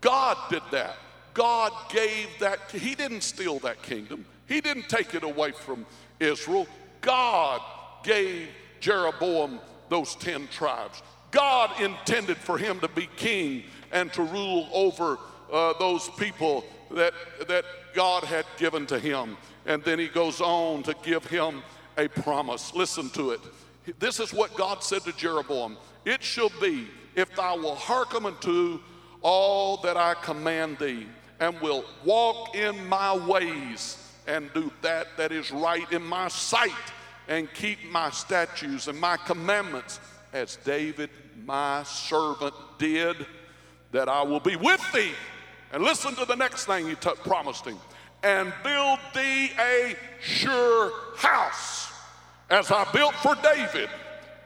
God 0.00 0.36
did 0.50 0.62
that. 0.72 0.96
God 1.32 1.72
gave 1.90 2.28
that, 2.40 2.58
He 2.72 2.94
didn't 2.94 3.20
steal 3.20 3.58
that 3.60 3.82
kingdom, 3.82 4.24
He 4.48 4.60
didn't 4.60 4.88
take 4.88 5.14
it 5.14 5.22
away 5.22 5.52
from 5.52 5.86
Israel. 6.20 6.66
God 7.00 7.60
gave 8.02 8.48
Jeroboam 8.80 9.60
those 9.88 10.14
10 10.16 10.48
tribes. 10.48 11.02
God 11.30 11.80
intended 11.80 12.36
for 12.36 12.58
him 12.58 12.80
to 12.80 12.88
be 12.88 13.08
king 13.16 13.64
and 13.92 14.12
to 14.14 14.22
rule 14.22 14.68
over 14.72 15.18
uh, 15.52 15.74
those 15.78 16.08
people 16.18 16.64
that, 16.90 17.12
that 17.48 17.64
God 17.94 18.24
had 18.24 18.44
given 18.56 18.86
to 18.86 18.98
him. 18.98 19.36
And 19.66 19.82
then 19.82 19.98
he 19.98 20.08
goes 20.08 20.40
on 20.40 20.82
to 20.84 20.94
give 21.02 21.24
him 21.26 21.62
a 21.98 22.08
promise. 22.08 22.74
Listen 22.74 23.10
to 23.10 23.30
it. 23.30 23.40
This 23.98 24.20
is 24.20 24.32
what 24.32 24.54
God 24.56 24.82
said 24.82 25.02
to 25.02 25.12
Jeroboam 25.12 25.76
It 26.04 26.22
shall 26.22 26.50
be, 26.60 26.88
if 27.14 27.34
thou 27.34 27.56
wilt 27.56 27.78
hearken 27.78 28.26
unto 28.26 28.80
all 29.22 29.78
that 29.78 29.96
I 29.96 30.14
command 30.14 30.78
thee, 30.78 31.06
and 31.40 31.60
will 31.60 31.84
walk 32.04 32.54
in 32.54 32.86
my 32.88 33.16
ways, 33.16 34.05
and 34.26 34.52
do 34.52 34.72
that 34.82 35.16
that 35.16 35.32
is 35.32 35.50
right 35.50 35.90
in 35.92 36.02
my 36.02 36.28
sight, 36.28 36.70
and 37.28 37.52
keep 37.54 37.78
my 37.90 38.10
statutes 38.10 38.88
and 38.88 39.00
my 39.00 39.16
commandments, 39.16 40.00
as 40.32 40.56
David 40.64 41.10
my 41.44 41.82
servant 41.84 42.54
did 42.78 43.26
that 43.92 44.08
I 44.08 44.22
will 44.22 44.40
be 44.40 44.56
with 44.56 44.80
thee. 44.92 45.12
And 45.72 45.82
listen 45.82 46.14
to 46.16 46.24
the 46.24 46.34
next 46.34 46.66
thing 46.66 46.86
he 46.86 46.94
t- 46.94 47.10
promised 47.24 47.64
him 47.64 47.78
and 48.22 48.52
build 48.62 48.98
thee 49.14 49.50
a 49.58 49.96
sure 50.20 50.92
house 51.16 51.92
as 52.50 52.70
I 52.70 52.84
built 52.92 53.14
for 53.16 53.34
David 53.36 53.90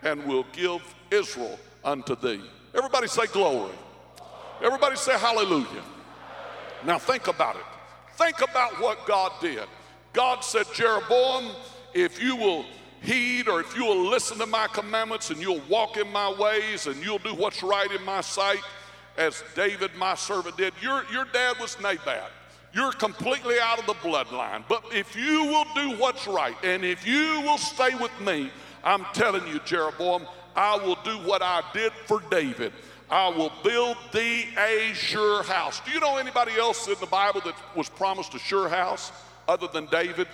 and 0.03 0.25
will 0.25 0.47
give 0.53 0.83
Israel 1.11 1.59
unto 1.85 2.17
thee. 2.17 2.43
Everybody 2.75 3.07
say 3.07 3.27
glory. 3.27 3.75
Everybody 4.63 4.97
say 4.97 5.19
hallelujah. 5.19 5.83
Now 6.85 6.99
think 6.99 7.29
about 7.29 7.57
it. 7.57 7.63
Think 8.21 8.43
about 8.43 8.79
what 8.83 9.07
God 9.07 9.33
did. 9.41 9.65
God 10.13 10.45
said, 10.45 10.67
Jeroboam, 10.75 11.53
if 11.95 12.23
you 12.23 12.37
will 12.37 12.67
heed 13.01 13.49
or 13.49 13.61
if 13.61 13.75
you 13.75 13.87
will 13.87 14.11
listen 14.11 14.37
to 14.39 14.47
my 14.47 14.67
commandments 14.67 15.31
and 15.31 15.41
you'll 15.41 15.63
walk 15.71 15.97
in 15.97 16.13
my 16.13 16.31
ways 16.35 16.87
and 16.87 17.03
you'll 17.03 17.19
do 17.19 17.35
what's 17.35 17.63
right 17.63 17.91
in 17.91 18.05
my 18.05 18.21
sight, 18.21 18.61
as 19.17 19.43
David, 19.57 19.91
my 19.97 20.15
servant, 20.15 20.59
did. 20.59 20.75
Your, 20.83 21.05
your 21.11 21.25
dad 21.33 21.57
was 21.59 21.81
Nebat. 21.81 22.31
You're 22.75 22.93
completely 22.93 23.57
out 23.59 23.79
of 23.79 23.87
the 23.87 23.95
bloodline. 23.95 24.65
But 24.69 24.85
if 24.93 25.17
you 25.17 25.47
will 25.47 25.67
do 25.75 25.97
what's 25.97 26.27
right 26.27 26.57
and 26.63 26.85
if 26.85 27.07
you 27.07 27.41
will 27.41 27.59
stay 27.59 27.95
with 27.95 28.13
me, 28.21 28.51
I'm 28.85 29.07
telling 29.15 29.47
you, 29.47 29.61
Jeroboam, 29.61 30.27
I 30.55 30.77
will 30.77 30.99
do 31.05 31.17
what 31.27 31.41
I 31.41 31.63
did 31.73 31.93
for 32.05 32.23
David. 32.31 32.75
I 33.11 33.29
will 33.29 33.53
build 33.65 33.97
thee 34.13 34.47
a 34.57 34.93
sure 34.95 35.43
house. 35.43 35.81
Do 35.85 35.91
you 35.91 35.99
know 35.99 36.17
anybody 36.17 36.53
else 36.57 36.87
in 36.87 36.95
the 37.01 37.07
Bible 37.07 37.41
that 37.45 37.57
was 37.75 37.89
promised 37.89 38.35
a 38.35 38.39
sure 38.39 38.69
house 38.69 39.11
other 39.49 39.67
than 39.67 39.87
David? 39.87 40.29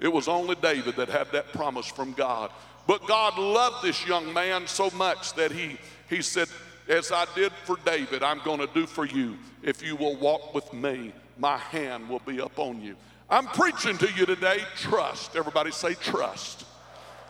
It 0.00 0.08
was 0.08 0.26
only 0.26 0.56
David 0.56 0.96
that 0.96 1.08
had 1.08 1.30
that 1.32 1.52
promise 1.52 1.86
from 1.86 2.12
God. 2.12 2.50
But 2.88 3.06
God 3.06 3.38
loved 3.38 3.84
this 3.84 4.06
young 4.06 4.32
man 4.32 4.66
so 4.66 4.90
much 4.90 5.34
that 5.34 5.52
he, 5.52 5.76
he 6.08 6.22
said, 6.22 6.48
as 6.88 7.12
I 7.12 7.26
did 7.34 7.52
for 7.64 7.76
David, 7.84 8.22
I'm 8.22 8.40
going 8.44 8.60
to 8.60 8.68
do 8.74 8.86
for 8.86 9.04
you. 9.04 9.36
If 9.62 9.82
you 9.82 9.94
will 9.94 10.16
walk 10.16 10.54
with 10.54 10.72
me, 10.72 11.12
my 11.38 11.58
hand 11.58 12.08
will 12.08 12.20
be 12.20 12.38
upon 12.38 12.80
you. 12.80 12.96
I'm 13.30 13.46
preaching 13.46 13.98
to 13.98 14.10
you 14.12 14.26
today 14.26 14.60
trust. 14.76 15.36
Everybody 15.36 15.70
say 15.70 15.94
trust. 15.94 16.64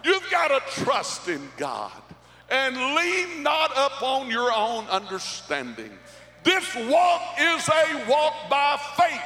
You've 0.04 0.30
got 0.30 0.48
to 0.48 0.82
trust 0.84 1.28
in 1.28 1.42
God 1.56 1.90
and 2.50 2.76
lean 2.76 3.42
not 3.42 3.70
upon 3.76 4.30
your 4.30 4.52
own 4.52 4.86
understanding. 4.86 5.90
This 6.44 6.74
walk 6.74 7.22
is 7.38 7.68
a 7.68 8.08
walk 8.08 8.34
by 8.48 8.78
faith. 8.96 9.20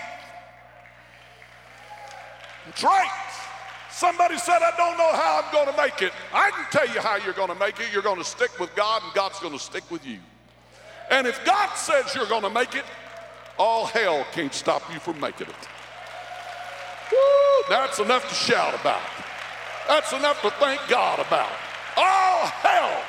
That's 2.67 2.83
right. 2.83 3.11
Somebody 3.91 4.39
said, 4.39 4.59
I 4.63 4.73
don't 4.77 4.97
know 4.97 5.13
how 5.13 5.43
I'm 5.45 5.53
going 5.53 5.67
to 5.75 5.81
make 5.81 6.03
it. 6.03 6.13
I 6.33 6.51
can 6.51 6.65
tell 6.71 6.93
you 6.93 7.01
how 7.01 7.17
you're 7.17 7.35
going 7.35 7.51
to 7.51 7.55
make 7.55 7.79
it. 7.79 7.93
You're 7.93 8.03
going 8.03 8.19
to 8.19 8.25
stick 8.25 8.59
with 8.59 8.75
God, 8.75 9.03
and 9.05 9.13
God's 9.15 9.39
going 9.39 9.53
to 9.53 9.59
stick 9.59 9.89
with 9.91 10.07
you. 10.07 10.19
And 11.11 11.27
if 11.27 11.45
God 11.45 11.75
says 11.75 12.15
you're 12.15 12.27
going 12.27 12.43
to 12.43 12.51
make 12.51 12.75
it, 12.75 12.85
all 13.59 13.87
hell 13.87 14.27
can't 14.33 14.55
stop 14.55 14.83
you 14.93 14.99
from 14.99 15.21
making 15.21 15.49
it. 15.49 15.69
Woo, 17.13 17.65
that's 17.69 17.99
enough 17.99 18.29
to 18.29 18.35
shout 18.35 18.75
about. 18.81 19.03
That's 19.87 20.13
enough 20.13 20.41
to 20.43 20.51
thank 20.53 20.81
God 20.89 21.19
about. 21.19 21.53
All 21.97 22.47
hell. 22.47 23.03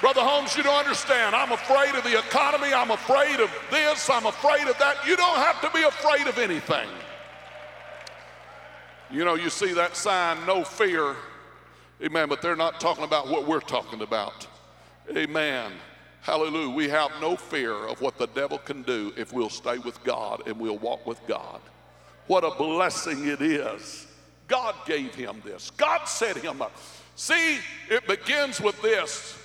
Brother 0.00 0.20
Holmes, 0.20 0.56
you 0.56 0.62
don't 0.62 0.84
understand. 0.84 1.34
I'm 1.34 1.52
afraid 1.52 1.94
of 1.94 2.02
the 2.02 2.18
economy. 2.18 2.72
I'm 2.74 2.90
afraid 2.90 3.38
of 3.38 3.50
this. 3.70 4.10
I'm 4.10 4.26
afraid 4.26 4.66
of 4.66 4.76
that. 4.78 4.96
You 5.06 5.16
don't 5.16 5.36
have 5.36 5.60
to 5.60 5.70
be 5.70 5.84
afraid 5.84 6.26
of 6.26 6.38
anything. 6.38 6.88
You 9.10 9.24
know, 9.24 9.34
you 9.34 9.50
see 9.50 9.72
that 9.74 9.94
sign, 9.94 10.44
no 10.46 10.64
fear. 10.64 11.14
Amen. 12.02 12.28
But 12.28 12.42
they're 12.42 12.56
not 12.56 12.80
talking 12.80 13.04
about 13.04 13.28
what 13.28 13.46
we're 13.46 13.60
talking 13.60 14.02
about. 14.02 14.46
Amen. 15.16 15.72
Hallelujah. 16.22 16.70
We 16.70 16.88
have 16.88 17.10
no 17.20 17.36
fear 17.36 17.74
of 17.86 18.00
what 18.00 18.16
the 18.16 18.26
devil 18.28 18.58
can 18.58 18.82
do 18.82 19.12
if 19.16 19.32
we'll 19.32 19.50
stay 19.50 19.78
with 19.78 20.02
God 20.02 20.42
and 20.46 20.58
we'll 20.58 20.78
walk 20.78 21.06
with 21.06 21.20
God. 21.26 21.60
What 22.26 22.44
a 22.44 22.50
blessing 22.50 23.26
it 23.28 23.42
is 23.42 24.06
God 24.48 24.74
gave 24.86 25.14
him 25.14 25.42
this. 25.44 25.70
God 25.70 26.04
set 26.04 26.36
him 26.36 26.60
up. 26.60 26.76
See, 27.14 27.58
it 27.90 28.06
begins 28.06 28.60
with 28.60 28.80
this. 28.82 29.38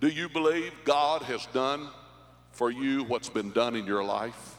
Do 0.00 0.08
you 0.08 0.28
believe 0.28 0.72
God 0.84 1.22
has 1.22 1.46
done 1.46 1.88
for 2.52 2.70
you 2.70 3.04
what's 3.04 3.28
been 3.28 3.50
done 3.50 3.74
in 3.74 3.86
your 3.86 4.04
life? 4.04 4.56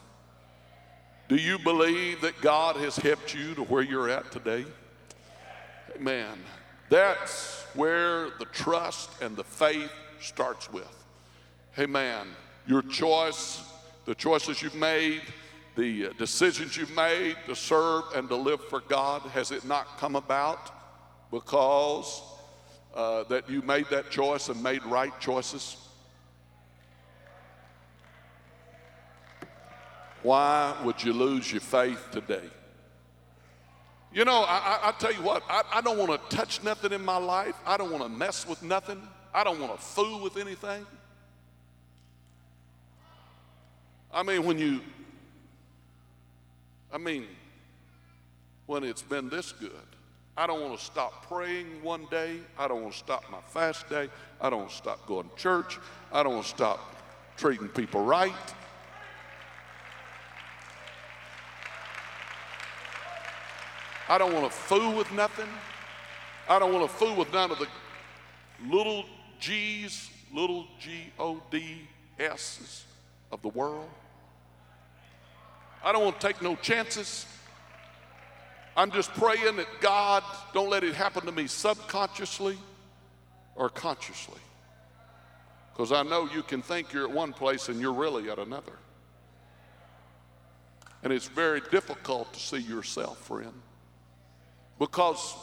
Do 1.28 1.36
you 1.36 1.58
believe 1.58 2.20
that 2.22 2.40
God 2.40 2.76
has 2.76 2.96
helped 2.96 3.34
you 3.34 3.54
to 3.54 3.62
where 3.62 3.82
you're 3.82 4.10
at 4.10 4.30
today? 4.32 4.66
Amen. 5.96 6.38
That's 6.88 7.64
where 7.74 8.30
the 8.38 8.46
trust 8.46 9.10
and 9.22 9.36
the 9.36 9.44
faith 9.44 9.92
starts 10.20 10.70
with. 10.72 11.04
Amen. 11.78 12.26
Your 12.66 12.82
choice, 12.82 13.62
the 14.04 14.14
choices 14.14 14.60
you've 14.60 14.74
made, 14.74 15.22
the 15.76 16.06
uh, 16.06 16.12
decisions 16.18 16.76
you've 16.76 16.94
made 16.94 17.36
to 17.46 17.54
serve 17.54 18.04
and 18.14 18.28
to 18.28 18.36
live 18.36 18.62
for 18.64 18.80
God, 18.80 19.22
has 19.22 19.50
it 19.50 19.64
not 19.64 19.98
come 19.98 20.16
about 20.16 20.72
because 21.30 22.22
uh, 22.94 23.24
that 23.24 23.48
you 23.48 23.62
made 23.62 23.86
that 23.90 24.10
choice 24.10 24.48
and 24.48 24.62
made 24.62 24.84
right 24.84 25.12
choices? 25.20 25.76
Why 30.22 30.76
would 30.84 31.02
you 31.02 31.12
lose 31.12 31.50
your 31.50 31.60
faith 31.60 32.08
today? 32.12 32.50
You 34.12 34.24
know, 34.24 34.42
I, 34.42 34.80
I, 34.82 34.88
I 34.88 34.92
tell 34.98 35.12
you 35.12 35.22
what, 35.22 35.42
I, 35.48 35.62
I 35.74 35.80
don't 35.80 35.96
want 35.96 36.10
to 36.10 36.36
touch 36.36 36.62
nothing 36.62 36.92
in 36.92 37.04
my 37.04 37.16
life. 37.16 37.54
I 37.64 37.76
don't 37.76 37.90
want 37.90 38.02
to 38.02 38.08
mess 38.08 38.46
with 38.46 38.62
nothing. 38.62 39.00
I 39.32 39.44
don't 39.44 39.60
want 39.60 39.72
to 39.76 39.80
fool 39.80 40.20
with 40.20 40.36
anything. 40.36 40.84
I 44.12 44.24
mean, 44.24 44.44
when 44.44 44.58
you, 44.58 44.80
I 46.92 46.98
mean, 46.98 47.26
when 48.66 48.82
it's 48.82 49.02
been 49.02 49.28
this 49.28 49.52
good, 49.52 49.70
I 50.40 50.46
don't 50.46 50.62
want 50.62 50.78
to 50.78 50.82
stop 50.82 51.28
praying 51.28 51.66
one 51.82 52.06
day. 52.10 52.38
I 52.58 52.66
don't 52.66 52.80
want 52.80 52.94
to 52.94 52.98
stop 52.98 53.24
my 53.30 53.42
fast 53.48 53.90
day. 53.90 54.08
I 54.40 54.48
don't 54.48 54.60
want 54.60 54.70
to 54.70 54.76
stop 54.76 55.06
going 55.06 55.28
to 55.28 55.36
church. 55.36 55.78
I 56.10 56.22
don't 56.22 56.32
want 56.32 56.46
to 56.46 56.50
stop 56.50 56.96
treating 57.36 57.68
people 57.68 58.02
right. 58.02 58.32
I 64.08 64.16
don't 64.16 64.32
want 64.32 64.46
to 64.46 64.50
fool 64.50 64.96
with 64.96 65.12
nothing. 65.12 65.48
I 66.48 66.58
don't 66.58 66.72
want 66.72 66.90
to 66.90 66.96
fool 66.96 67.14
with 67.16 67.30
none 67.34 67.50
of 67.50 67.58
the 67.58 67.66
little 68.66 69.04
G's, 69.40 70.08
little 70.32 70.64
G 70.78 71.12
O 71.18 71.42
D 71.50 71.86
S's 72.18 72.86
of 73.30 73.42
the 73.42 73.48
world. 73.48 73.90
I 75.84 75.92
don't 75.92 76.02
want 76.02 76.18
to 76.18 76.26
take 76.26 76.40
no 76.40 76.56
chances. 76.56 77.26
I'm 78.76 78.90
just 78.90 79.12
praying 79.14 79.56
that 79.56 79.66
God 79.80 80.22
don't 80.54 80.70
let 80.70 80.84
it 80.84 80.94
happen 80.94 81.26
to 81.26 81.32
me 81.32 81.46
subconsciously 81.46 82.56
or 83.54 83.68
consciously. 83.68 84.40
Because 85.72 85.92
I 85.92 86.02
know 86.02 86.28
you 86.32 86.42
can 86.42 86.62
think 86.62 86.92
you're 86.92 87.04
at 87.04 87.10
one 87.10 87.32
place 87.32 87.68
and 87.68 87.80
you're 87.80 87.92
really 87.92 88.30
at 88.30 88.38
another. 88.38 88.72
And 91.02 91.12
it's 91.12 91.28
very 91.28 91.60
difficult 91.70 92.32
to 92.34 92.40
see 92.40 92.58
yourself, 92.58 93.18
friend. 93.18 93.54
Because 94.78 95.34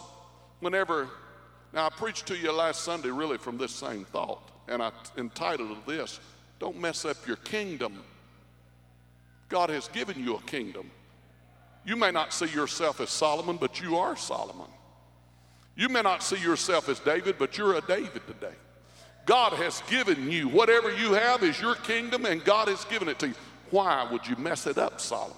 whenever, 0.59 1.09
now 1.73 1.87
I 1.87 1.89
preached 1.89 2.27
to 2.27 2.37
you 2.37 2.51
last 2.51 2.83
Sunday 2.83 3.09
really 3.09 3.37
from 3.37 3.57
this 3.57 3.71
same 3.71 4.05
thought, 4.05 4.51
and 4.67 4.81
I 4.81 4.91
entitled 5.17 5.77
this, 5.87 6.19
Don't 6.59 6.79
Mess 6.79 7.05
Up 7.05 7.25
Your 7.27 7.37
Kingdom 7.37 8.03
God 9.49 9.69
has 9.69 9.87
given 9.87 10.21
you 10.21 10.35
a 10.35 10.41
kingdom. 10.41 10.91
You 11.87 11.95
may 11.95 12.11
not 12.11 12.33
see 12.33 12.47
yourself 12.47 12.99
as 12.99 13.09
Solomon, 13.09 13.55
but 13.55 13.79
you 13.79 13.95
are 13.95 14.17
Solomon. 14.17 14.67
You 15.77 15.87
may 15.87 16.01
not 16.01 16.21
see 16.21 16.35
yourself 16.35 16.89
as 16.89 16.99
David, 16.99 17.37
but 17.39 17.57
you're 17.57 17.75
a 17.75 17.81
David 17.81 18.27
today. 18.27 18.53
God 19.25 19.53
has 19.53 19.81
given 19.89 20.29
you 20.29 20.49
whatever 20.49 20.93
you 20.93 21.13
have 21.13 21.43
is 21.43 21.61
your 21.61 21.75
kingdom, 21.75 22.25
and 22.25 22.43
God 22.43 22.67
has 22.67 22.83
given 22.85 23.07
it 23.07 23.19
to 23.19 23.29
you. 23.29 23.33
Why 23.69 24.05
would 24.11 24.27
you 24.27 24.35
mess 24.35 24.67
it 24.67 24.77
up, 24.77 24.99
Solomon? 24.99 25.37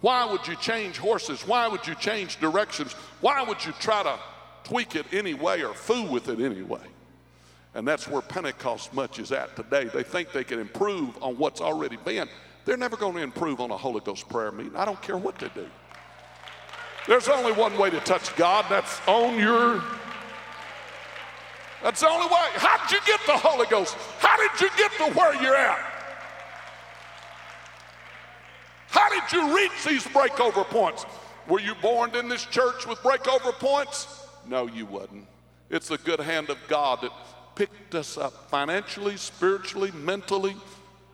Why 0.00 0.24
would 0.30 0.46
you 0.46 0.54
change 0.54 0.96
horses? 0.96 1.44
Why 1.44 1.66
would 1.66 1.84
you 1.84 1.96
change 1.96 2.38
directions? 2.38 2.92
Why 3.20 3.42
would 3.42 3.64
you 3.64 3.72
try 3.80 4.04
to 4.04 4.16
tweak 4.62 4.94
it 4.94 5.06
anyway 5.12 5.62
or 5.62 5.74
fool 5.74 6.06
with 6.06 6.28
it 6.28 6.38
anyway? 6.38 6.86
And 7.74 7.86
that's 7.86 8.06
where 8.06 8.22
Pentecost 8.22 8.94
much 8.94 9.18
is 9.18 9.32
at 9.32 9.56
today. 9.56 9.84
They 9.92 10.04
think 10.04 10.30
they 10.30 10.44
can 10.44 10.60
improve 10.60 11.20
on 11.20 11.36
what's 11.36 11.60
already 11.60 11.96
been. 11.96 12.28
They're 12.64 12.76
never 12.76 12.96
going 12.96 13.14
to 13.14 13.22
improve 13.22 13.60
on 13.60 13.72
a 13.72 13.76
Holy 13.76 14.00
Ghost 14.00 14.28
prayer 14.28 14.52
meeting. 14.52 14.76
I 14.76 14.84
don't 14.84 15.02
care 15.02 15.16
what 15.16 15.36
they 15.38 15.48
do. 15.48 15.66
There's 17.06 17.28
only 17.28 17.52
one 17.52 17.76
way 17.78 17.90
to 17.90 18.00
touch 18.00 18.34
God, 18.36 18.66
that's 18.68 19.00
on 19.06 19.38
your. 19.38 19.82
That's 21.82 22.00
the 22.00 22.08
only 22.08 22.26
way. 22.26 22.48
How 22.54 22.76
did 22.86 22.92
you 22.92 23.00
get 23.06 23.20
the 23.26 23.36
Holy 23.36 23.66
Ghost? 23.66 23.96
How 24.18 24.36
did 24.36 24.60
you 24.60 24.68
get 24.76 24.92
to 24.98 25.18
where 25.18 25.34
you're 25.42 25.56
at? 25.56 25.78
How 28.88 29.08
did 29.08 29.32
you 29.32 29.56
reach 29.56 29.84
these 29.86 30.04
breakover 30.04 30.64
points? 30.64 31.06
Were 31.48 31.60
you 31.60 31.74
born 31.76 32.14
in 32.14 32.28
this 32.28 32.44
church 32.44 32.86
with 32.86 32.98
breakover 32.98 33.52
points? 33.52 34.26
No, 34.46 34.66
you 34.66 34.84
wasn't. 34.84 35.26
It's 35.70 35.88
the 35.88 35.98
good 35.98 36.20
hand 36.20 36.50
of 36.50 36.58
God 36.68 37.00
that 37.02 37.12
picked 37.54 37.94
us 37.94 38.18
up 38.18 38.50
financially, 38.50 39.16
spiritually, 39.16 39.90
mentally, 39.92 40.56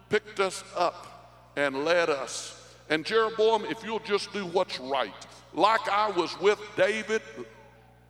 picked 0.08 0.40
us 0.40 0.64
up 0.76 1.52
and 1.56 1.84
led 1.84 2.10
us. 2.10 2.74
And 2.88 3.04
Jeroboam, 3.04 3.64
if 3.66 3.84
you'll 3.84 3.98
just 4.00 4.32
do 4.32 4.46
what's 4.46 4.78
right, 4.78 5.26
like 5.56 5.88
I 5.88 6.10
was 6.10 6.38
with 6.40 6.60
David, 6.76 7.22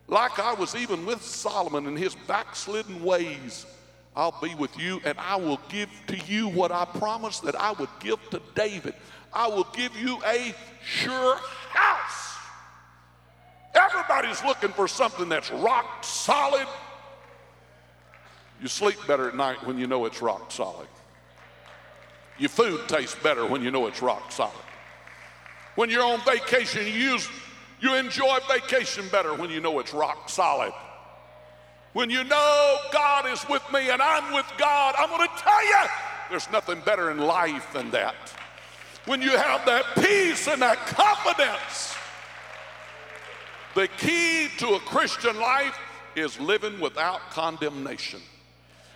like 0.07 0.37
I 0.37 0.53
was 0.53 0.75
even 0.75 1.05
with 1.05 1.23
Solomon 1.23 1.87
in 1.87 1.95
his 1.95 2.13
backslidden 2.27 3.03
ways, 3.03 3.65
I'll 4.15 4.37
be 4.41 4.53
with 4.55 4.77
you 4.77 5.01
and 5.05 5.17
I 5.17 5.37
will 5.37 5.59
give 5.69 5.89
to 6.07 6.17
you 6.17 6.49
what 6.49 6.71
I 6.71 6.85
promised 6.85 7.43
that 7.43 7.55
I 7.55 7.71
would 7.71 7.89
give 7.99 8.19
to 8.31 8.41
David. 8.53 8.93
I 9.33 9.47
will 9.47 9.67
give 9.73 9.95
you 9.95 10.19
a 10.25 10.53
sure 10.83 11.37
house. 11.69 12.35
Everybody's 13.73 14.43
looking 14.43 14.71
for 14.71 14.87
something 14.87 15.29
that's 15.29 15.51
rock 15.51 16.03
solid. 16.03 16.67
You 18.61 18.67
sleep 18.67 18.97
better 19.07 19.29
at 19.29 19.35
night 19.35 19.65
when 19.65 19.77
you 19.77 19.87
know 19.87 20.05
it's 20.05 20.21
rock 20.21 20.51
solid. 20.51 20.87
Your 22.39 22.49
food 22.49 22.81
tastes 22.87 23.15
better 23.21 23.45
when 23.45 23.63
you 23.63 23.71
know 23.71 23.87
it's 23.87 24.01
rock 24.01 24.31
solid. 24.31 24.53
When 25.77 25.91
you're 25.91 26.03
on 26.03 26.19
vacation, 26.21 26.87
you, 26.87 26.91
use, 26.91 27.29
you 27.79 27.93
enjoy 27.93 28.39
vacation 28.49 29.05
better 29.11 29.35
when 29.35 29.51
you 29.51 29.59
know 29.59 29.77
it's 29.77 29.93
rock 29.93 30.27
solid. 30.27 30.73
When 31.93 32.09
you 32.09 32.23
know 32.23 32.77
God 32.91 33.27
is 33.27 33.47
with 33.47 33.61
me 33.71 33.91
and 33.91 34.01
I'm 34.01 34.33
with 34.33 34.51
God, 34.57 34.95
I'm 34.97 35.07
going 35.09 35.29
to 35.29 35.35
tell 35.37 35.67
you 35.67 35.77
there's 36.31 36.49
nothing 36.51 36.81
better 36.83 37.11
in 37.11 37.19
life 37.19 37.71
than 37.73 37.91
that. 37.91 38.15
When 39.05 39.21
you 39.21 39.37
have 39.37 39.67
that 39.67 39.85
peace 40.03 40.47
and 40.47 40.63
that 40.63 40.79
confidence, 40.87 41.95
the 43.75 43.87
key 43.99 44.47
to 44.57 44.69
a 44.69 44.79
Christian 44.79 45.39
life 45.39 45.77
is 46.15 46.39
living 46.39 46.79
without 46.79 47.21
condemnation. 47.29 48.19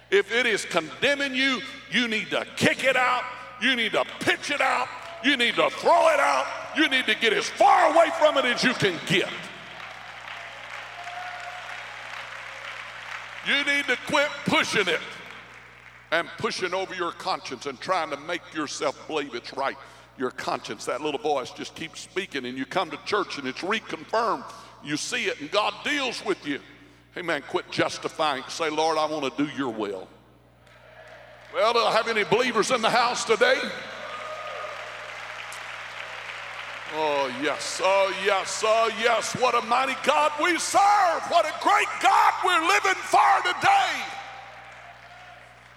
If 0.10 0.34
it 0.34 0.48
is 0.48 0.66
condemning 0.66 1.36
you, 1.36 1.62
you 1.92 2.08
need 2.08 2.32
to 2.32 2.44
kick 2.56 2.84
it 2.84 2.96
out. 2.96 3.24
You 3.62 3.76
need 3.76 3.92
to 3.92 4.04
pitch 4.20 4.50
it 4.50 4.62
out. 4.62 4.88
You 5.24 5.38
need 5.38 5.56
to 5.56 5.70
throw 5.70 6.10
it 6.10 6.20
out. 6.20 6.46
You 6.76 6.88
need 6.88 7.06
to 7.06 7.16
get 7.16 7.34
as 7.34 7.48
far 7.48 7.94
away 7.94 8.10
from 8.18 8.38
it 8.38 8.46
as 8.46 8.64
you 8.64 8.74
can 8.74 9.00
get. 9.08 9.30
You 13.48 13.64
need 13.64 13.86
to 13.86 13.98
quit 14.08 14.30
pushing 14.46 14.88
it 14.88 15.00
and 16.12 16.28
pushing 16.38 16.74
over 16.74 16.94
your 16.94 17.12
conscience 17.12 17.66
and 17.66 17.80
trying 17.80 18.10
to 18.12 18.18
make 18.18 18.42
yourself 18.54 19.08
believe 19.08 19.34
it's 19.34 19.54
right. 19.54 19.78
Your 20.18 20.32
conscience, 20.32 20.86
that 20.86 21.02
little 21.02 21.20
voice 21.20 21.52
just 21.52 21.74
keeps 21.74 22.02
speaking, 22.02 22.46
and 22.46 22.58
you 22.58 22.66
come 22.66 22.92
to 22.92 22.98
church 23.06 23.38
and 23.38 23.48
it's 23.48 23.62
reconfirmed. 23.62 24.44
You 24.84 24.98
see 24.98 25.26
it, 25.26 25.40
and 25.40 25.50
God 25.50 25.74
deals 25.84 26.24
with 26.26 26.46
you. 26.46 26.60
Hey 27.16 27.22
man, 27.22 27.44
quit 27.48 27.70
justifying. 27.72 28.44
Say, 28.48 28.70
Lord, 28.70 28.98
I 28.98 29.06
want 29.06 29.36
to 29.36 29.46
do 29.46 29.52
your 29.58 29.70
will. 29.70 30.08
Well, 31.54 31.74
do 31.74 31.80
I 31.80 31.92
have 31.92 32.08
any 32.08 32.24
believers 32.24 32.72
in 32.72 32.82
the 32.82 32.90
house 32.90 33.26
today? 33.26 33.60
Oh, 36.94 37.34
yes, 37.42 37.80
oh, 37.84 38.14
yes, 38.26 38.64
oh, 38.66 38.92
yes. 39.00 39.34
What 39.38 39.56
a 39.56 39.66
mighty 39.68 39.96
God 40.04 40.32
we 40.44 40.58
serve. 40.60 41.22
What 41.30 41.46
a 41.46 41.54
great 41.64 41.88
God 42.02 42.34
we're 42.44 42.68
living 42.68 43.02
for 43.02 43.42
today. 43.44 44.04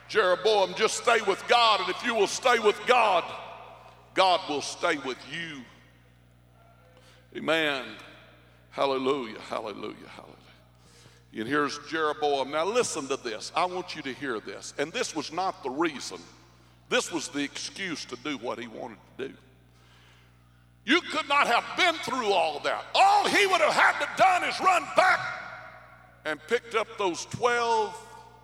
Jeroboam, 0.08 0.74
just 0.74 0.96
stay 0.96 1.20
with 1.26 1.42
God, 1.46 1.80
and 1.80 1.88
if 1.88 2.04
you 2.04 2.14
will 2.14 2.26
stay 2.26 2.58
with 2.58 2.78
God, 2.86 3.24
God 4.14 4.40
will 4.48 4.60
stay 4.60 4.96
with 4.98 5.18
you. 5.32 5.62
Amen. 7.36 7.84
Hallelujah, 8.70 9.40
hallelujah, 9.48 10.08
hallelujah. 10.08 10.34
And 11.36 11.48
here's 11.48 11.78
Jeroboam. 11.88 12.50
Now, 12.50 12.64
listen 12.64 13.08
to 13.08 13.16
this. 13.16 13.50
I 13.56 13.64
want 13.64 13.96
you 13.96 14.02
to 14.02 14.12
hear 14.12 14.40
this. 14.40 14.74
And 14.78 14.92
this 14.92 15.16
was 15.16 15.32
not 15.32 15.62
the 15.62 15.70
reason, 15.70 16.18
this 16.88 17.12
was 17.12 17.28
the 17.28 17.42
excuse 17.42 18.04
to 18.06 18.16
do 18.16 18.36
what 18.38 18.58
he 18.58 18.66
wanted 18.66 18.98
to 19.18 19.28
do. 19.28 19.34
You 20.84 21.00
could 21.00 21.28
not 21.28 21.46
have 21.46 21.64
been 21.76 21.94
through 22.02 22.32
all 22.32 22.60
that. 22.60 22.84
All 22.94 23.26
he 23.26 23.46
would 23.46 23.60
have 23.60 23.72
had 23.72 23.98
to 24.00 24.08
done 24.18 24.44
is 24.44 24.60
run 24.60 24.84
back 24.96 25.20
and 26.24 26.38
picked 26.46 26.74
up 26.74 26.86
those 26.98 27.24
12, 27.26 27.96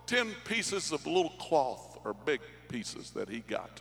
10 0.07 0.31
pieces 0.45 0.93
of 0.93 1.07
little 1.07 1.35
cloth 1.39 1.99
or 2.05 2.15
big 2.15 2.41
pieces 2.69 3.11
that 3.11 3.29
he 3.29 3.41
got. 3.41 3.81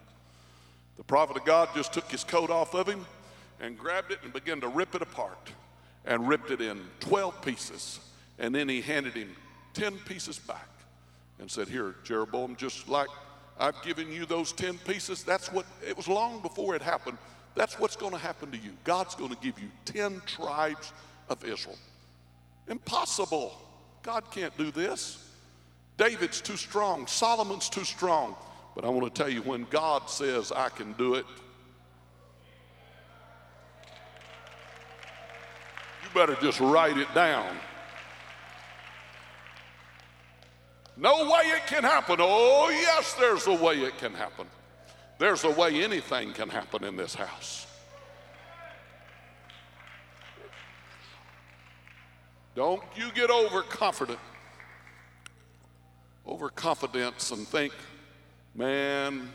The 0.97 1.03
prophet 1.03 1.37
of 1.37 1.45
God 1.45 1.69
just 1.73 1.93
took 1.93 2.11
his 2.11 2.25
coat 2.25 2.49
off 2.49 2.73
of 2.73 2.87
him 2.87 3.05
and 3.61 3.77
grabbed 3.77 4.11
it 4.11 4.19
and 4.23 4.33
began 4.33 4.59
to 4.61 4.67
rip 4.67 4.93
it 4.95 5.01
apart 5.01 5.51
and 6.05 6.27
ripped 6.27 6.51
it 6.51 6.59
in 6.59 6.81
12 6.99 7.41
pieces. 7.41 7.99
And 8.37 8.53
then 8.53 8.67
he 8.67 8.81
handed 8.81 9.13
him 9.13 9.35
10 9.73 9.97
pieces 9.99 10.39
back 10.39 10.67
and 11.39 11.49
said, 11.49 11.69
Here, 11.69 11.95
Jeroboam, 12.03 12.55
just 12.57 12.89
like 12.89 13.07
I've 13.57 13.81
given 13.83 14.11
you 14.11 14.25
those 14.25 14.51
10 14.51 14.77
pieces, 14.79 15.23
that's 15.23 15.51
what 15.51 15.65
it 15.85 15.95
was 15.95 16.07
long 16.07 16.41
before 16.41 16.75
it 16.75 16.81
happened. 16.81 17.17
That's 17.55 17.79
what's 17.79 17.95
going 17.95 18.13
to 18.13 18.17
happen 18.17 18.51
to 18.51 18.57
you. 18.57 18.71
God's 18.83 19.15
going 19.15 19.31
to 19.31 19.37
give 19.41 19.59
you 19.59 19.69
10 19.85 20.21
tribes 20.25 20.93
of 21.29 21.43
Israel. 21.43 21.77
Impossible. 22.67 23.53
God 24.03 24.23
can't 24.31 24.55
do 24.57 24.71
this. 24.71 25.25
David's 25.97 26.39
too 26.39 26.55
strong. 26.55 27.07
Solomon's 27.07 27.69
too 27.69 27.83
strong. 27.83 28.35
But 28.75 28.85
I 28.85 28.89
want 28.89 29.13
to 29.13 29.21
tell 29.21 29.29
you, 29.29 29.41
when 29.41 29.65
God 29.69 30.09
says, 30.09 30.51
I 30.51 30.69
can 30.69 30.93
do 30.93 31.15
it, 31.15 31.25
you 36.03 36.09
better 36.13 36.37
just 36.41 36.59
write 36.59 36.97
it 36.97 37.13
down. 37.13 37.57
No 40.95 41.29
way 41.29 41.43
it 41.45 41.65
can 41.67 41.83
happen. 41.83 42.17
Oh, 42.19 42.69
yes, 42.69 43.13
there's 43.13 43.47
a 43.47 43.53
way 43.53 43.75
it 43.81 43.97
can 43.97 44.13
happen. 44.13 44.47
There's 45.19 45.43
a 45.43 45.51
way 45.51 45.83
anything 45.83 46.31
can 46.31 46.47
happen 46.47 46.85
in 46.85 46.95
this 46.95 47.13
house. 47.13 47.67
Don't 52.55 52.81
you 52.95 53.11
get 53.11 53.29
overconfident, 53.29 54.19
overconfidence, 56.25 57.31
and 57.31 57.45
think, 57.47 57.73
man, 58.55 59.29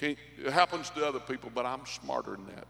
it 0.00 0.18
happens 0.52 0.90
to 0.90 1.06
other 1.06 1.18
people, 1.18 1.50
but 1.54 1.64
I'm 1.64 1.84
smarter 1.86 2.32
than 2.32 2.46
that. 2.54 2.68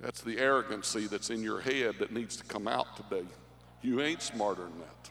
That's 0.00 0.20
the 0.22 0.38
arrogancy 0.38 1.06
that's 1.06 1.30
in 1.30 1.42
your 1.42 1.60
head 1.60 1.94
that 2.00 2.12
needs 2.12 2.36
to 2.36 2.44
come 2.44 2.66
out 2.66 2.96
today. 2.96 3.26
You 3.80 4.00
ain't 4.00 4.22
smarter 4.22 4.64
than 4.64 4.78
that. 4.80 5.10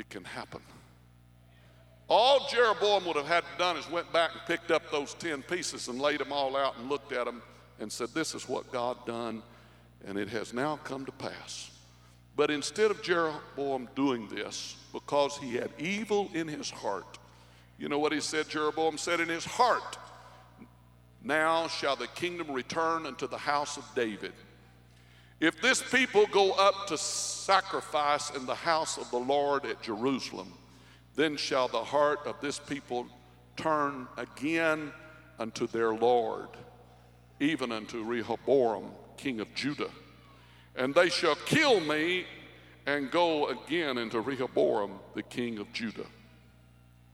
It 0.00 0.08
can 0.10 0.24
happen. 0.24 0.60
All 2.08 2.48
Jeroboam 2.48 3.04
would 3.06 3.14
have 3.14 3.26
had 3.26 3.42
to 3.42 3.58
done 3.58 3.76
is 3.76 3.88
went 3.88 4.12
back 4.12 4.32
and 4.32 4.40
picked 4.46 4.72
up 4.72 4.90
those 4.90 5.14
10 5.14 5.42
pieces 5.42 5.86
and 5.86 6.00
laid 6.00 6.18
them 6.18 6.32
all 6.32 6.56
out 6.56 6.76
and 6.76 6.88
looked 6.88 7.12
at 7.12 7.24
them 7.24 7.40
and 7.78 7.90
said, 7.92 8.08
This 8.12 8.34
is 8.34 8.48
what 8.48 8.72
God 8.72 9.06
done, 9.06 9.42
and 10.04 10.18
it 10.18 10.28
has 10.30 10.52
now 10.52 10.80
come 10.82 11.06
to 11.06 11.12
pass. 11.12 11.70
But 12.34 12.50
instead 12.50 12.90
of 12.90 13.02
Jeroboam 13.02 13.88
doing 13.94 14.28
this, 14.28 14.76
because 14.92 15.36
he 15.36 15.54
had 15.54 15.70
evil 15.78 16.30
in 16.34 16.48
his 16.48 16.68
heart, 16.68 17.18
you 17.78 17.88
know 17.88 17.98
what 17.98 18.12
he 18.12 18.20
said? 18.20 18.48
Jeroboam 18.48 18.98
said 18.98 19.20
in 19.20 19.28
his 19.28 19.44
heart, 19.44 19.98
Now 21.22 21.68
shall 21.68 21.94
the 21.94 22.08
kingdom 22.08 22.50
return 22.50 23.06
unto 23.06 23.28
the 23.28 23.38
house 23.38 23.76
of 23.76 23.84
David. 23.94 24.32
If 25.40 25.62
this 25.62 25.82
people 25.82 26.26
go 26.26 26.52
up 26.52 26.86
to 26.88 26.98
sacrifice 26.98 28.30
in 28.30 28.44
the 28.44 28.54
house 28.54 28.98
of 28.98 29.10
the 29.10 29.18
Lord 29.18 29.64
at 29.64 29.80
Jerusalem, 29.82 30.52
then 31.16 31.38
shall 31.38 31.66
the 31.66 31.82
heart 31.82 32.20
of 32.26 32.38
this 32.42 32.58
people 32.58 33.06
turn 33.56 34.06
again 34.18 34.92
unto 35.38 35.66
their 35.66 35.94
Lord, 35.94 36.48
even 37.40 37.72
unto 37.72 38.04
Rehoboam, 38.04 38.92
king 39.16 39.40
of 39.40 39.52
Judah. 39.54 39.90
And 40.76 40.94
they 40.94 41.08
shall 41.08 41.36
kill 41.36 41.80
me 41.80 42.26
and 42.84 43.10
go 43.10 43.48
again 43.48 43.96
into 43.96 44.20
Rehoboam, 44.20 44.98
the 45.14 45.22
king 45.22 45.58
of 45.58 45.72
Judah. 45.72 46.06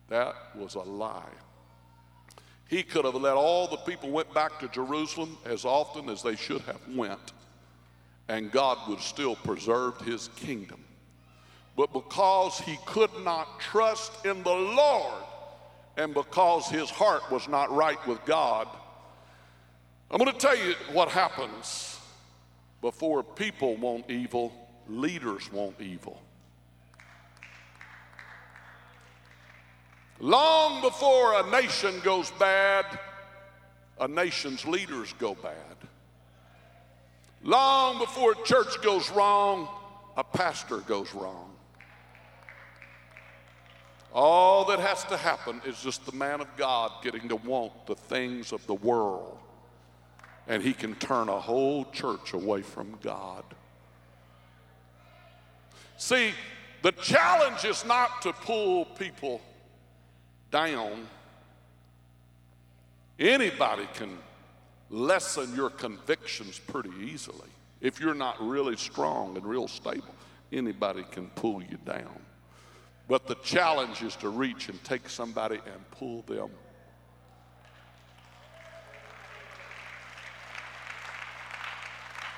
That 0.09 0.35
was 0.57 0.75
a 0.75 0.81
lie. 0.81 1.23
He 2.69 2.83
could 2.83 3.05
have 3.05 3.15
let 3.15 3.35
all 3.35 3.69
the 3.69 3.77
people 3.79 4.11
went 4.11 4.35
back 4.35 4.59
to 4.59 4.69
Jerusalem 4.69 5.39
as 5.45 5.65
often 5.65 6.09
as 6.09 6.23
they 6.25 6.35
should 6.35 6.63
have 6.63 6.81
went 6.93 7.33
and 8.29 8.51
God 8.51 8.79
would 8.89 9.01
still 9.01 9.37
preserve 9.37 10.01
his 10.01 10.29
kingdom. 10.37 10.85
But 11.77 11.93
because 11.93 12.59
he 12.59 12.79
could 12.87 13.11
not 13.23 13.61
trust 13.61 14.25
in 14.25 14.43
the 14.43 14.55
Lord, 14.55 15.23
and 15.97 16.13
because 16.15 16.69
his 16.69 16.91
heart 16.91 17.31
was 17.31 17.49
not 17.49 17.71
right 17.71 18.05
with 18.07 18.25
God, 18.25 18.69
I'm 20.11 20.19
going 20.19 20.33
to 20.33 20.39
tell 20.39 20.57
you 20.57 20.75
what 20.93 21.09
happens 21.09 21.99
before 22.81 23.23
people 23.23 23.77
want 23.77 24.11
evil, 24.11 24.53
leaders 24.89 25.51
want 25.53 25.81
evil. 25.81 26.21
Long 30.19 30.81
before 30.81 31.41
a 31.41 31.51
nation 31.51 32.01
goes 32.03 32.31
bad, 32.33 32.87
a 34.01 34.09
nation's 34.09 34.65
leaders 34.65 35.13
go 35.15 35.35
bad. 35.35 35.76
Long 37.47 38.01
before 38.01 38.33
a 38.33 38.45
church 38.45 38.83
goes 38.83 39.09
wrong, 39.13 39.69
a 40.17 40.25
pastor 40.25 40.79
goes 40.79 41.15
wrong. 41.15 41.53
All 44.13 44.65
that 44.65 44.81
has 44.81 45.05
to 45.05 45.17
happen 45.17 45.63
is 45.65 45.81
just 45.81 46.05
the 46.07 46.17
man 46.17 46.41
of 46.41 46.49
God 46.57 46.91
getting 47.05 47.29
to 47.29 47.37
want 47.37 47.87
the 47.87 47.95
things 47.95 48.51
of 48.51 48.67
the 48.67 48.75
world, 48.75 49.39
and 50.49 50.61
he 50.61 50.73
can 50.73 50.97
turn 50.97 51.29
a 51.29 51.39
whole 51.39 51.85
church 51.93 52.33
away 52.33 52.63
from 52.63 52.99
God. 53.01 53.45
See, 55.99 56.33
the 56.83 56.91
challenge 56.91 57.65
is 57.65 57.85
not 57.85 58.23
to 58.23 58.33
pull 58.33 58.87
people 58.87 59.41
down. 60.51 61.07
Anybody 63.21 63.87
can 63.95 64.19
lessen 64.91 65.55
your 65.55 65.71
convictions 65.71 66.59
pretty 66.59 66.93
easily. 67.03 67.49
If 67.81 68.01
you're 68.01 68.15
not 68.15 68.41
really 68.41 68.77
strong 68.77 69.37
and 69.37 69.45
real 69.45 69.69
stable, 69.69 70.15
anybody 70.53 71.05
can 71.11 71.29
pull 71.31 71.63
you 71.63 71.79
down. 71.85 72.21
But 73.09 73.27
the 73.27 73.37
challenge 73.37 74.03
is 74.03 74.17
to 74.17 74.29
reach 74.29 74.69
and 74.69 74.83
take 74.83 75.09
somebody 75.09 75.57
and 75.57 75.91
pull 75.91 76.23
them. 76.23 76.51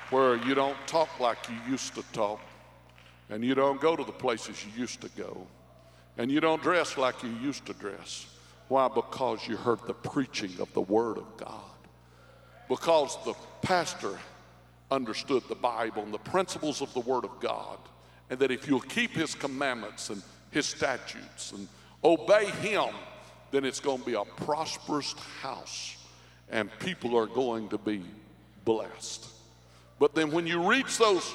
Where 0.09 0.35
you 0.37 0.55
don't 0.55 0.77
talk 0.87 1.19
like 1.19 1.37
you 1.49 1.71
used 1.71 1.93
to 1.95 2.03
talk, 2.13 2.41
and 3.29 3.43
you 3.43 3.53
don't 3.53 3.79
go 3.79 3.95
to 3.95 4.03
the 4.03 4.11
places 4.11 4.65
you 4.65 4.71
used 4.79 5.01
to 5.01 5.09
go, 5.09 5.45
and 6.17 6.31
you 6.31 6.39
don't 6.39 6.61
dress 6.63 6.97
like 6.97 7.21
you 7.21 7.29
used 7.41 7.65
to 7.67 7.73
dress. 7.73 8.25
Why? 8.69 8.87
Because 8.87 9.47
you 9.47 9.55
heard 9.55 9.79
the 9.85 9.93
preaching 9.93 10.51
of 10.59 10.71
the 10.73 10.81
Word 10.81 11.19
of 11.19 11.37
God 11.37 11.78
because 12.69 13.17
the 13.25 13.33
pastor 13.61 14.17
understood 14.91 15.43
the 15.49 15.55
Bible 15.55 16.03
and 16.03 16.13
the 16.13 16.19
principles 16.19 16.81
of 16.81 16.93
the 16.93 17.01
Word 17.01 17.25
of 17.25 17.39
God, 17.39 17.77
and 18.29 18.39
that 18.39 18.51
if 18.51 18.67
you'll 18.67 18.79
keep 18.79 19.11
His 19.11 19.35
commandments 19.35 20.09
and 20.09 20.21
His 20.51 20.65
statutes 20.65 21.51
and 21.51 21.67
obey 22.03 22.45
Him, 22.61 22.93
then 23.51 23.65
it's 23.65 23.79
going 23.79 23.99
to 23.99 24.05
be 24.05 24.13
a 24.13 24.23
prosperous 24.23 25.13
house 25.41 25.97
and 26.51 26.69
people 26.79 27.17
are 27.17 27.27
going 27.27 27.69
to 27.69 27.77
be 27.77 28.03
blessed. 28.65 29.27
But 29.99 30.15
then 30.15 30.31
when 30.31 30.47
you 30.47 30.67
reach 30.67 30.97
those 30.97 31.33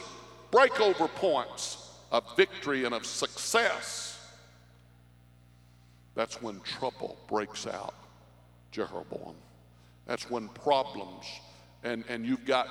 breakover 0.51 1.09
points 1.15 1.91
of 2.11 2.25
victory 2.37 2.85
and 2.85 2.95
of 2.95 3.07
success, 3.07 4.19
that's 6.15 6.41
when 6.41 6.61
trouble 6.61 7.17
breaks 7.29 7.67
out, 7.67 7.95
Jeroboam. 8.71 9.35
That's 10.07 10.31
when 10.31 10.49
problems 10.49 11.27
and, 11.83 12.05
and 12.09 12.27
you've 12.27 12.45
got 12.45 12.67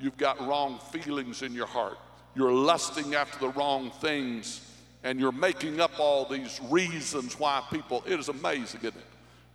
you've 0.00 0.16
got 0.16 0.40
wrong 0.46 0.78
feelings 0.92 1.42
in 1.42 1.52
your 1.52 1.66
heart. 1.66 1.98
You're 2.34 2.52
lusting 2.52 3.14
after 3.14 3.38
the 3.38 3.48
wrong 3.48 3.90
things 4.00 4.60
and 5.02 5.18
you're 5.18 5.32
making 5.32 5.80
up 5.80 5.98
all 5.98 6.24
these 6.24 6.60
reasons 6.68 7.38
why 7.38 7.62
people 7.70 8.02
it 8.06 8.18
is 8.18 8.28
amazing, 8.28 8.80
isn't 8.80 8.96
it? 8.96 9.06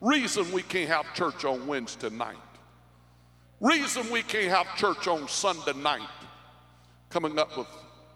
Reason 0.01 0.51
we 0.51 0.63
can't 0.63 0.89
have 0.89 1.13
church 1.13 1.45
on 1.45 1.65
Wednesday 1.65 2.09
night. 2.09 2.35
Reason 3.61 4.09
we 4.11 4.21
can't 4.21 4.49
have 4.49 4.75
church 4.75 5.07
on 5.07 5.27
Sunday 5.29 5.79
night. 5.79 6.01
Coming 7.09 7.39
up 7.39 7.57
with 7.57 7.67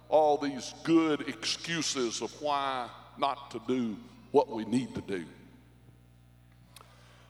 all 0.09 0.37
these 0.37 0.73
good 0.83 1.21
excuses 1.29 2.21
of 2.21 2.31
why 2.41 2.89
not 3.17 3.51
to 3.51 3.61
do 3.67 3.95
what 4.31 4.49
we 4.49 4.65
need 4.65 4.93
to 4.95 5.01
do. 5.01 5.25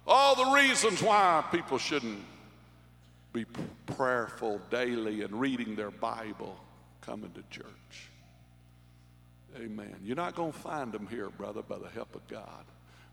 All 0.07 0.35
the 0.35 0.51
reasons 0.51 1.03
why 1.03 1.43
people 1.51 1.77
shouldn't 1.77 2.23
be 3.33 3.45
prayerful 3.85 4.61
daily 4.69 5.23
and 5.23 5.39
reading 5.39 5.75
their 5.75 5.91
Bible 5.91 6.57
coming 7.01 7.31
to 7.31 7.43
church. 7.49 8.09
Amen. 9.57 9.95
You're 10.03 10.15
not 10.15 10.35
going 10.35 10.53
to 10.53 10.57
find 10.57 10.91
them 10.91 11.07
here, 11.07 11.29
brother, 11.29 11.61
by 11.61 11.77
the 11.77 11.89
help 11.89 12.15
of 12.15 12.25
God. 12.27 12.65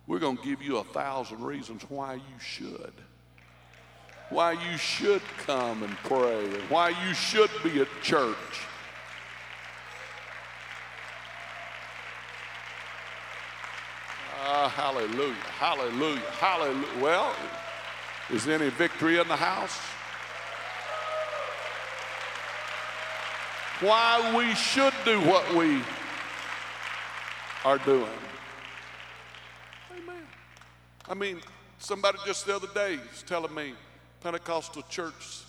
we're 0.07 0.19
going 0.19 0.37
to 0.37 0.45
give 0.45 0.63
you 0.63 0.77
a 0.77 0.85
thousand 0.85 1.43
reasons 1.43 1.83
why 1.89 2.15
you 2.15 2.39
should. 2.39 2.93
Why 4.31 4.53
you 4.53 4.77
should 4.79 5.23
come 5.39 5.83
and 5.83 5.97
pray 5.99 6.45
and 6.45 6.63
why 6.71 6.91
you 6.91 7.15
should 7.15 7.51
be 7.63 7.81
at 7.81 7.89
church. 8.03 8.37
Uh, 14.47 14.69
hallelujah, 14.69 15.33
hallelujah, 15.59 16.21
hallelujah. 16.39 17.01
Well, 17.01 17.35
is 18.29 18.45
there 18.45 18.61
any 18.61 18.69
victory 18.69 19.19
in 19.19 19.27
the 19.27 19.37
house? 19.37 19.79
Why 23.81 24.37
we 24.37 24.55
should 24.55 24.93
do 25.07 25.19
what 25.23 25.55
we 25.55 25.81
are 27.65 27.79
doing. 27.79 28.07
Amen. 29.97 30.23
I 31.09 31.15
mean, 31.15 31.41
somebody 31.79 32.19
just 32.27 32.45
the 32.45 32.55
other 32.55 32.69
day 32.75 32.99
was 33.11 33.23
telling 33.23 33.55
me, 33.55 33.73
Pentecostal 34.21 34.83
church 34.91 35.41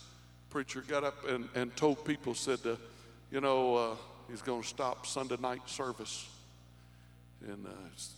preacher 0.50 0.86
got 0.88 1.04
up 1.04 1.28
and, 1.28 1.50
and 1.54 1.76
told 1.76 2.06
people, 2.06 2.34
said, 2.34 2.60
uh, 2.66 2.78
you 3.30 3.42
know, 3.42 3.76
uh, 3.76 3.96
he's 4.30 4.42
going 4.42 4.62
to 4.62 4.68
stop 4.68 5.06
Sunday 5.06 5.36
night 5.42 5.68
service. 5.68 6.30
And 7.42 7.66
uh, 7.66 7.70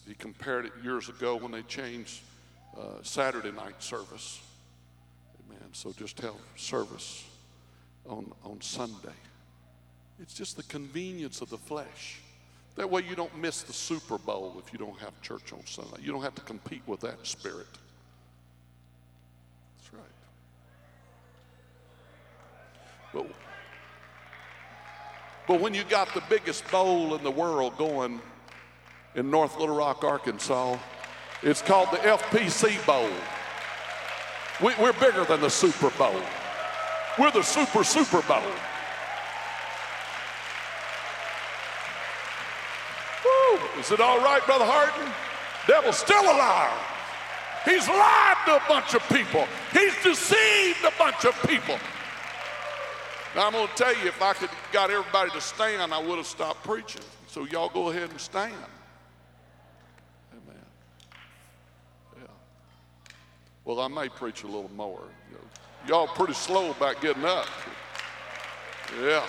he 0.08 0.14
compared 0.14 0.66
it 0.66 0.72
years 0.84 1.10
ago 1.10 1.36
when 1.36 1.52
they 1.52 1.64
changed 1.64 2.22
uh, 2.78 3.02
Saturday 3.02 3.52
night 3.52 3.82
service. 3.82 4.42
Amen. 5.46 5.70
So 5.74 5.92
just 5.92 6.20
have 6.22 6.36
service 6.56 7.26
on, 8.08 8.32
on 8.44 8.62
Sunday. 8.62 9.10
It's 10.20 10.34
just 10.34 10.58
the 10.58 10.64
convenience 10.64 11.42
of 11.42 11.50
the 11.50 11.58
flesh. 11.58 12.20
That 12.76 12.90
way 12.90 13.04
you 13.08 13.16
don't 13.16 13.36
miss 13.38 13.64
the 13.64 13.74
Super 13.74 14.18
Bowl 14.18 14.62
if 14.64 14.72
you 14.72 14.80
don't 14.80 14.98
have 15.00 15.20
church 15.22 15.52
on 15.52 15.66
Sunday. 15.66 15.98
You 16.02 16.12
don't 16.12 16.22
have 16.22 16.36
to 16.36 16.42
compete 16.42 16.84
with 16.86 17.02
that 17.02 17.26
spirit. 17.26 17.68
That's 19.78 19.94
right. 19.94 20.04
But, 23.14 23.26
but 25.48 25.60
when 25.60 25.74
you 25.74 25.84
got 25.86 26.14
the 26.14 26.24
biggest 26.30 26.70
bowl 26.72 27.16
in 27.16 27.24
the 27.24 27.32
world 27.32 27.78
going 27.78 28.22
in 29.18 29.30
North 29.30 29.60
Little 29.60 29.76
Rock, 29.76 30.06
Arkansas, 30.06 30.78
it's 31.44 31.62
called 31.62 31.90
the 31.92 31.98
FPC 31.98 32.84
Bowl. 32.86 33.10
We, 34.64 34.74
we're 34.82 34.94
bigger 34.94 35.26
than 35.26 35.42
the 35.42 35.50
Super 35.50 35.90
Bowl. 35.98 36.16
We're 37.20 37.32
the 37.32 37.44
Super 37.44 37.84
Super 37.84 38.22
Bowl. 38.22 38.44
Is 43.80 43.92
it 43.92 44.00
all 44.00 44.18
right, 44.20 44.44
Brother 44.46 44.66
Harden? 44.66 45.12
Devil's 45.68 45.98
still 45.98 46.24
a 46.24 46.36
liar. 46.36 46.72
He's 47.64 47.88
lied 47.88 48.38
to 48.46 48.56
a 48.56 48.64
bunch 48.68 48.96
of 48.96 49.08
people. 49.10 49.46
He's 49.72 49.94
deceived 50.04 50.84
a 50.84 50.92
bunch 50.98 51.26
of 51.26 51.40
people. 51.48 51.78
Now 53.36 53.48
I'm 53.48 53.54
going 53.54 53.68
to 53.68 53.74
tell 53.76 53.96
you, 53.96 54.08
if 54.08 54.22
I 54.22 54.34
could 54.34 54.50
got 54.72 54.90
everybody 54.90 55.30
to 55.32 55.42
stand, 55.42 55.94
I 55.94 56.00
would 56.00 56.18
have 56.18 56.26
stopped 56.26 56.64
preaching. 56.64 57.04
So 57.28 57.46
y'all 57.46 57.70
go 57.70 57.90
ahead 57.90 58.10
and 58.10 58.20
stand. 58.20 58.54
Amen. 60.34 60.56
Yeah. 62.18 62.28
Well, 63.68 63.82
I 63.82 63.90
may 63.90 64.08
preach 64.08 64.44
a 64.44 64.48
little 64.48 64.72
more. 64.78 65.04
Y'all 65.90 66.08
pretty 66.08 66.32
slow 66.32 66.72
about 66.72 67.02
getting 67.02 67.26
up. 67.26 67.48
Yeah. 69.02 69.26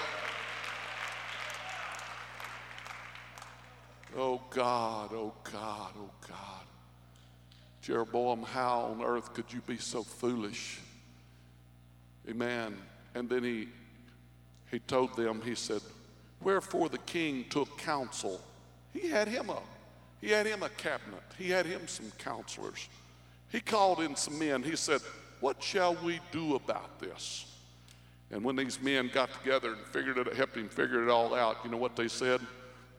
Oh 4.17 4.41
God, 4.51 5.11
oh 5.13 5.35
God, 5.43 5.91
oh 5.99 6.11
God. 6.29 6.63
Jeroboam, 7.83 8.45
how 8.45 8.83
on 8.83 9.03
earth 9.03 9.35
could 9.35 9.53
you 9.53 9.61
be 9.67 9.77
so 9.77 10.05
foolish? 10.05 10.79
Amen. 12.31 12.77
And 13.17 13.29
then 13.29 13.43
he 13.43 13.67
he 14.71 14.79
told 14.79 15.17
them, 15.17 15.43
he 15.45 15.57
said, 15.57 15.83
Wherefore 16.41 16.89
the 16.89 16.99
king 16.99 17.47
took 17.51 17.77
counsel. 17.77 18.41
He 18.93 19.09
had 19.09 19.27
him 19.27 19.51
a 19.51 19.59
he 20.21 20.29
had 20.31 20.47
him 20.47 20.63
a 20.63 20.69
cabinet. 20.69 21.25
He 21.37 21.51
had 21.51 21.67
him 21.67 21.89
some 21.89 22.13
counselors. 22.19 22.89
He 23.51 23.61
called 23.61 24.01
in 24.01 24.15
some 24.17 24.39
men. 24.39 24.63
He 24.63 24.77
said, 24.77 25.01
What 25.41 25.63
shall 25.63 25.95
we 25.97 26.21
do 26.33 26.55
about 26.55 26.99
this? 27.01 27.47
And 28.31 28.45
when 28.45 28.57
these 28.57 28.81
men 28.81 29.11
got 29.13 29.33
together 29.33 29.73
and 29.73 29.87
figured 29.87 30.19
it, 30.19 30.35
helped 30.35 30.57
him 30.57 30.69
figure 30.69 31.03
it 31.03 31.11
all 31.11 31.35
out, 31.35 31.59
you 31.65 31.71
know 31.71 31.79
what 31.79 31.97
they 31.97 32.09
said? 32.09 32.41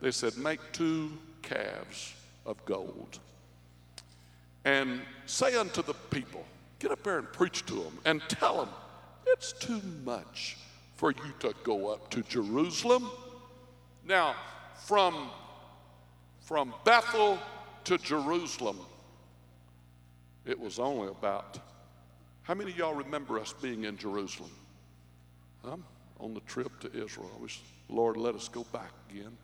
They 0.01 0.11
said, 0.11 0.37
Make 0.37 0.59
two 0.71 1.11
calves 1.41 2.13
of 2.45 2.63
gold 2.65 3.19
and 4.65 5.01
say 5.25 5.55
unto 5.55 5.81
the 5.81 5.93
people, 5.93 6.45
Get 6.79 6.91
up 6.91 7.03
there 7.03 7.17
and 7.17 7.31
preach 7.33 7.65
to 7.65 7.73
them 7.73 7.97
and 8.05 8.21
tell 8.29 8.57
them 8.57 8.69
it's 9.27 9.53
too 9.53 9.81
much 10.05 10.57
for 10.95 11.11
you 11.11 11.33
to 11.39 11.53
go 11.63 11.89
up 11.89 12.09
to 12.11 12.21
Jerusalem. 12.23 13.09
Now, 14.05 14.35
from, 14.85 15.29
from 16.41 16.73
Bethel 16.85 17.37
to 17.85 17.97
Jerusalem, 17.97 18.79
it 20.45 20.59
was 20.59 20.79
only 20.79 21.09
about, 21.09 21.59
how 22.43 22.53
many 22.53 22.71
of 22.71 22.77
y'all 22.77 22.95
remember 22.95 23.39
us 23.39 23.53
being 23.61 23.83
in 23.83 23.97
Jerusalem? 23.97 24.51
Um, 25.63 25.83
on 26.19 26.33
the 26.33 26.41
trip 26.41 26.79
to 26.81 26.87
Israel. 26.87 27.31
I 27.37 27.41
wish, 27.41 27.61
Lord, 27.87 28.17
let 28.17 28.35
us 28.35 28.47
go 28.47 28.65
back 28.71 28.91
again. 29.09 29.35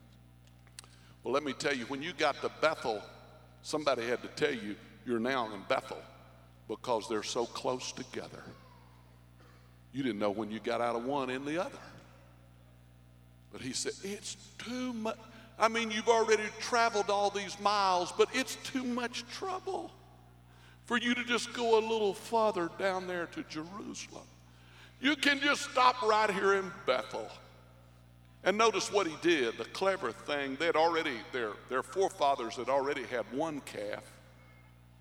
Well, 1.23 1.33
let 1.33 1.43
me 1.43 1.53
tell 1.53 1.73
you, 1.73 1.85
when 1.85 2.01
you 2.01 2.13
got 2.13 2.35
to 2.41 2.51
Bethel, 2.61 3.01
somebody 3.61 4.05
had 4.05 4.21
to 4.21 4.27
tell 4.29 4.53
you 4.53 4.75
you're 5.05 5.19
now 5.19 5.51
in 5.53 5.61
Bethel 5.67 6.01
because 6.67 7.07
they're 7.09 7.23
so 7.23 7.45
close 7.45 7.91
together. 7.91 8.43
You 9.93 10.03
didn't 10.03 10.19
know 10.19 10.31
when 10.31 10.51
you 10.51 10.59
got 10.59 10.81
out 10.81 10.95
of 10.95 11.05
one 11.05 11.29
in 11.29 11.45
the 11.45 11.63
other. 11.63 11.79
But 13.51 13.61
he 13.61 13.71
said, 13.71 13.93
It's 14.03 14.35
too 14.57 14.93
much. 14.93 15.17
I 15.57 15.69
mean, 15.69 15.89
you've 15.89 16.09
already 16.09 16.43
traveled 16.59 17.09
all 17.09 17.29
these 17.29 17.57
miles, 17.61 18.11
but 18.11 18.27
it's 18.33 18.55
too 18.57 18.83
much 18.83 19.25
trouble 19.29 19.91
for 20.85 20.97
you 20.97 21.15
to 21.15 21.23
just 21.23 21.53
go 21.53 21.79
a 21.79 21.81
little 21.81 22.13
farther 22.13 22.69
down 22.77 23.07
there 23.07 23.25
to 23.27 23.43
Jerusalem. 23.43 24.23
You 25.01 25.15
can 25.15 25.39
just 25.39 25.69
stop 25.71 26.01
right 26.01 26.29
here 26.29 26.53
in 26.53 26.71
Bethel. 26.85 27.27
And 28.43 28.57
notice 28.57 28.91
what 28.91 29.07
he 29.07 29.15
did, 29.21 29.57
the 29.57 29.65
clever 29.65 30.11
thing. 30.11 30.55
They'd 30.59 30.75
already, 30.75 31.17
their, 31.31 31.51
their 31.67 31.81
forefathers 31.81 32.55
had 32.55 32.69
already 32.69 33.03
had 33.03 33.25
one 33.31 33.59
calf. 33.61 34.03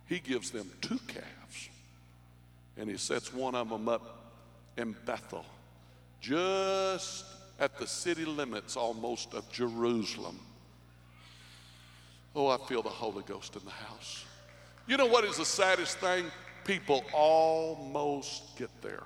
He 0.09 0.19
gives 0.19 0.51
them 0.51 0.71
two 0.81 0.99
calves. 1.07 1.69
And 2.79 2.91
he 2.91 2.97
sets 2.97 3.33
one 3.33 3.55
of 3.55 3.69
them 3.69 3.89
up 3.89 4.33
in 4.77 4.97
Bethel, 5.05 5.45
just 6.21 7.27
at 7.61 7.79
the 7.79 7.87
city 7.87 8.25
limits 8.25 8.77
almost 8.77 9.35
of 9.35 9.51
Jerusalem. 9.53 10.41
Oh, 12.35 12.49
I 12.49 12.57
feel 12.67 12.83
the 12.83 12.89
Holy 12.89 13.23
Ghost 13.23 13.55
in 13.55 13.65
the 13.65 13.71
house. 13.71 14.25
You 14.87 14.97
know 14.97 15.07
what 15.07 15.25
is 15.25 15.37
the 15.37 15.45
saddest 15.45 15.99
thing? 15.99 16.27
People 16.65 17.05
almost 17.13 18.57
get 18.57 18.71
there. 18.83 19.03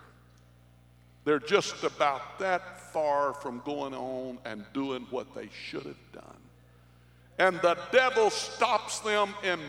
They're 1.24 1.38
just 1.38 1.84
about 1.84 2.38
that 2.38 2.92
far 2.92 3.34
from 3.34 3.60
going 3.64 3.94
on 3.94 4.38
and 4.44 4.64
doing 4.72 5.06
what 5.10 5.34
they 5.34 5.48
should 5.52 5.84
have 5.84 6.12
done. 6.12 6.38
And 7.38 7.60
the 7.60 7.76
devil 7.92 8.30
stops 8.30 9.00
them 9.00 9.34
in, 9.44 9.60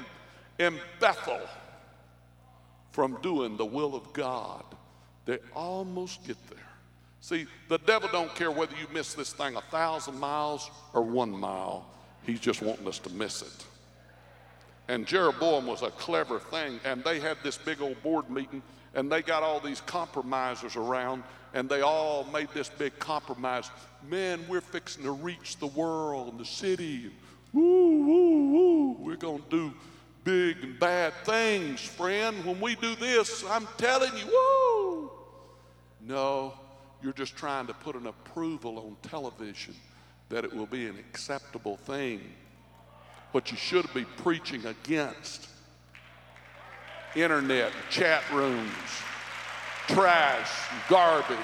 in 0.57 0.79
Bethel 0.99 1.41
from 2.91 3.17
doing 3.21 3.57
the 3.57 3.65
will 3.65 3.95
of 3.95 4.11
God. 4.13 4.63
They 5.25 5.39
almost 5.55 6.25
get 6.25 6.37
there. 6.49 6.57
See, 7.21 7.45
the 7.67 7.77
devil 7.79 8.09
don't 8.11 8.33
care 8.33 8.51
whether 8.51 8.75
you 8.75 8.87
miss 8.93 9.13
this 9.13 9.33
thing 9.33 9.55
a 9.55 9.61
thousand 9.61 10.17
miles 10.17 10.71
or 10.93 11.01
one 11.01 11.31
mile. 11.31 11.85
He's 12.23 12.39
just 12.39 12.61
wanting 12.61 12.87
us 12.87 12.99
to 12.99 13.09
miss 13.09 13.41
it. 13.41 13.65
And 14.89 15.05
Jeroboam 15.05 15.67
was 15.67 15.83
a 15.83 15.91
clever 15.91 16.39
thing, 16.39 16.79
and 16.83 17.03
they 17.03 17.19
had 17.19 17.37
this 17.43 17.59
big 17.59 17.79
old 17.79 18.01
board 18.01 18.27
meeting, 18.27 18.63
and 18.95 19.09
they 19.09 19.21
got 19.21 19.43
all 19.43 19.59
these 19.59 19.81
compromisers 19.81 20.75
around, 20.75 21.21
and 21.53 21.69
they 21.69 21.81
all 21.81 22.23
made 22.33 22.49
this 22.55 22.69
big 22.69 22.97
compromise. 22.97 23.69
Man, 24.09 24.43
we're 24.49 24.61
fixing 24.61 25.03
to 25.03 25.11
reach 25.11 25.57
the 25.57 25.67
world 25.67 26.31
and 26.31 26.39
the 26.39 26.45
city. 26.45 27.11
Woo, 27.53 28.03
woo, 28.03 28.51
woo. 28.51 28.97
We're 28.99 29.15
going 29.15 29.43
to 29.43 29.49
do 29.49 29.73
big 30.23 30.63
and 30.63 30.79
bad 30.79 31.13
things, 31.23 31.81
friend. 31.81 32.43
When 32.43 32.59
we 32.59 32.73
do 32.73 32.95
this, 32.95 33.43
I'm 33.47 33.67
telling 33.77 34.17
you, 34.17 34.25
woo. 34.25 35.11
No, 36.01 36.55
you're 37.03 37.13
just 37.13 37.35
trying 37.35 37.67
to 37.67 37.75
put 37.75 37.95
an 37.95 38.07
approval 38.07 38.79
on 38.79 38.97
television 39.07 39.75
that 40.29 40.43
it 40.43 40.51
will 40.51 40.65
be 40.65 40.87
an 40.87 40.97
acceptable 40.97 41.77
thing. 41.77 42.21
What 43.31 43.51
you 43.51 43.57
should 43.57 43.91
be 43.93 44.05
preaching 44.05 44.65
against 44.65 45.47
internet, 47.15 47.71
chat 47.89 48.23
rooms, 48.31 48.71
trash, 49.87 50.49
garbage. 50.89 51.37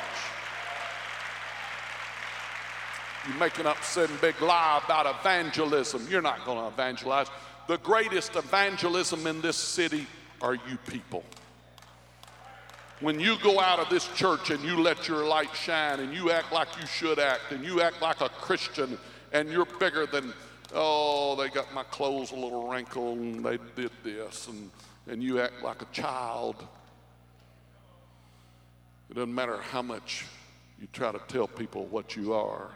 You 3.28 3.34
make 3.40 3.58
an 3.60 3.66
upsetting 3.66 4.18
big 4.22 4.40
lie 4.42 4.82
about 4.86 5.20
evangelism. 5.20 6.06
You're 6.10 6.22
not 6.22 6.46
going 6.46 6.60
to 6.60 6.68
evangelize. 6.68 7.28
the 7.68 7.78
greatest 7.78 8.36
evangelism 8.36 9.26
in 9.26 9.42
this 9.42 9.58
city 9.58 10.06
are 10.42 10.54
you 10.54 10.78
people. 10.88 11.24
When 13.02 13.20
you 13.20 13.38
go 13.44 13.60
out 13.60 13.80
of 13.80 13.90
this 13.90 14.08
church 14.16 14.52
and 14.52 14.64
you 14.64 14.78
let 14.78 15.08
your 15.08 15.26
light 15.26 15.54
shine 15.54 16.00
and 16.00 16.14
you 16.14 16.32
act 16.32 16.54
like 16.54 16.68
you 16.80 16.86
should 16.86 17.20
act 17.20 17.52
and 17.52 17.66
you 17.66 17.82
act 17.82 18.02
like 18.02 18.22
a 18.22 18.30
Christian 18.30 18.98
and 19.34 19.50
you're 19.50 19.66
bigger 19.66 20.06
than, 20.06 20.34
oh, 20.76 21.36
they 21.36 21.50
got 21.50 21.74
my 21.74 21.84
clothes 21.84 22.32
a 22.32 22.36
little 22.36 22.68
wrinkled 22.68 23.18
and 23.18 23.44
they 23.44 23.58
did 23.76 23.92
this, 24.04 24.48
and, 24.48 24.70
and 25.08 25.24
you 25.24 25.40
act 25.40 25.64
like 25.64 25.82
a 25.82 25.88
child. 25.94 26.56
It 29.10 29.16
doesn't 29.16 29.34
matter 29.34 29.58
how 29.58 29.82
much 29.82 30.26
you 30.80 30.88
try 30.92 31.12
to 31.12 31.22
tell 31.28 31.48
people 31.48 31.86
what 31.86 32.16
you 32.16 32.34
are, 32.34 32.72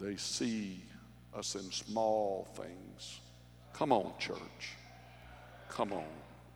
they 0.00 0.16
see 0.16 0.82
us 1.34 1.54
in 1.54 1.70
small 1.72 2.46
things. 2.54 3.20
Come 3.72 3.92
on, 3.92 4.12
church. 4.18 4.76
Come 5.68 5.92
on. 5.92 6.04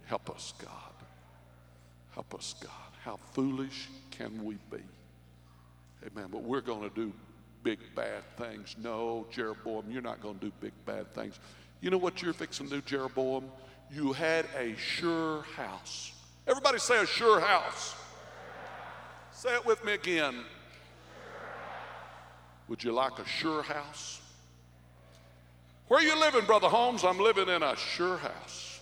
Help 0.04 0.30
us, 0.30 0.52
God. 0.62 0.94
Help 2.12 2.34
us, 2.34 2.54
God. 2.60 2.70
How 3.02 3.18
foolish 3.32 3.88
can 4.10 4.44
we 4.44 4.56
be? 4.70 4.82
Amen. 6.06 6.28
But 6.30 6.42
we're 6.42 6.60
going 6.60 6.88
to 6.88 6.94
do 6.94 7.12
big 7.68 7.94
bad 7.94 8.22
things. 8.38 8.76
No, 8.82 9.26
Jeroboam, 9.30 9.84
you're 9.90 10.00
not 10.00 10.22
going 10.22 10.38
to 10.38 10.46
do 10.46 10.52
big 10.58 10.72
bad 10.86 11.12
things. 11.14 11.38
You 11.82 11.90
know 11.90 11.98
what 11.98 12.22
you're 12.22 12.32
fixing 12.32 12.66
to 12.70 12.76
do, 12.76 12.80
Jeroboam? 12.80 13.44
You 13.92 14.14
had 14.14 14.46
a 14.56 14.74
sure 14.76 15.42
house. 15.54 16.12
Everybody 16.46 16.78
say 16.78 17.02
a 17.02 17.04
sure 17.04 17.40
house. 17.40 17.94
Say 19.32 19.54
it 19.54 19.66
with 19.66 19.84
me 19.84 19.92
again. 19.92 20.36
Would 22.68 22.82
you 22.82 22.92
like 22.92 23.18
a 23.18 23.26
sure 23.26 23.62
house? 23.62 24.22
Where 25.88 26.02
you 26.02 26.18
living, 26.18 26.46
Brother 26.46 26.68
Holmes? 26.68 27.04
I'm 27.04 27.18
living 27.18 27.50
in 27.50 27.62
a 27.62 27.76
sure 27.76 28.16
house. 28.16 28.80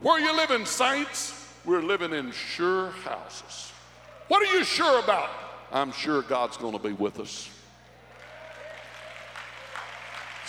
Where 0.00 0.20
you 0.20 0.36
living, 0.36 0.66
saints? 0.66 1.48
We're 1.64 1.82
living 1.82 2.12
in 2.12 2.32
sure 2.32 2.90
houses. 2.90 3.72
What 4.28 4.46
are 4.46 4.58
you 4.58 4.62
sure 4.62 5.02
about? 5.02 5.30
I'm 5.72 5.90
sure 5.90 6.20
God's 6.20 6.58
going 6.58 6.74
to 6.74 6.82
be 6.82 6.92
with 6.92 7.18
us. 7.18 7.48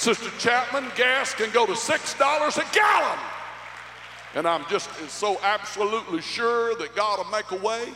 Sister 0.02 0.32
Chapman, 0.40 0.86
gas 0.96 1.36
can 1.36 1.52
go 1.52 1.68
to 1.68 1.74
$6 1.74 2.58
a 2.58 2.74
gallon. 2.74 3.20
And 4.34 4.48
I'm 4.48 4.66
just 4.68 4.90
so 5.12 5.40
absolutely 5.44 6.22
sure 6.22 6.74
that 6.78 6.96
God 6.96 7.20
will 7.20 7.32
make 7.32 7.52
a 7.52 7.58
way. 7.58 7.94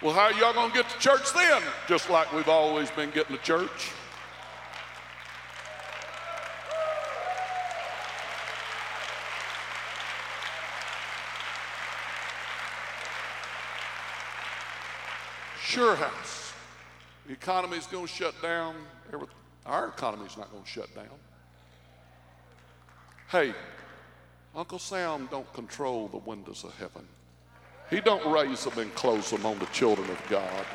Well, 0.00 0.14
how 0.14 0.26
are 0.26 0.32
y'all 0.34 0.52
going 0.52 0.70
to 0.70 0.76
get 0.76 0.88
to 0.90 0.98
church 1.00 1.32
then? 1.34 1.60
Just 1.88 2.08
like 2.08 2.32
we've 2.32 2.48
always 2.48 2.88
been 2.92 3.10
getting 3.10 3.36
to 3.36 3.42
church. 3.42 3.90
Sure 15.60 15.96
house. 15.96 16.43
The 17.26 17.32
economy 17.32 17.78
is 17.78 17.86
going 17.86 18.06
to 18.06 18.12
shut 18.12 18.34
down. 18.42 18.74
Our 19.64 19.88
economy 19.88 20.26
is 20.26 20.36
not 20.36 20.50
going 20.50 20.62
to 20.62 20.68
shut 20.68 20.94
down. 20.94 21.06
Hey, 23.30 23.54
Uncle 24.54 24.78
Sam 24.78 25.26
don't 25.30 25.50
control 25.54 26.08
the 26.08 26.18
windows 26.18 26.64
of 26.64 26.76
heaven. 26.76 27.06
He 27.90 28.00
don't 28.00 28.30
raise 28.30 28.64
them 28.64 28.78
and 28.78 28.94
close 28.94 29.30
them 29.30 29.46
on 29.46 29.58
the 29.58 29.66
children 29.66 30.08
of 30.10 30.22
God. 30.28 30.66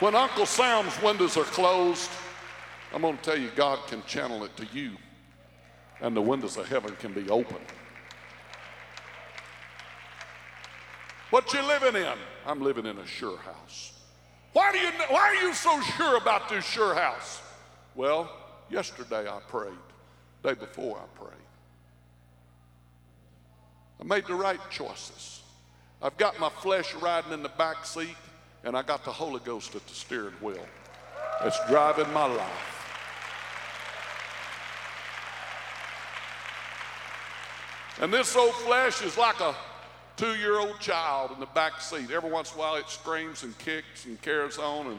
When 0.00 0.14
Uncle 0.14 0.46
Sam's 0.46 1.00
windows 1.02 1.36
are 1.36 1.44
closed, 1.44 2.10
I'm 2.94 3.02
going 3.02 3.18
to 3.18 3.22
tell 3.22 3.38
you, 3.38 3.50
God 3.54 3.86
can 3.86 4.02
channel 4.04 4.44
it 4.44 4.56
to 4.56 4.66
you, 4.72 4.92
and 6.00 6.16
the 6.16 6.22
windows 6.22 6.56
of 6.56 6.66
heaven 6.66 6.96
can 6.98 7.12
be 7.12 7.28
open. 7.28 7.58
What 11.30 11.52
you 11.54 11.62
living 11.62 11.94
in? 11.94 12.18
I'm 12.44 12.60
living 12.60 12.86
in 12.86 12.98
a 12.98 13.06
sure 13.06 13.38
house. 13.38 13.92
Why 14.52 14.72
do 14.72 14.78
you 14.78 14.90
why 15.08 15.20
are 15.20 15.46
you 15.46 15.54
so 15.54 15.80
sure 15.96 16.16
about 16.16 16.48
this 16.48 16.64
sure 16.64 16.94
house? 16.94 17.40
Well, 17.94 18.30
yesterday 18.68 19.28
I 19.28 19.38
prayed. 19.48 19.72
Day 20.42 20.54
before 20.54 20.98
I 20.98 21.18
prayed. 21.18 21.36
I 24.00 24.04
made 24.04 24.26
the 24.26 24.34
right 24.34 24.58
choices. 24.70 25.42
I've 26.02 26.16
got 26.16 26.40
my 26.40 26.48
flesh 26.48 26.94
riding 26.94 27.32
in 27.32 27.42
the 27.42 27.50
back 27.50 27.84
seat, 27.84 28.16
and 28.64 28.74
I 28.76 28.82
got 28.82 29.04
the 29.04 29.12
Holy 29.12 29.40
Ghost 29.40 29.76
at 29.76 29.86
the 29.86 29.94
steering 29.94 30.34
wheel. 30.40 30.66
It's 31.42 31.58
driving 31.68 32.10
my 32.12 32.24
life. 32.24 32.76
And 38.00 38.12
this 38.12 38.34
old 38.34 38.54
flesh 38.54 39.02
is 39.02 39.18
like 39.18 39.40
a 39.40 39.54
two 40.20 40.34
year 40.34 40.58
old 40.58 40.78
child 40.80 41.30
in 41.32 41.40
the 41.40 41.46
back 41.46 41.80
seat. 41.80 42.10
Every 42.10 42.30
once 42.30 42.52
in 42.52 42.58
a 42.58 42.60
while 42.60 42.76
it 42.76 42.88
screams 42.88 43.42
and 43.42 43.56
kicks 43.58 44.04
and 44.04 44.20
carries 44.20 44.58
on. 44.58 44.88
And, 44.88 44.98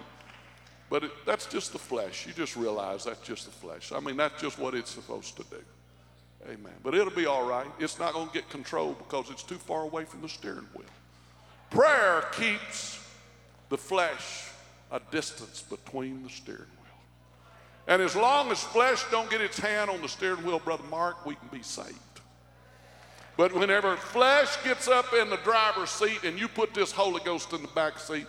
but 0.90 1.04
it, 1.04 1.12
that's 1.28 1.46
just 1.46 1.74
the 1.74 1.80
flesh. 1.80 2.26
You 2.26 2.34
just 2.34 2.56
realize 2.56 3.06
that's 3.06 3.22
just 3.22 3.46
the 3.46 3.52
flesh. 3.52 3.92
I 3.92 4.00
mean, 4.00 4.18
that's 4.18 4.42
just 4.42 4.58
what 4.58 4.74
it's 4.74 4.90
supposed 4.90 5.38
to 5.38 5.44
do. 5.44 5.62
Amen. 6.46 6.74
But 6.84 6.96
it'll 6.96 7.14
be 7.14 7.28
all 7.28 7.48
right. 7.48 7.68
It's 7.80 8.00
not 8.00 8.14
going 8.14 8.28
to 8.30 8.34
get 8.34 8.50
controlled 8.50 8.98
because 8.98 9.30
it's 9.30 9.44
too 9.44 9.60
far 9.60 9.84
away 9.84 10.06
from 10.06 10.22
the 10.22 10.30
steering 10.30 10.68
wheel. 10.74 10.88
Prayer 11.70 12.26
keeps 12.32 13.00
the 13.70 13.78
flesh 13.78 14.50
a 14.92 15.00
distance 15.12 15.62
between 15.62 16.24
the 16.24 16.30
steering 16.30 16.62
wheel. 16.62 17.00
And 17.88 18.02
as 18.02 18.16
long 18.16 18.52
as 18.52 18.60
flesh 18.64 19.04
don't 19.12 19.30
get 19.30 19.40
its 19.40 19.60
hand 19.60 19.92
on 19.92 20.02
the 20.02 20.10
steering 20.10 20.44
wheel, 20.44 20.58
Brother 20.58 20.84
Mark, 20.90 21.28
we 21.28 21.36
can 21.36 21.48
be 21.50 21.62
saved. 21.62 21.96
But 23.38 23.54
whenever 23.54 23.96
flesh 23.96 24.62
gets 24.64 24.88
up 24.88 25.14
in 25.14 25.30
the 25.30 25.38
driver's 25.38 25.90
seat 25.90 26.24
and 26.24 26.40
you 26.40 26.48
put 26.48 26.74
this 26.74 26.92
Holy 26.92 27.22
Ghost 27.24 27.54
in 27.54 27.62
the 27.62 27.68
back 27.70 27.98
seat, 27.98 28.28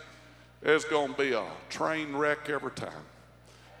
there's 0.61 0.85
going 0.85 1.13
to 1.13 1.17
be 1.17 1.33
a 1.33 1.43
train 1.69 2.15
wreck 2.15 2.49
every 2.49 2.71
time. 2.71 3.03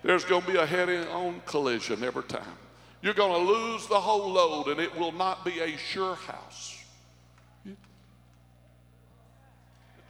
There's 0.03 0.25
going 0.25 0.41
to 0.41 0.51
be 0.51 0.57
a 0.57 0.65
head 0.65 0.89
on 1.07 1.41
collision 1.45 2.03
every 2.03 2.23
time. 2.23 2.57
You're 3.01 3.13
going 3.13 3.45
to 3.45 3.51
lose 3.51 3.87
the 3.87 3.99
whole 3.99 4.31
load 4.31 4.67
and 4.67 4.79
it 4.79 4.95
will 4.97 5.11
not 5.11 5.45
be 5.45 5.59
a 5.59 5.77
sure 5.77 6.15
house. 6.15 6.83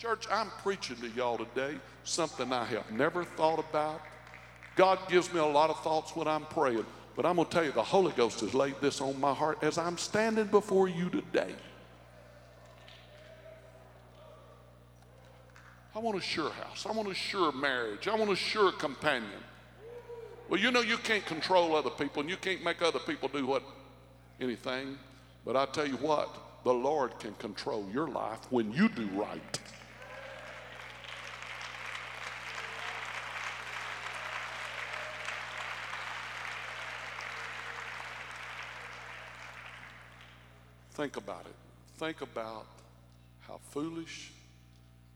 Church, 0.04 0.28
I'm 0.30 0.50
preaching 0.62 0.98
to 0.98 1.08
y'all 1.12 1.38
today 1.38 1.78
something 2.04 2.52
I 2.52 2.66
have 2.66 2.92
never 2.92 3.24
thought 3.24 3.60
about. 3.60 4.02
God 4.76 5.00
gives 5.08 5.34
me 5.34 5.40
a 5.40 5.46
lot 5.46 5.70
of 5.70 5.82
thoughts 5.82 6.14
when 6.14 6.28
I'm 6.28 6.44
praying. 6.44 6.86
But 7.16 7.26
I'm 7.26 7.36
going 7.36 7.48
to 7.48 7.54
tell 7.54 7.64
you, 7.64 7.72
the 7.72 7.84
Holy 7.84 8.12
Ghost 8.14 8.40
has 8.40 8.54
laid 8.54 8.76
this 8.82 9.00
on 9.00 9.20
my 9.20 9.34
heart 9.34 9.60
as 9.62 9.78
I'm 9.78 9.98
standing 9.98 10.48
before 10.48 10.88
you 10.88 11.10
today. 11.10 11.54
I 15.96 16.00
want 16.00 16.18
a 16.18 16.22
sure 16.22 16.50
house. 16.50 16.88
I 16.88 16.92
want 16.92 17.08
a 17.10 17.14
sure 17.14 17.52
marriage. 17.52 18.08
I 18.08 18.16
want 18.16 18.32
a 18.32 18.36
sure 18.36 18.72
companion. 18.72 19.30
Well, 20.50 20.60
you 20.60 20.72
know 20.72 20.82
you 20.82 20.98
can't 20.98 21.26
control 21.26 21.76
other 21.76 21.92
people 21.92 22.22
and 22.22 22.30
you 22.30 22.38
can't 22.38 22.64
make 22.64 22.82
other 22.82 23.00
people 23.00 23.30
do 23.30 23.46
what 23.46 23.64
anything. 24.42 24.98
But 25.46 25.56
I 25.56 25.66
tell 25.66 25.88
you 25.88 25.98
what, 25.98 26.36
the 26.64 26.74
Lord 26.74 27.20
can 27.20 27.34
control 27.36 27.86
your 27.94 28.08
life 28.08 28.40
when 28.50 28.72
you 28.72 28.90
do 28.90 29.06
right. 29.14 29.60
Think 40.94 41.18
about 41.18 41.46
it. 41.46 41.56
Think 41.98 42.22
about 42.22 42.68
how 43.48 43.60
foolish 43.72 44.32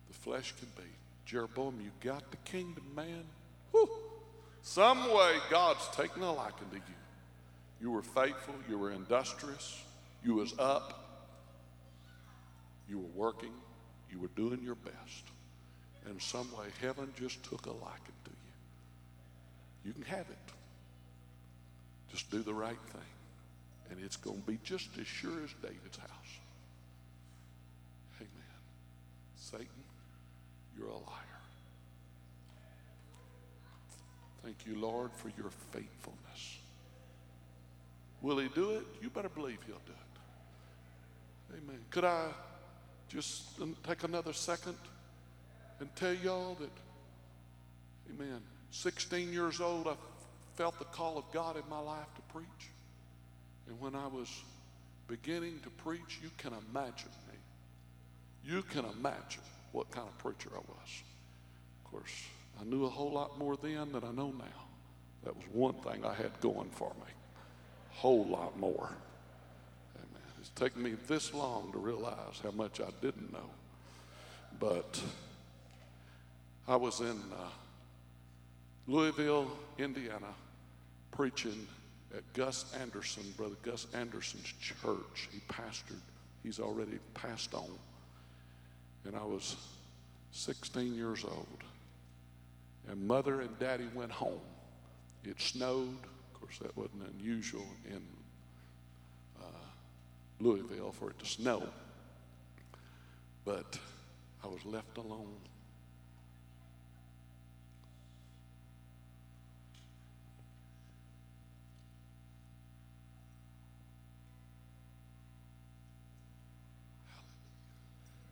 the 0.08 0.14
flesh 0.14 0.54
can 0.58 0.68
be. 0.76 0.90
Jeroboam, 1.26 1.80
you 1.82 1.92
got 2.02 2.32
the 2.32 2.38
kingdom, 2.38 2.84
man. 2.96 3.24
Whew. 3.72 3.90
Some 4.64 5.14
way 5.14 5.36
God's 5.52 5.88
taken 5.90 6.24
a 6.24 6.34
liking 6.34 6.70
to 6.72 6.78
you. 6.78 6.82
You 7.80 7.92
were 7.92 8.02
faithful, 8.02 8.56
you 8.68 8.80
were 8.80 8.92
industrious, 8.92 9.84
you 10.26 10.34
was 10.34 10.54
up, 10.58 11.22
you 12.90 12.98
were 12.98 13.24
working, 13.24 13.54
you 14.12 14.20
were 14.20 14.30
doing 14.36 14.64
your 14.64 14.76
best. 14.76 15.24
And 16.10 16.20
some 16.20 16.52
way, 16.54 16.68
heaven 16.82 17.14
just 17.20 17.44
took 17.44 17.68
a 17.68 17.72
liking 17.72 18.18
to 18.24 18.32
you. 18.32 19.86
You 19.86 19.94
can 19.94 20.04
have 20.04 20.26
it. 20.28 20.38
Just 22.10 22.32
do 22.32 22.42
the 22.42 22.54
right 22.54 22.80
thing 22.92 23.17
and 23.90 24.00
it's 24.04 24.18
going 24.18 24.42
to 24.42 24.48
be 24.48 24.60
just 24.64 24.90
as 25.00 25.08
sure 25.08 25.44
as 25.44 25.54
David's 25.62 25.98
house. 25.98 26.40
Amen. 28.18 28.62
Satan, 29.36 29.68
you're 30.78 30.88
a 30.88 30.94
liar. 30.94 31.38
Thank 34.44 34.66
you, 34.66 34.80
Lord, 34.80 35.12
for 35.14 35.30
your 35.38 35.50
faithfulness. 35.72 36.60
Will 38.22 38.38
he 38.38 38.48
do 38.50 38.72
it? 38.72 38.84
You 39.02 39.10
better 39.10 39.30
believe 39.30 39.60
he'll 39.66 39.76
do 39.86 39.92
it. 39.92 41.58
Amen. 41.64 41.80
Could 41.90 42.06
I 42.06 42.28
just 43.10 43.60
take 43.84 44.04
another 44.04 44.34
second 44.34 44.76
and 45.80 45.94
tell 45.96 46.14
y'all 46.14 46.56
that, 46.56 46.72
amen, 48.14 48.42
16 48.72 49.32
years 49.32 49.62
old, 49.62 49.88
I 49.88 49.94
felt 50.56 50.78
the 50.80 50.86
call 50.86 51.18
of 51.18 51.26
God 51.32 51.56
in 51.56 51.64
my 51.70 51.80
life 51.80 52.08
to 52.16 52.22
preach. 52.34 52.72
And 53.68 53.80
when 53.80 53.96
I 53.96 54.08
was 54.08 54.30
beginning 55.08 55.60
to 55.64 55.70
preach, 55.70 56.20
you 56.22 56.30
can 56.38 56.54
imagine 56.70 57.10
me. 57.28 57.38
You 58.44 58.62
can 58.64 58.86
imagine 58.86 59.42
what 59.72 59.92
kind 59.92 60.08
of 60.08 60.18
preacher 60.18 60.50
I 60.54 60.60
was. 60.60 61.04
Of 61.86 61.92
course, 61.92 62.24
I 62.60 62.64
knew 62.64 62.86
a 62.86 62.90
whole 62.90 63.12
lot 63.12 63.38
more 63.38 63.58
then 63.58 63.92
than 63.92 64.04
I 64.04 64.12
know 64.12 64.34
now. 64.38 64.66
That 65.24 65.36
was 65.36 65.46
one 65.52 65.74
thing 65.76 66.06
I 66.06 66.14
had 66.14 66.40
going 66.40 66.70
for 66.70 66.92
me. 66.96 67.12
Whole 67.92 68.26
lot 68.26 68.58
more. 68.58 68.90
Amen. 69.96 70.24
It's 70.40 70.50
taken 70.50 70.82
me 70.82 70.96
this 71.08 71.34
long 71.34 71.72
to 71.74 71.78
realize 71.78 72.40
how 72.42 72.52
much 72.52 72.80
I 72.80 72.90
didn't 73.02 73.34
know. 73.34 73.50
But 74.60 75.02
I 76.68 76.76
was 76.76 77.00
in 77.02 77.08
uh, 77.34 77.50
Louisville, 78.88 79.52
Indiana, 79.78 80.34
preaching 81.12 81.68
at 82.16 82.34
Gus 82.34 82.74
Anderson, 82.80 83.24
Brother 83.36 83.56
Gus 83.64 83.88
Anderson's 83.94 84.54
church. 84.62 85.30
He 85.32 85.40
pastored, 85.50 86.02
he's 86.44 86.60
already 86.60 87.00
passed 87.14 87.54
on. 87.54 87.70
And 89.06 89.16
I 89.16 89.24
was 89.24 89.56
16 90.32 90.96
years 90.96 91.24
old. 91.24 91.48
And 92.90 93.08
mother 93.08 93.42
and 93.42 93.60
daddy 93.60 93.88
went 93.94 94.12
home. 94.12 94.40
It 95.24 95.42
snowed. 95.42 95.98
Of 96.34 96.40
course, 96.40 96.58
that 96.60 96.76
wasn't 96.78 97.04
unusual 97.20 97.66
in 97.90 98.02
uh, 99.42 99.46
Louisville 100.40 100.94
for 100.94 101.10
it 101.10 101.20
to 101.20 101.26
snow. 101.26 101.64
But 103.44 103.78
I 104.44 104.48
was 104.48 104.64
left 104.66 104.98
alone. 104.98 105.36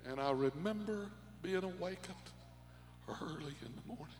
And 0.10 0.20
I 0.20 0.32
remember 0.32 1.08
being 1.42 1.64
awakened 1.64 2.16
early 3.08 3.56
in 3.62 3.72
the 3.76 3.88
morning. 3.88 4.16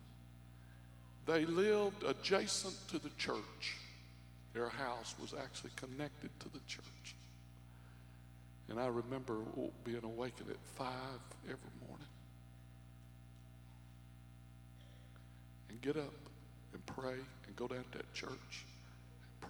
They 1.26 1.44
lived 1.44 2.04
adjacent 2.04 2.74
to 2.88 2.98
the 2.98 3.10
church. 3.18 3.76
Their 4.52 4.68
house 4.68 5.14
was 5.20 5.34
actually 5.34 5.70
connected 5.76 6.30
to 6.40 6.48
the 6.48 6.60
church. 6.66 7.16
And 8.68 8.80
I 8.80 8.86
remember 8.86 9.38
being 9.84 10.02
awakened 10.02 10.50
at 10.50 10.56
five 10.76 11.20
every 11.44 11.70
morning. 11.86 12.06
And 15.68 15.80
get 15.80 15.96
up 15.96 16.14
and 16.72 16.86
pray 16.86 17.14
and 17.46 17.56
go 17.56 17.68
down 17.68 17.84
to 17.92 17.98
that 17.98 18.14
church 18.14 18.30
and 18.30 19.40
pray. 19.40 19.48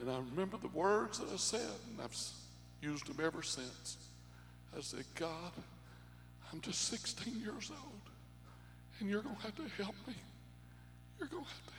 And 0.00 0.10
I 0.10 0.18
remember 0.30 0.56
the 0.56 0.68
words 0.68 1.18
that 1.18 1.28
I 1.28 1.36
said, 1.36 1.60
and 1.90 2.00
I've 2.02 2.16
used 2.80 3.06
them 3.06 3.24
ever 3.24 3.42
since. 3.42 3.96
I 4.76 4.80
said, 4.80 5.04
God, 5.14 5.52
I'm 6.52 6.60
just 6.60 6.88
16 6.88 7.40
years 7.40 7.70
old, 7.70 8.00
and 9.00 9.08
you're 9.08 9.22
going 9.22 9.36
to 9.36 9.42
have 9.42 9.56
to 9.56 9.82
help 9.82 9.94
me. 10.06 10.14
You're 11.18 11.28
going 11.28 11.44
to 11.44 11.50
have 11.50 11.66
to 11.66 11.72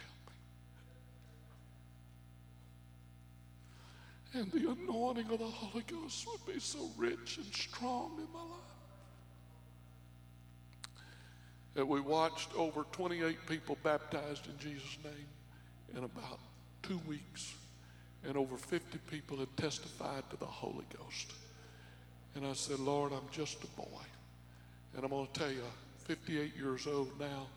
help 4.33 4.51
me. 4.51 4.51
And 4.51 4.51
the 4.51 4.69
anointing 4.71 5.31
of 5.31 5.39
the 5.39 5.45
Holy 5.45 5.83
Ghost 5.87 6.25
would 6.27 6.53
be 6.53 6.59
so 6.59 6.89
rich 6.97 7.37
and 7.37 7.53
strong 7.53 8.11
in 8.17 8.27
my 8.33 8.39
life. 8.39 8.49
That 11.73 11.87
we 11.87 11.99
watched 11.99 12.55
over 12.55 12.85
28 12.93 13.37
people 13.47 13.77
baptized 13.83 14.47
in 14.47 14.57
Jesus' 14.57 14.97
name 15.03 15.97
in 15.97 16.03
about 16.05 16.39
two 16.81 16.99
weeks, 17.07 17.53
and 18.25 18.37
over 18.37 18.55
50 18.55 18.97
people 19.09 19.37
had 19.37 19.55
testified 19.57 20.29
to 20.29 20.37
the 20.37 20.45
Holy 20.45 20.85
Ghost. 20.97 21.33
And 22.35 22.45
I 22.45 22.53
said, 22.53 22.79
Lord, 22.79 23.13
I'm 23.13 23.27
just 23.31 23.63
a 23.63 23.67
boy. 23.67 24.03
And 24.95 25.03
I'm 25.03 25.09
going 25.09 25.27
to 25.27 25.39
tell 25.39 25.51
you, 25.51 25.63
58 26.03 26.55
years 26.55 26.85
old 26.85 27.19
now, 27.19 27.47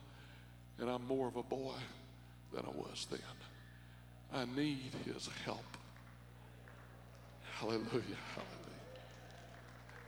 and 0.78 0.88
I'm 0.88 1.06
more 1.06 1.28
of 1.28 1.36
a 1.36 1.42
boy 1.42 1.74
than 2.52 2.64
I 2.64 2.70
was 2.70 3.06
then. 3.10 3.20
I 4.32 4.44
need 4.58 4.92
his 5.04 5.28
help. 5.44 5.64
Hallelujah, 7.56 7.82
hallelujah. 7.90 8.68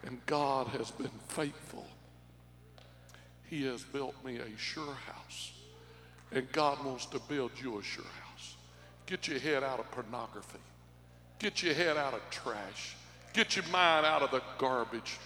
And 0.06 0.24
God 0.26 0.68
has 0.68 0.90
been 0.92 1.10
faithful. 1.28 1.86
He 3.48 3.64
has 3.64 3.82
built 3.82 4.14
me 4.24 4.38
a 4.38 4.56
sure 4.56 4.94
house. 4.94 5.52
And 6.32 6.50
God 6.52 6.84
wants 6.84 7.06
to 7.06 7.18
build 7.28 7.50
you 7.60 7.78
a 7.78 7.82
sure 7.82 8.04
house. 8.04 8.56
Get 9.06 9.26
your 9.26 9.40
head 9.40 9.64
out 9.64 9.80
of 9.80 9.90
pornography. 9.90 10.60
Get 11.40 11.62
your 11.62 11.74
head 11.74 11.96
out 11.96 12.14
of 12.14 12.20
trash. 12.30 12.94
Get 13.32 13.56
your 13.56 13.66
mind 13.66 14.06
out 14.06 14.22
of 14.22 14.30
the 14.30 14.42
garbage. 14.58 15.18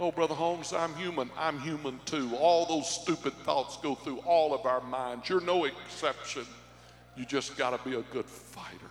Oh, 0.00 0.10
Brother 0.10 0.34
Holmes, 0.34 0.72
I'm 0.72 0.94
human. 0.94 1.30
I'm 1.38 1.60
human 1.60 2.00
too. 2.04 2.34
All 2.36 2.66
those 2.66 2.88
stupid 2.88 3.32
thoughts 3.44 3.76
go 3.76 3.94
through 3.94 4.18
all 4.18 4.52
of 4.52 4.66
our 4.66 4.80
minds. 4.80 5.28
You're 5.28 5.40
no 5.40 5.64
exception. 5.64 6.44
You 7.16 7.24
just 7.24 7.56
got 7.56 7.70
to 7.70 7.88
be 7.88 7.96
a 7.96 8.02
good 8.02 8.26
fighter. 8.26 8.90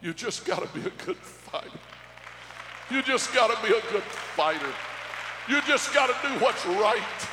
You 0.00 0.14
just 0.14 0.46
got 0.46 0.62
to 0.62 0.78
be 0.78 0.86
a 0.86 0.92
good 1.04 1.16
fighter. 1.16 1.78
You 2.90 3.02
just 3.02 3.34
got 3.34 3.54
to 3.54 3.66
be 3.66 3.74
a 3.74 3.80
good 3.92 4.02
fighter. 4.02 4.72
You 5.48 5.60
just 5.62 5.92
got 5.92 6.06
to 6.06 6.28
do 6.28 6.34
what's 6.42 6.64
right. 6.64 7.28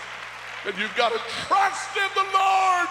And 0.66 0.78
you've 0.78 0.95
got 0.95 1.14
to 1.14 1.20
trust 1.47 1.95
in 1.95 2.09
the 2.14 2.28
Lord 2.38 2.88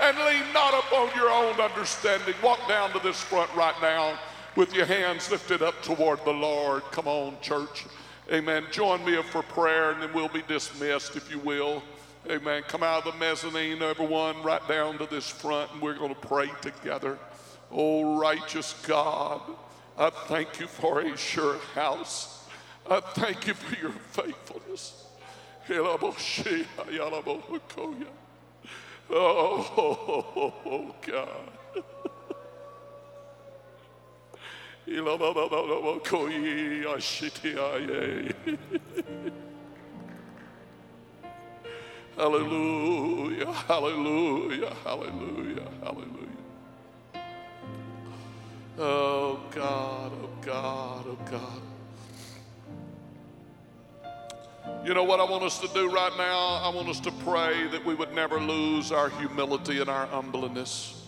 and 0.00 0.16
lean 0.18 0.52
not 0.54 0.74
upon 0.74 1.10
your 1.16 1.30
own 1.30 1.60
understanding. 1.60 2.34
Walk 2.42 2.66
down 2.68 2.92
to 2.92 3.00
this 3.00 3.20
front 3.20 3.52
right 3.54 3.74
now 3.82 4.16
with 4.56 4.74
your 4.74 4.86
hands 4.86 5.30
lifted 5.30 5.62
up 5.62 5.80
toward 5.82 6.24
the 6.24 6.32
Lord. 6.32 6.82
Come 6.90 7.06
on, 7.06 7.40
church. 7.40 7.86
Amen. 8.32 8.64
Join 8.70 9.04
me 9.04 9.20
for 9.22 9.42
prayer 9.42 9.90
and 9.90 10.02
then 10.02 10.12
we'll 10.12 10.28
be 10.28 10.42
dismissed, 10.42 11.16
if 11.16 11.30
you 11.30 11.38
will. 11.38 11.82
Amen. 12.28 12.62
Come 12.68 12.82
out 12.82 13.06
of 13.06 13.12
the 13.12 13.18
mezzanine, 13.18 13.82
everyone, 13.82 14.42
right 14.42 14.66
down 14.68 14.98
to 14.98 15.06
this 15.06 15.28
front, 15.28 15.72
and 15.72 15.80
we're 15.80 15.94
going 15.94 16.14
to 16.14 16.20
pray 16.20 16.50
together. 16.60 17.18
Oh, 17.72 18.18
righteous 18.18 18.74
God, 18.86 19.40
I 19.96 20.10
thank 20.10 20.60
you 20.60 20.66
for 20.66 21.00
a 21.00 21.16
sure 21.16 21.58
house. 21.74 22.46
I 22.88 23.00
thank 23.00 23.46
you 23.46 23.54
for 23.54 23.80
your 23.80 23.92
faithfulness. 23.92 25.06
Oh, 25.70 25.98
oh, 29.10 30.26
oh, 30.36 30.54
oh, 30.66 30.94
God. 31.02 31.59
Hallelujah, 42.16 43.52
hallelujah, 43.52 44.74
hallelujah, 44.84 45.68
hallelujah. 45.82 46.20
Oh 48.78 49.40
God, 49.50 50.12
oh 50.22 50.30
God, 50.42 51.06
oh 51.06 51.18
God. 51.30 51.62
You 54.84 54.94
know 54.94 55.04
what 55.04 55.20
I 55.20 55.24
want 55.24 55.44
us 55.44 55.58
to 55.60 55.68
do 55.68 55.90
right 55.90 56.12
now? 56.16 56.60
I 56.62 56.68
want 56.74 56.88
us 56.88 57.00
to 57.00 57.12
pray 57.24 57.66
that 57.68 57.84
we 57.84 57.94
would 57.94 58.14
never 58.14 58.40
lose 58.40 58.92
our 58.92 59.08
humility 59.10 59.80
and 59.80 59.88
our 59.88 60.06
humbleness. 60.06 60.99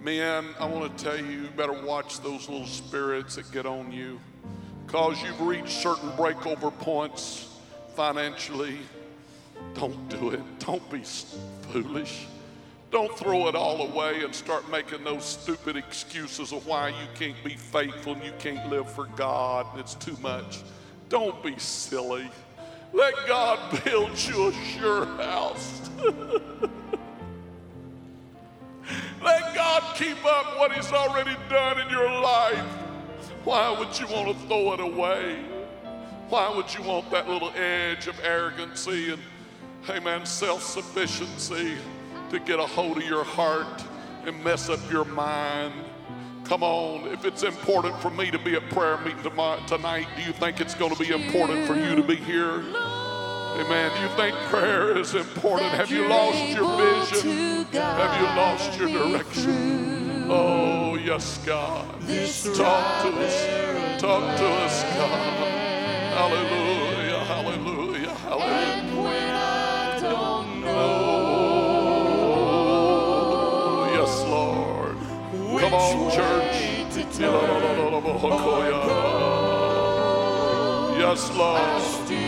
Men, 0.00 0.46
I 0.60 0.66
want 0.66 0.96
to 0.96 1.04
tell 1.04 1.16
you, 1.16 1.24
you 1.24 1.48
better 1.56 1.72
watch 1.72 2.20
those 2.20 2.48
little 2.48 2.66
spirits 2.66 3.34
that 3.34 3.50
get 3.50 3.66
on 3.66 3.90
you 3.90 4.20
because 4.86 5.20
you've 5.22 5.40
reached 5.40 5.70
certain 5.70 6.10
breakover 6.12 6.76
points 6.78 7.48
financially. 7.96 8.78
Don't 9.74 10.08
do 10.08 10.30
it. 10.30 10.40
Don't 10.60 10.88
be 10.88 11.02
foolish. 11.72 12.26
Don't 12.92 13.14
throw 13.18 13.48
it 13.48 13.56
all 13.56 13.82
away 13.86 14.22
and 14.22 14.34
start 14.34 14.70
making 14.70 15.02
those 15.02 15.24
stupid 15.24 15.76
excuses 15.76 16.52
of 16.52 16.64
why 16.66 16.88
you 16.88 17.08
can't 17.16 17.42
be 17.44 17.54
faithful 17.54 18.14
and 18.14 18.24
you 18.24 18.32
can't 18.38 18.70
live 18.70 18.90
for 18.90 19.06
God. 19.16 19.66
It's 19.78 19.94
too 19.94 20.16
much. 20.22 20.62
Don't 21.08 21.42
be 21.42 21.58
silly. 21.58 22.30
Let 22.92 23.14
God 23.26 23.82
build 23.84 24.16
you 24.18 24.48
a 24.48 24.52
sure 24.52 25.06
house. 25.06 25.90
keep 29.98 30.24
up 30.24 30.58
what 30.58 30.72
He's 30.72 30.92
already 30.92 31.36
done 31.50 31.80
in 31.80 31.90
your 31.90 32.08
life. 32.08 32.64
Why 33.44 33.76
would 33.76 33.98
you 33.98 34.06
want 34.06 34.28
to 34.28 34.46
throw 34.46 34.72
it 34.74 34.80
away? 34.80 35.44
Why 36.28 36.54
would 36.54 36.72
you 36.72 36.82
want 36.82 37.10
that 37.10 37.28
little 37.28 37.50
edge 37.56 38.06
of 38.06 38.18
arrogancy 38.22 39.12
and, 39.12 39.22
amen, 39.88 40.24
self 40.24 40.62
sufficiency 40.62 41.76
to 42.30 42.38
get 42.38 42.60
a 42.60 42.66
hold 42.66 42.98
of 42.98 43.04
your 43.04 43.24
heart 43.24 43.82
and 44.24 44.42
mess 44.44 44.68
up 44.68 44.78
your 44.90 45.04
mind? 45.04 45.74
Come 46.44 46.62
on, 46.62 47.08
if 47.08 47.24
it's 47.24 47.42
important 47.42 48.00
for 48.00 48.10
me 48.10 48.30
to 48.30 48.38
be 48.38 48.54
at 48.54 48.70
prayer 48.70 48.98
meeting 48.98 49.20
tonight, 49.66 50.06
do 50.16 50.22
you 50.22 50.32
think 50.32 50.60
it's 50.60 50.74
going 50.74 50.94
to 50.94 50.98
be 50.98 51.10
important 51.10 51.66
for 51.66 51.74
you 51.74 51.96
to 51.96 52.02
be 52.02 52.16
here? 52.16 52.62
Amen. 53.58 53.90
Do 53.96 54.00
You 54.02 54.08
think 54.16 54.36
prayer 54.50 54.96
is 54.96 55.14
important. 55.16 55.70
Have 55.72 55.90
you 55.90 56.06
lost 56.06 56.48
your 56.50 56.76
vision? 56.76 57.66
Have 57.72 58.20
you 58.20 58.26
lost 58.36 58.78
your 58.78 58.88
direction? 58.88 60.26
Oh, 60.30 60.94
yes, 60.94 61.38
God. 61.44 61.84
Talk 62.54 63.02
to 63.02 63.08
us. 63.18 63.46
Talk 64.00 64.36
to 64.38 64.46
us, 64.46 64.82
God. 64.94 65.48
Hallelujah. 66.14 67.24
Hallelujah. 67.24 68.14
Hallelujah. 68.14 68.98
Oh, 70.70 71.08
yes, 73.92 74.22
Lord. 74.28 74.96
Come 75.60 75.74
on, 75.74 76.10
church. 76.12 76.56
Yes, 81.00 81.30
Lord. 81.36 82.27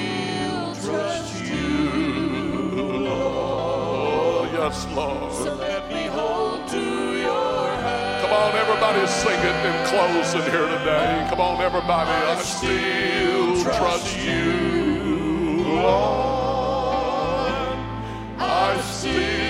Yes, 4.70 4.86
Lord. 4.94 5.32
so 5.32 5.54
let 5.54 5.88
me 5.88 6.04
hold 6.06 6.68
to 6.68 6.78
your 6.78 7.66
hand. 7.84 8.22
Come 8.22 8.32
on, 8.32 8.54
everybody 8.54 9.04
sing 9.06 9.40
it 9.50 9.66
in 9.68 9.86
closing 9.90 10.42
here 10.52 10.68
today. 10.78 11.26
Come 11.28 11.40
on, 11.40 11.60
everybody. 11.60 12.10
I 12.10 12.40
still 12.40 13.62
trust 13.62 14.16
you, 14.16 15.64
Lord. 15.64 16.70
I 18.38 18.80
still 18.82 19.49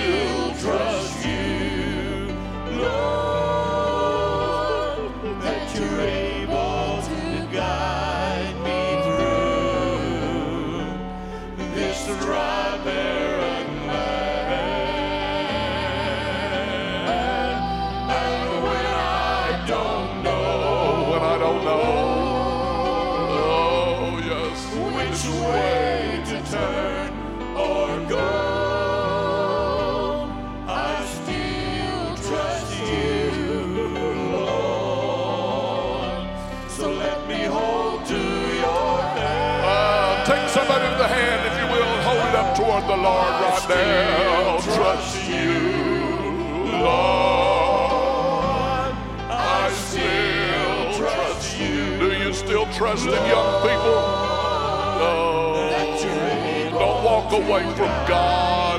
Now. 43.69 44.59
Trust 44.59 45.27
you, 45.29 45.59
Lord. 46.71 47.71
I 49.29 49.69
still 49.73 50.93
trust 50.97 51.59
you. 51.59 51.99
Do 51.99 52.11
you 52.13 52.33
still 52.33 52.65
trust 52.73 53.05
in 53.05 53.11
young 53.11 53.61
people? 53.61 54.01
No. 55.01 55.19
Don't 56.79 57.03
walk 57.03 57.31
away 57.33 57.63
from 57.75 57.91
God. 58.07 58.70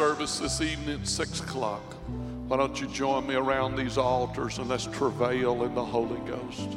Service 0.00 0.38
this 0.38 0.62
evening 0.62 0.98
at 0.98 1.06
6 1.06 1.40
o'clock. 1.40 1.82
Why 2.48 2.56
don't 2.56 2.80
you 2.80 2.86
join 2.86 3.26
me 3.26 3.34
around 3.34 3.76
these 3.76 3.98
altars 3.98 4.56
and 4.56 4.66
let's 4.66 4.86
travail 4.86 5.62
in 5.64 5.74
the 5.74 5.84
Holy 5.84 6.18
Ghost? 6.20 6.70